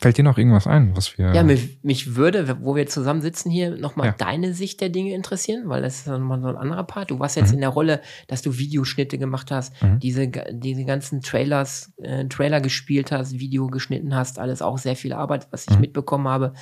fällt 0.00 0.16
dir 0.16 0.22
noch 0.22 0.38
irgendwas 0.38 0.66
ein, 0.68 0.96
was 0.96 1.18
wir. 1.18 1.34
Ja, 1.34 1.42
mich, 1.42 1.78
mich 1.82 2.14
würde, 2.14 2.58
wo 2.62 2.76
wir 2.76 2.86
zusammen 2.86 3.20
sitzen 3.20 3.50
hier, 3.50 3.76
nochmal 3.76 4.08
Ja. 4.08 4.14
deine 4.16 4.54
Sicht 4.54 4.80
der 4.80 4.90
Dinge 4.90 5.12
interessieren, 5.12 5.64
weil 5.68 5.82
das 5.82 5.96
ist 5.96 6.06
dann 6.06 6.20
nochmal 6.20 6.40
so 6.40 6.48
ein 6.48 6.56
anderer 6.56 6.84
Part. 6.84 7.10
Du 7.10 7.18
warst 7.18 7.36
jetzt 7.36 7.48
Mhm. 7.48 7.54
in 7.54 7.60
der 7.60 7.68
Rolle, 7.70 8.00
dass 8.28 8.42
du 8.42 8.56
Videoschnitte 8.58 9.18
gemacht 9.18 9.50
hast, 9.50 9.72
Mhm. 9.82 9.98
diese, 9.98 10.28
diese 10.52 10.84
ganzen 10.84 11.20
Trailers, 11.20 11.92
äh, 12.00 12.26
Trailer 12.26 12.60
gespielt 12.60 13.10
hast, 13.10 13.32
Video 13.38 13.66
geschnitten 13.66 14.14
hast, 14.14 14.38
alles 14.38 14.62
auch 14.62 14.78
sehr 14.78 14.94
viel 14.96 15.12
Arbeit, 15.12 15.48
was 15.50 15.66
ich 15.68 15.74
Mhm. 15.74 15.80
mitbekommen 15.82 16.28
habe. 16.28 16.52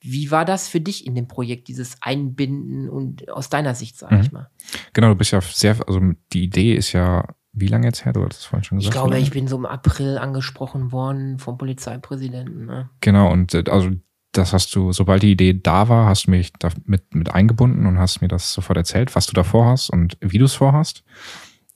Wie 0.00 0.30
war 0.32 0.44
das 0.44 0.66
für 0.66 0.80
dich 0.80 1.06
in 1.06 1.14
dem 1.14 1.28
Projekt, 1.28 1.68
dieses 1.68 1.96
Einbinden 2.00 2.88
und 2.88 3.30
aus 3.30 3.50
deiner 3.50 3.74
Sicht, 3.74 3.98
sag 3.98 4.10
Mhm. 4.12 4.20
ich 4.20 4.32
mal? 4.32 4.50
Genau, 4.94 5.08
du 5.10 5.14
bist 5.14 5.30
ja 5.30 5.40
sehr, 5.40 5.76
also 5.86 6.00
die 6.32 6.44
Idee 6.44 6.74
ist 6.74 6.92
ja, 6.92 7.24
wie 7.52 7.66
lange 7.66 7.86
jetzt 7.86 8.04
her? 8.04 8.12
Du 8.12 8.24
hattest 8.24 8.42
es 8.42 8.46
vorhin 8.46 8.64
schon 8.64 8.78
Ich 8.78 8.86
gesagt. 8.86 8.94
glaube, 8.94 9.10
oder? 9.10 9.18
ich 9.18 9.30
bin 9.30 9.46
so 9.46 9.56
im 9.56 9.66
April 9.66 10.18
angesprochen 10.18 10.90
worden 10.92 11.38
vom 11.38 11.58
Polizeipräsidenten. 11.58 12.66
Ne? 12.66 12.88
Genau, 13.00 13.30
und 13.30 13.54
äh, 13.54 13.64
also 13.68 13.90
das 14.32 14.54
hast 14.54 14.74
du, 14.74 14.92
sobald 14.92 15.22
die 15.22 15.32
Idee 15.32 15.60
da 15.62 15.88
war, 15.88 16.06
hast 16.06 16.26
du 16.26 16.30
mich 16.30 16.52
da 16.54 16.70
mit, 16.86 17.14
mit 17.14 17.34
eingebunden 17.34 17.86
und 17.86 17.98
hast 17.98 18.22
mir 18.22 18.28
das 18.28 18.52
sofort 18.52 18.78
erzählt, 18.78 19.14
was 19.14 19.26
du 19.26 19.34
da 19.34 19.44
vorhast 19.44 19.90
und 19.90 20.16
wie 20.20 20.38
du 20.38 20.46
es 20.46 20.54
vorhast. 20.54 21.04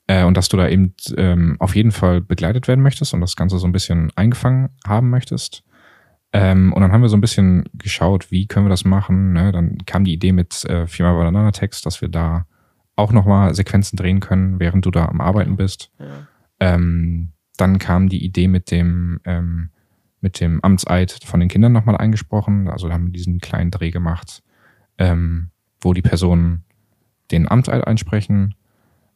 Äh, 0.07 0.23
und 0.23 0.35
dass 0.35 0.49
du 0.49 0.57
da 0.57 0.67
eben 0.67 0.95
ähm, 1.17 1.57
auf 1.59 1.75
jeden 1.75 1.91
Fall 1.91 2.21
begleitet 2.21 2.67
werden 2.67 2.81
möchtest 2.81 3.13
und 3.13 3.21
das 3.21 3.35
Ganze 3.35 3.59
so 3.59 3.67
ein 3.67 3.73
bisschen 3.73 4.11
eingefangen 4.15 4.69
haben 4.85 5.09
möchtest. 5.09 5.63
Ähm, 6.33 6.73
und 6.73 6.81
dann 6.81 6.91
haben 6.91 7.01
wir 7.01 7.09
so 7.09 7.17
ein 7.17 7.21
bisschen 7.21 7.65
geschaut, 7.73 8.31
wie 8.31 8.47
können 8.47 8.65
wir 8.65 8.69
das 8.71 8.85
machen. 8.85 9.33
Ne? 9.33 9.51
Dann 9.51 9.77
kam 9.85 10.03
die 10.03 10.13
Idee 10.13 10.31
mit 10.31 10.65
äh, 10.65 10.87
viermal 10.87 11.15
Banana 11.15 11.51
Text, 11.51 11.85
dass 11.85 12.01
wir 12.01 12.09
da 12.09 12.47
auch 12.97 13.13
nochmal 13.13 13.53
Sequenzen 13.53 13.95
drehen 13.95 14.19
können, 14.19 14.59
während 14.59 14.85
du 14.85 14.91
da 14.91 15.05
am 15.05 15.21
Arbeiten 15.21 15.55
bist. 15.55 15.91
Ja. 15.99 16.27
Ähm, 16.59 17.31
dann 17.55 17.79
kam 17.79 18.09
die 18.09 18.25
Idee 18.25 18.47
mit 18.47 18.71
dem, 18.71 19.21
ähm, 19.23 19.69
mit 20.19 20.41
dem 20.41 20.63
Amtseid 20.63 21.19
von 21.23 21.39
den 21.39 21.49
Kindern 21.49 21.71
nochmal 21.71 21.97
eingesprochen. 21.97 22.67
Also 22.69 22.87
da 22.87 22.95
haben 22.95 23.05
wir 23.05 23.13
diesen 23.13 23.39
kleinen 23.39 23.71
Dreh 23.71 23.91
gemacht, 23.91 24.41
ähm, 24.97 25.51
wo 25.79 25.93
die 25.93 26.01
Personen 26.01 26.63
den 27.31 27.49
Amtseid 27.49 27.85
einsprechen. 27.85 28.55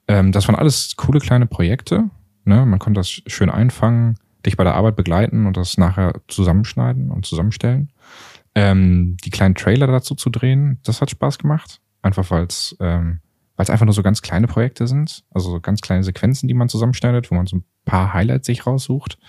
Ähm, 0.08 0.32
das 0.32 0.48
waren 0.48 0.56
alles 0.56 0.96
coole 0.96 1.20
kleine 1.20 1.48
Projekte. 1.48 2.10
Ne? 2.46 2.65
Man 2.65 2.80
konnte 2.80 3.00
das 3.00 3.10
schön 3.10 3.50
einfangen, 3.50 4.15
dich 4.46 4.58
bei 4.58 4.63
der 4.63 4.76
Arbeit 4.76 4.96
begleiten 4.96 5.48
und 5.48 5.58
das 5.58 5.78
nachher 5.78 6.13
zusammenschneiden 6.28 7.10
und 7.10 7.26
zusammenstellen. 7.26 7.91
Ähm, 8.54 9.17
die 9.24 9.30
kleinen 9.30 9.56
Trailer 9.56 9.88
dazu 9.88 10.13
zu 10.13 10.30
drehen, 10.30 10.80
das 10.84 11.02
hat 11.02 11.10
Spaß 11.10 11.39
gemacht. 11.39 11.80
Einfach 12.02 12.30
weil 12.32 12.46
es 12.46 12.76
ähm, 12.80 13.22
weil 13.62 13.65
es 13.65 13.69
einfach 13.69 13.86
nur 13.86 13.93
so 13.93 14.02
ganz 14.02 14.24
kleine 14.24 14.47
Projekte 14.47 14.88
sind, 14.88 15.24
also 15.30 15.52
so 15.52 15.60
ganz 15.60 15.82
kleine 15.82 16.04
Sequenzen, 16.04 16.47
die 16.47 16.56
man 16.56 16.67
zusammenschneidet, 16.67 17.30
wo 17.30 17.36
man 17.36 17.45
so 17.45 17.58
ein 17.58 17.63
paar 17.86 18.12
Highlights 18.12 18.47
sich 18.47 18.65
raussucht. 18.65 19.19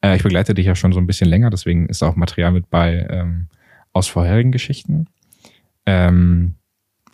Äh, 0.00 0.16
ich 0.16 0.24
begleite 0.24 0.54
dich 0.54 0.66
ja 0.66 0.74
schon 0.74 0.92
so 0.92 0.98
ein 0.98 1.06
bisschen 1.06 1.28
länger, 1.28 1.50
deswegen 1.50 1.86
ist 1.86 2.02
auch 2.02 2.16
Material 2.16 2.50
mit 2.50 2.68
bei 2.68 3.06
ähm, 3.08 3.46
aus 3.92 4.08
vorherigen 4.08 4.50
Geschichten, 4.50 5.06
ähm, 5.86 6.56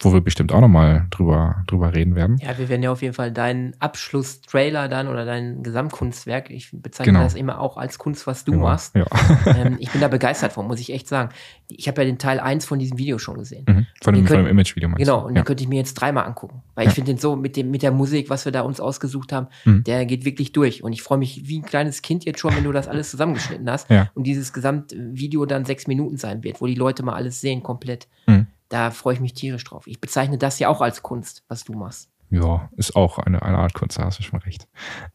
wo 0.01 0.13
wir 0.13 0.21
bestimmt 0.21 0.53
auch 0.53 0.61
nochmal 0.61 1.07
drüber, 1.11 1.65
drüber 1.67 1.95
reden 1.95 2.15
werden. 2.15 2.37
Ja, 2.43 2.59
wir 2.59 2.69
werden 2.69 2.83
ja 2.83 2.91
auf 2.93 3.01
jeden 3.03 3.15
Fall 3.15 3.33
deinen 3.33 3.75
Abschlusstrailer 3.79 4.89
dann 4.89 5.09
oder 5.09 5.25
dein 5.25 5.63
Gesamtkunstwerk, 5.63 6.51
ich 6.51 6.71
bezeichne 6.73 7.13
Genau. 7.13 7.25
das 7.25 7.35
immer 7.35 7.61
auch 7.61 7.77
als 7.77 7.99
Kunst, 7.99 8.27
was 8.27 8.45
du 8.45 8.53
Genau. 8.53 8.65
machst. 8.65 8.95
Ja. 8.95 9.07
ähm, 9.47 9.77
ich 9.79 9.91
bin 9.91 10.01
da 10.01 10.09
begeistert 10.09 10.53
von, 10.53 10.67
muss 10.67 10.81
ich 10.81 10.93
echt 10.93 11.09
sagen. 11.09 11.31
Ich 11.69 11.89
habe 11.89 12.03
ja 12.03 12.07
den 12.07 12.19
Teil 12.19 12.41
1 12.41 12.67
von 12.67 12.79
diesem 12.79 12.99
Video 12.99 13.19
schon 13.19 13.39
gesehen. 13.39 13.65
Mhm. 13.69 13.87
Von 14.03 14.15
dem, 14.15 14.25
Wir 14.25 14.29
von 14.29 14.45
dem 14.45 14.47
Imagevideo 14.47 14.89
meinst 14.89 14.99
Genau, 15.05 15.27
und 15.27 15.35
ja. 15.35 15.41
den 15.43 15.45
könnte 15.47 15.63
ich 15.63 15.69
mir 15.69 15.77
jetzt 15.77 15.95
dreimal 15.95 16.25
angucken. 16.27 16.63
Weil 16.75 16.85
Ja. 16.85 16.91
ich 16.91 16.95
finde 16.95 17.13
den 17.13 17.19
so 17.19 17.35
mit 17.37 17.57
dem, 17.57 17.71
mit 17.71 17.83
der 17.83 17.91
Musik, 17.91 18.29
was 18.31 18.45
wir 18.45 18.53
da 18.53 18.61
uns 18.61 18.81
ausgesucht 18.81 19.33
haben, 19.33 19.49
Mhm. 19.65 19.85
der 19.85 20.05
geht 20.07 20.25
wirklich 20.25 20.53
durch. 20.53 20.83
Und 20.85 20.93
ich 20.93 21.03
freue 21.03 21.19
mich 21.19 21.49
wie 21.49 21.59
ein 21.59 21.65
kleines 21.65 22.03
Kind 22.03 22.25
jetzt 22.25 22.39
schon, 22.41 22.55
wenn 22.55 22.65
du 22.65 22.73
das 22.73 22.87
alles 22.87 23.11
zusammengeschnitten 23.11 23.69
hast. 23.71 23.91
Ja. 23.91 24.11
Und 24.15 24.25
dieses 24.25 24.53
Gesamtvideo 24.53 25.47
dann 25.47 25.65
sechs 25.65 25.87
Minuten 25.87 26.17
sein 26.19 26.43
wird, 26.45 26.61
wo 26.61 26.67
die 26.67 26.75
Leute 26.75 27.03
mal 27.03 27.15
alles 27.15 27.41
sehen, 27.41 27.63
komplett. 27.63 28.07
Mhm. 28.27 28.47
Da 28.69 28.91
freue 28.91 29.15
ich 29.15 29.21
mich 29.21 29.35
tierisch 29.35 29.65
drauf. 29.65 29.87
Ich 29.87 30.01
bezeichne 30.01 30.39
das 30.39 30.59
ja 30.59 30.69
auch 30.69 30.81
als 30.81 31.03
Kunst, 31.03 31.45
was 31.49 31.65
du 31.65 31.75
machst. 31.75 32.11
ja, 32.31 32.69
ist 32.77 32.97
auch 32.97 33.19
eine, 33.19 33.43
eine 33.43 33.59
Art 33.59 33.75
Kunst, 33.75 33.99
da 33.99 34.05
hast 34.05 34.19
du 34.19 34.23
schon 34.23 34.41
recht. 34.41 34.67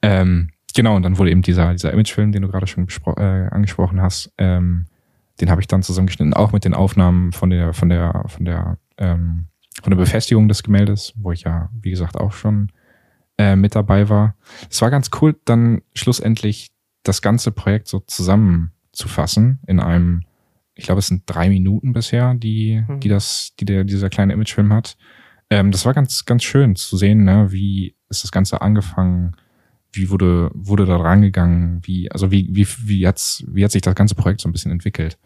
Ähm, 0.02 0.52
genau, 0.74 0.95
und 0.95 1.04
dann 1.04 1.18
wurde 1.18 1.32
eben 1.32 1.41
dieser, 1.41 1.72
dieser 1.74 1.91
Imagefilm, 1.91 2.32
den 2.32 2.41
du 2.41 2.47
gerade 2.47 2.68
schon 2.68 2.88
äh, 3.18 3.47
angesprochen 3.49 4.02
hast, 4.02 4.34
ähm, 4.38 4.86
den 5.39 5.49
habe 5.49 5.62
ich 5.62 5.68
dann 5.68 5.84
zusammengeschnitten, 5.84 6.34
auch 6.34 6.52
mit 6.52 6.66
den 6.66 6.74
Aufnahmen 6.74 7.32
von 7.32 7.49
der, 7.49 7.74
von 7.74 7.89
der, 7.89 8.26
von 8.28 8.45
der, 8.45 8.78
ähm, 8.97 9.47
von 9.82 9.91
der 9.91 9.97
Befestigung 9.97 10.47
des 10.47 10.64
Gemäldes, 10.64 11.14
wo 11.16 11.32
ich 11.32 11.43
ja, 11.43 11.70
wie 11.74 11.89
gesagt, 11.89 12.18
auch 12.18 12.32
schon 12.32 12.72
äh, 13.38 13.56
mit 13.56 13.76
dabei 13.76 14.10
war. 14.10 14.36
Es 14.70 14.82
war 14.82 14.91
ganz 14.91 15.10
cool, 15.22 15.39
dann 15.45 15.82
schlussendlich 15.93 16.72
das 17.04 17.22
ganze 17.22 17.52
Projekt 17.52 17.88
so 17.88 17.99
zusammenzufassen 17.99 19.60
in 19.66 19.80
einem, 19.80 20.24
ich 20.82 20.86
glaube, 20.86 21.00
es 21.00 21.08
sind 21.08 21.24
drei 21.28 21.48
Minuten 21.48 21.94
bisher, 21.94 22.34
die, 22.34 22.84
mhm. 22.88 23.00
die 23.00 23.08
das, 23.08 23.54
die 23.60 23.66
der, 23.66 23.84
dieser 23.84 24.10
kleine 24.10 24.34
Imagefilm 24.34 24.74
hat. 24.74 24.98
Ähm, 25.52 25.72
das 25.72 25.86
war 25.86 25.94
ganz, 25.94 26.26
ganz 26.26 26.44
schön 26.44 26.76
zu 26.76 26.98
sehen, 26.98 27.24
ne, 27.24 27.52
wie 27.52 27.96
ist 28.10 28.24
das 28.24 28.32
Ganze 28.32 28.62
angefangen, 28.62 29.36
wie 29.94 30.10
wurde, 30.10 30.50
wurde 30.56 30.86
da 30.86 30.98
rangegangen, 30.98 31.82
wie, 31.84 32.12
also 32.12 32.32
wie, 32.32 32.50
wie, 32.52 32.68
wie 32.84 33.08
hat's, 33.08 33.44
wie 33.48 33.64
hat 33.64 33.72
sich 33.72 33.84
das 33.84 33.94
ganze 33.94 34.16
Projekt 34.16 34.42
so 34.42 34.50
ein 34.50 34.54
bisschen 34.54 34.72
entwickelt? 34.72 35.20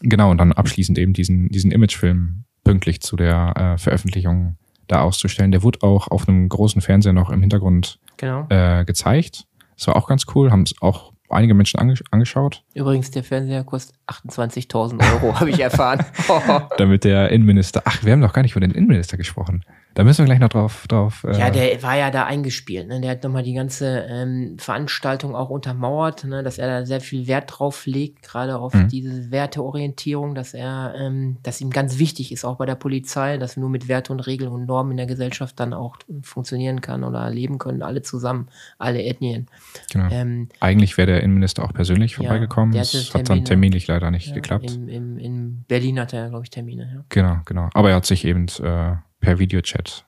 Genau, 0.00 0.30
und 0.30 0.38
dann 0.38 0.52
abschließend 0.52 0.98
eben 0.98 1.14
diesen, 1.14 1.48
diesen 1.48 1.72
Imagefilm 1.72 2.44
pünktlich 2.62 3.00
zu 3.00 3.16
der 3.16 3.54
äh, 3.56 3.78
Veröffentlichung 3.78 4.56
da 4.86 5.00
auszustellen. 5.00 5.50
Der 5.50 5.64
wurde 5.64 5.82
auch 5.82 6.08
auf 6.08 6.28
einem 6.28 6.48
großen 6.48 6.80
Fernseher 6.80 7.12
noch 7.12 7.30
im 7.30 7.40
Hintergrund 7.40 7.98
genau. 8.18 8.46
äh, 8.50 8.84
gezeigt. 8.84 9.46
Das 9.76 9.88
war 9.88 9.96
auch 9.96 10.06
ganz 10.06 10.26
cool, 10.34 10.52
haben 10.52 10.62
es 10.62 10.74
auch 10.80 11.12
einige 11.32 11.54
Menschen 11.54 11.80
ange 11.80 11.94
angeschaut. 12.10 12.62
Übrigens, 12.74 13.10
der 13.10 13.24
Fernseher 13.24 13.64
kostet 13.64 13.96
28.000 14.12 15.00
Euro, 15.12 15.40
habe 15.40 15.50
ich 15.50 15.60
erfahren. 15.60 16.04
Damit 16.78 17.04
der 17.04 17.30
Innenminister, 17.30 17.82
ach, 17.84 18.04
wir 18.04 18.12
haben 18.12 18.20
doch 18.20 18.32
gar 18.32 18.42
nicht 18.42 18.52
über 18.52 18.60
den 18.60 18.72
Innenminister 18.72 19.16
gesprochen. 19.16 19.64
Da 19.94 20.04
müssen 20.04 20.20
wir 20.20 20.24
gleich 20.26 20.38
noch 20.38 20.48
drauf. 20.48 20.86
drauf 20.88 21.24
äh 21.24 21.38
ja, 21.38 21.50
der 21.50 21.82
war 21.82 21.96
ja 21.96 22.10
da 22.10 22.24
eingespielt. 22.24 22.88
Ne? 22.88 23.00
Der 23.00 23.10
hat 23.10 23.24
nochmal 23.24 23.42
die 23.42 23.52
ganze 23.52 24.06
ähm, 24.08 24.56
Veranstaltung 24.58 25.34
auch 25.34 25.50
untermauert, 25.50 26.24
ne? 26.24 26.42
dass 26.42 26.56
er 26.58 26.66
da 26.66 26.86
sehr 26.86 27.00
viel 27.00 27.26
Wert 27.26 27.52
drauf 27.54 27.84
legt, 27.84 28.22
gerade 28.22 28.58
auf 28.58 28.72
mhm. 28.72 28.88
diese 28.88 29.30
Werteorientierung, 29.30 30.34
dass 30.34 30.54
er, 30.54 30.94
ähm, 30.96 31.36
dass 31.42 31.60
ihm 31.60 31.70
ganz 31.70 31.98
wichtig 31.98 32.32
ist, 32.32 32.44
auch 32.44 32.56
bei 32.56 32.64
der 32.64 32.74
Polizei, 32.74 33.36
dass 33.36 33.56
nur 33.56 33.68
mit 33.68 33.88
Werte 33.88 34.12
und 34.12 34.20
Regeln 34.20 34.50
und 34.50 34.66
Normen 34.66 34.92
in 34.92 34.96
der 34.96 35.06
Gesellschaft 35.06 35.60
dann 35.60 35.74
auch 35.74 35.98
funktionieren 36.22 36.80
kann 36.80 37.04
oder 37.04 37.28
leben 37.28 37.58
können, 37.58 37.82
alle 37.82 38.00
zusammen, 38.00 38.48
alle 38.78 39.02
Ethnien. 39.02 39.48
Genau. 39.92 40.08
Ähm, 40.10 40.48
Eigentlich 40.60 40.96
wäre 40.96 41.06
der 41.06 41.22
Innenminister 41.22 41.64
auch 41.64 41.74
persönlich 41.74 42.16
vorbeigekommen. 42.16 42.74
Ja, 42.74 42.80
das 42.80 43.12
hat 43.12 43.28
dann 43.28 43.44
terminlich 43.44 43.88
leider 43.88 44.01
nicht 44.10 44.28
ja, 44.28 44.34
geklappt. 44.34 44.70
Im, 44.70 44.88
im, 44.88 45.18
in 45.18 45.64
Berlin 45.68 46.00
hat 46.00 46.12
er, 46.12 46.28
glaube 46.28 46.44
ich, 46.44 46.50
Termine. 46.50 46.90
Ja. 46.94 47.04
Genau, 47.08 47.40
genau. 47.44 47.70
Aber 47.74 47.90
er 47.90 47.96
hat 47.96 48.06
sich 48.06 48.24
eben 48.24 48.46
äh, 48.62 48.96
per 49.20 49.38
Videochat 49.38 50.06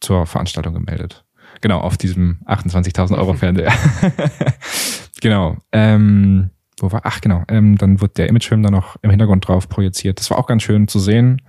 zur 0.00 0.26
Veranstaltung 0.26 0.74
gemeldet. 0.74 1.24
Genau, 1.60 1.80
auf 1.80 1.96
diesem 1.96 2.40
28.000 2.46 3.18
Euro 3.18 3.34
Fernseher. 3.34 3.72
genau. 5.20 5.56
Ähm, 5.72 6.50
wo 6.78 6.90
war? 6.92 7.02
Ach, 7.04 7.20
genau. 7.20 7.44
Ähm, 7.48 7.76
dann 7.76 8.00
wird 8.00 8.18
der 8.18 8.28
Imagefilm 8.28 8.62
dann 8.62 8.72
noch 8.72 8.96
im 9.02 9.10
Hintergrund 9.10 9.46
drauf 9.46 9.68
projiziert. 9.68 10.18
Das 10.18 10.30
war 10.30 10.38
auch 10.38 10.46
ganz 10.46 10.62
schön 10.62 10.88
zu 10.88 10.98
sehen. 10.98 11.42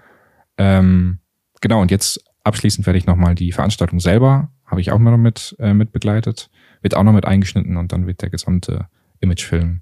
Ähm, 0.57 1.19
genau, 1.61 1.81
und 1.81 1.91
jetzt 1.91 2.23
abschließend 2.43 2.85
werde 2.85 2.97
ich 2.99 3.05
nochmal 3.05 3.35
die 3.35 3.51
Veranstaltung 3.51 3.99
selber, 3.99 4.51
habe 4.65 4.81
ich 4.81 4.91
auch 4.91 4.99
mal 4.99 5.11
noch 5.11 5.17
mit, 5.17 5.55
äh, 5.59 5.73
mit 5.73 5.91
begleitet, 5.91 6.49
wird 6.81 6.95
auch 6.95 7.03
noch 7.03 7.13
mit 7.13 7.25
eingeschnitten 7.25 7.77
und 7.77 7.91
dann 7.91 8.07
wird 8.07 8.21
der 8.21 8.29
gesamte 8.29 8.87
Imagefilm 9.19 9.81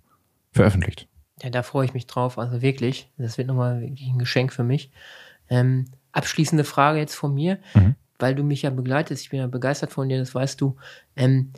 veröffentlicht. 0.51 1.08
Ja, 1.41 1.49
da 1.49 1.63
freue 1.63 1.85
ich 1.85 1.93
mich 1.93 2.07
drauf. 2.07 2.37
Also 2.37 2.61
wirklich, 2.61 3.11
das 3.17 3.37
wird 3.37 3.47
nochmal 3.47 3.81
wirklich 3.81 4.09
ein 4.09 4.19
Geschenk 4.19 4.53
für 4.53 4.63
mich. 4.63 4.91
Ähm, 5.49 5.85
abschließende 6.11 6.63
Frage 6.63 6.99
jetzt 6.99 7.15
von 7.15 7.33
mir, 7.33 7.59
mhm. 7.73 7.95
weil 8.17 8.35
du 8.35 8.43
mich 8.43 8.63
ja 8.63 8.69
begleitest. 8.69 9.23
Ich 9.23 9.29
bin 9.29 9.39
ja 9.39 9.47
begeistert 9.47 9.91
von 9.91 10.09
dir, 10.09 10.19
das 10.19 10.35
weißt 10.35 10.59
du. 10.59 10.75
Ähm, 11.15 11.51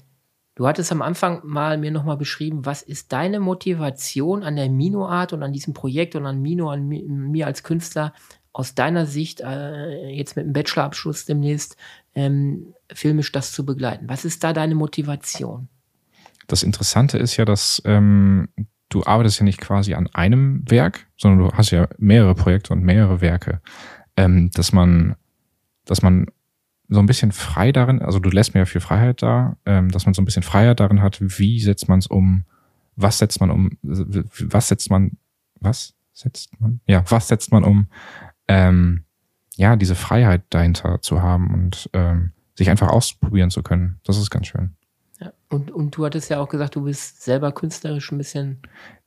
du 0.55 0.67
hattest 0.67 0.91
am 0.91 1.01
Anfang 1.01 1.41
mal 1.43 1.77
mir 1.77 1.91
nochmal 1.91 2.17
beschrieben, 2.17 2.65
was 2.65 2.81
ist 2.81 3.11
deine 3.11 3.39
Motivation 3.39 4.43
an 4.43 4.55
der 4.55 4.69
Mino-Art 4.69 5.33
und 5.33 5.43
an 5.43 5.53
diesem 5.53 5.73
Projekt 5.73 6.15
und 6.15 6.25
an 6.25 6.41
Mino, 6.41 6.69
an 6.69 6.87
mir 6.87 7.47
als 7.47 7.63
Künstler 7.63 8.13
aus 8.53 8.75
deiner 8.75 9.05
Sicht, 9.05 9.41
äh, 9.41 10.09
jetzt 10.09 10.35
mit 10.35 10.45
dem 10.45 10.53
Bachelorabschluss 10.53 11.25
demnächst, 11.25 11.77
ähm, 12.15 12.73
filmisch 12.91 13.31
das 13.31 13.53
zu 13.53 13.65
begleiten? 13.65 14.09
Was 14.09 14.25
ist 14.25 14.43
da 14.43 14.53
deine 14.53 14.75
Motivation? 14.75 15.69
Das 16.47 16.63
Interessante 16.63 17.17
ist 17.17 17.37
ja, 17.37 17.45
dass 17.45 17.81
ähm, 17.85 18.49
du 18.91 19.03
arbeitest 19.03 19.39
ja 19.39 19.45
nicht 19.45 19.59
quasi 19.59 19.95
an 19.95 20.07
einem 20.07 20.63
Werk, 20.69 21.07
sondern 21.17 21.47
du 21.47 21.57
hast 21.57 21.71
ja 21.71 21.87
mehrere 21.97 22.35
Projekte 22.35 22.73
und 22.73 22.83
mehrere 22.83 23.21
Werke 23.21 23.61
ähm, 24.17 24.51
dass 24.51 24.71
man, 24.71 25.15
dass 25.85 26.01
man 26.01 26.27
so 26.89 26.99
ein 26.99 27.05
bisschen 27.05 27.31
frei 27.31 27.71
darin, 27.71 28.01
also 28.01 28.19
du 28.19 28.29
lässt 28.29 28.53
mir 28.53 28.61
ja 28.61 28.65
viel 28.65 28.81
Freiheit 28.81 29.21
da, 29.21 29.57
ähm, 29.65 29.89
dass 29.89 30.05
man 30.05 30.13
so 30.13 30.21
ein 30.21 30.25
bisschen 30.25 30.43
Freiheit 30.43 30.79
darin 30.79 31.01
hat, 31.01 31.19
wie 31.21 31.59
setzt 31.59 31.87
man 31.87 31.99
es 31.99 32.07
um, 32.07 32.43
was 32.95 33.17
setzt 33.17 33.39
man 33.39 33.49
um, 33.49 33.77
was 33.81 34.67
setzt 34.67 34.89
man, 34.89 35.17
was 35.59 35.93
setzt 36.13 36.59
man, 36.59 36.81
ja, 36.85 37.03
was 37.09 37.29
setzt 37.29 37.51
man 37.51 37.63
um, 37.63 37.87
ähm, 38.47 39.05
ja, 39.55 39.75
diese 39.75 39.95
Freiheit 39.95 40.43
dahinter 40.49 41.01
zu 41.01 41.21
haben 41.21 41.53
und 41.53 41.89
ähm, 41.93 42.31
sich 42.55 42.69
einfach 42.69 42.89
ausprobieren 42.89 43.49
zu 43.49 43.63
können. 43.63 43.99
Das 44.03 44.17
ist 44.17 44.29
ganz 44.29 44.47
schön. 44.47 44.75
Und, 45.51 45.69
und 45.69 45.95
du 45.95 46.05
hattest 46.05 46.29
ja 46.29 46.39
auch 46.39 46.47
gesagt, 46.47 46.75
du 46.75 46.83
bist 46.83 47.23
selber 47.23 47.51
künstlerisch 47.51 48.11
ein 48.11 48.17
bisschen. 48.17 48.61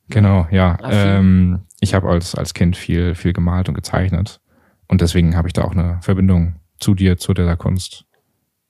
Genau, 0.09 0.47
ja. 0.51 0.77
Ähm, 0.83 1.61
ich 1.79 1.95
habe 1.95 2.07
als, 2.07 2.35
als 2.35 2.53
Kind 2.53 2.77
viel, 2.77 3.15
viel 3.15 3.33
gemalt 3.33 3.67
und 3.67 3.73
gezeichnet. 3.73 4.39
Und 4.87 5.01
deswegen 5.01 5.35
habe 5.35 5.47
ich 5.47 5.53
da 5.53 5.63
auch 5.63 5.71
eine 5.71 5.99
Verbindung 6.01 6.55
zu 6.79 6.93
dir, 6.93 7.17
zu 7.17 7.33
der 7.33 7.57
Kunst. 7.57 8.05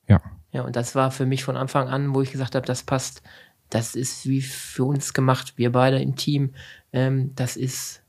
Ja. 0.08 0.22
Ja, 0.52 0.62
und 0.62 0.74
das 0.74 0.94
war 0.94 1.10
für 1.10 1.26
mich 1.26 1.44
von 1.44 1.56
Anfang 1.56 1.88
an, 1.88 2.14
wo 2.14 2.22
ich 2.22 2.32
gesagt 2.32 2.54
habe, 2.54 2.66
das 2.66 2.82
passt, 2.82 3.22
das 3.68 3.94
ist 3.94 4.26
wie 4.26 4.40
für 4.40 4.84
uns 4.84 5.12
gemacht, 5.12 5.54
wir 5.56 5.70
beide 5.70 5.98
im 5.98 6.16
Team. 6.16 6.54
Ähm, 6.94 7.32
das 7.34 7.58
ist, 7.58 8.02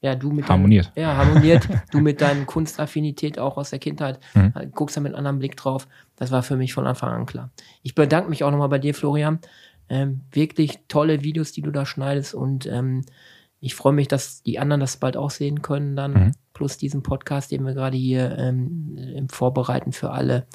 ja, 0.00 0.16
du 0.16 0.32
mit 0.32 0.48
harmoniert. 0.48 0.90
Deinem, 0.96 1.04
ja, 1.04 1.16
harmoniert. 1.16 1.68
du 1.92 2.00
mit 2.00 2.20
deinen 2.20 2.46
Kunstaffinität 2.46 3.38
auch 3.38 3.56
aus 3.56 3.70
der 3.70 3.78
Kindheit, 3.78 4.18
mhm. 4.34 4.52
Guckst 4.72 4.96
da 4.96 5.00
mit 5.00 5.12
einem 5.12 5.18
anderen 5.18 5.38
Blick 5.38 5.56
drauf. 5.56 5.86
Das 6.22 6.30
war 6.30 6.44
für 6.44 6.56
mich 6.56 6.72
von 6.72 6.86
Anfang 6.86 7.10
an 7.10 7.26
klar. 7.26 7.50
Ich 7.82 7.96
bedanke 7.96 8.30
mich 8.30 8.44
auch 8.44 8.52
nochmal 8.52 8.68
bei 8.68 8.78
dir, 8.78 8.94
Florian. 8.94 9.40
Ähm, 9.88 10.20
wirklich 10.30 10.78
tolle 10.86 11.24
Videos, 11.24 11.50
die 11.50 11.62
du 11.62 11.72
da 11.72 11.84
schneidest 11.84 12.32
und 12.32 12.64
ähm, 12.66 13.04
ich 13.58 13.74
freue 13.74 13.92
mich, 13.92 14.06
dass 14.06 14.44
die 14.44 14.60
anderen 14.60 14.78
das 14.78 14.98
bald 14.98 15.16
auch 15.16 15.30
sehen 15.32 15.62
können 15.62 15.96
dann, 15.96 16.12
mhm. 16.12 16.32
plus 16.54 16.76
diesen 16.76 17.02
Podcast, 17.02 17.50
den 17.50 17.66
wir 17.66 17.74
gerade 17.74 17.96
hier 17.96 18.38
ähm, 18.38 19.26
vorbereiten 19.32 19.90
für 19.90 20.12
alle. 20.12 20.46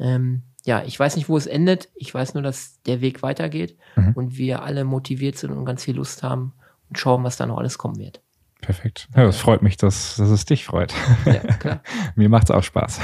Ähm, 0.00 0.42
ja, 0.64 0.82
ich 0.82 0.98
weiß 0.98 1.14
nicht, 1.14 1.28
wo 1.28 1.36
es 1.36 1.46
endet. 1.46 1.88
Ich 1.94 2.12
weiß 2.12 2.34
nur, 2.34 2.42
dass 2.42 2.82
der 2.82 3.00
Weg 3.00 3.22
weitergeht 3.22 3.76
mhm. 3.94 4.14
und 4.14 4.36
wir 4.36 4.64
alle 4.64 4.82
motiviert 4.82 5.38
sind 5.38 5.52
und 5.52 5.64
ganz 5.64 5.84
viel 5.84 5.94
Lust 5.94 6.24
haben 6.24 6.52
und 6.88 6.98
schauen, 6.98 7.22
was 7.22 7.36
da 7.36 7.46
noch 7.46 7.58
alles 7.58 7.78
kommen 7.78 7.98
wird. 7.98 8.20
Perfekt. 8.62 9.08
Ja, 9.16 9.24
es 9.24 9.38
freut 9.38 9.60
mich, 9.60 9.76
dass, 9.76 10.16
dass 10.16 10.30
es 10.30 10.44
dich 10.44 10.64
freut. 10.64 10.94
Ja, 11.26 11.40
klar. 11.54 11.80
Mir 12.14 12.28
macht 12.28 12.44
es 12.44 12.50
auch 12.52 12.62
Spaß. 12.62 13.00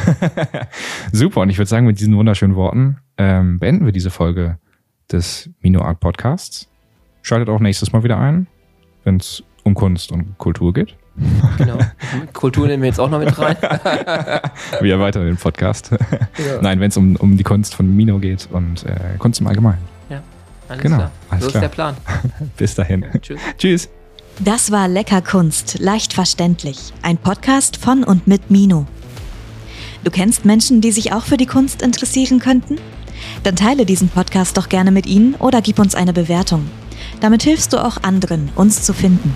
Super. 1.13 1.41
Und 1.41 1.51
ich 1.51 1.59
würde 1.59 1.69
sagen, 1.69 1.85
mit 1.85 1.99
diesen 1.99 2.17
wunderschönen 2.17 2.55
Worten 2.55 2.99
ähm, 3.19 3.59
beenden 3.59 3.85
wir 3.85 3.93
diese 3.93 4.11
Folge 4.11 4.59
des 5.11 5.51
Mino 5.61 5.83
Art 5.83 5.99
Podcasts. 5.99 6.69
Schaltet 7.23 7.49
auch 7.49 7.59
nächstes 7.59 7.93
Mal 7.93 8.05
wieder 8.05 8.19
ein, 8.19 8.47
wenn 9.03 9.17
es 9.17 9.43
um 9.65 9.75
Kunst 9.75 10.13
und 10.13 10.39
Kultur 10.39 10.73
geht. 10.73 10.97
Genau. 11.57 11.79
Kultur 12.33 12.69
nehmen 12.69 12.85
wir 12.85 12.89
jetzt 12.89 13.01
auch 13.01 13.11
noch 13.11 13.19
mit 13.19 13.37
rein. 13.37 13.57
wir 14.81 14.93
erweitern 14.93 15.27
den 15.27 15.37
Podcast. 15.37 15.91
Ja. 15.91 16.63
Nein, 16.63 16.79
wenn 16.79 16.91
es 16.91 16.97
um, 16.97 17.17
um 17.17 17.37
die 17.37 17.43
Kunst 17.43 17.75
von 17.75 17.97
Mino 17.97 18.21
geht 18.21 18.49
und 18.53 18.87
äh, 18.87 19.17
Kunst 19.19 19.41
im 19.41 19.49
Allgemeinen. 19.49 19.83
Ja, 20.09 20.23
alles 20.69 20.83
genau, 20.83 20.97
klar. 20.99 21.11
Alles 21.31 21.45
so 21.45 21.51
klar. 21.51 21.65
ist 21.65 21.69
der 21.69 21.75
Plan. 21.75 21.97
Bis 22.57 22.75
dahin. 22.77 23.05
Tschüss. 23.21 23.41
Tschüss. 23.59 23.91
Das 24.41 24.71
war 24.71 24.87
Lecker 24.87 25.21
Kunst, 25.21 25.81
leicht 25.81 26.13
verständlich. 26.13 26.93
Ein 27.03 27.17
Podcast 27.17 27.77
von 27.77 28.05
und 28.05 28.29
mit 28.29 28.53
Mino. 28.53 28.87
Du 30.05 30.13
kennst 30.13 30.45
Menschen, 30.45 30.81
die 30.81 30.93
sich 30.93 31.13
auch 31.13 31.25
für 31.25 31.37
die 31.37 31.47
Kunst 31.47 31.83
interessieren 31.83 32.39
könnten? 32.39 32.77
Dann 33.43 33.57
teile 33.57 33.85
diesen 33.85 34.09
Podcast 34.09 34.57
doch 34.57 34.69
gerne 34.69 34.93
mit 34.93 35.07
ihnen 35.07 35.35
oder 35.35 35.61
gib 35.61 35.81
uns 35.81 35.97
eine 35.97 36.13
Bewertung. 36.13 36.71
Damit 37.21 37.43
hilfst 37.43 37.73
du 37.73 37.85
auch 37.85 38.05
anderen, 38.05 38.51
uns 38.55 38.85
zu 38.85 38.93
finden. 38.93 39.35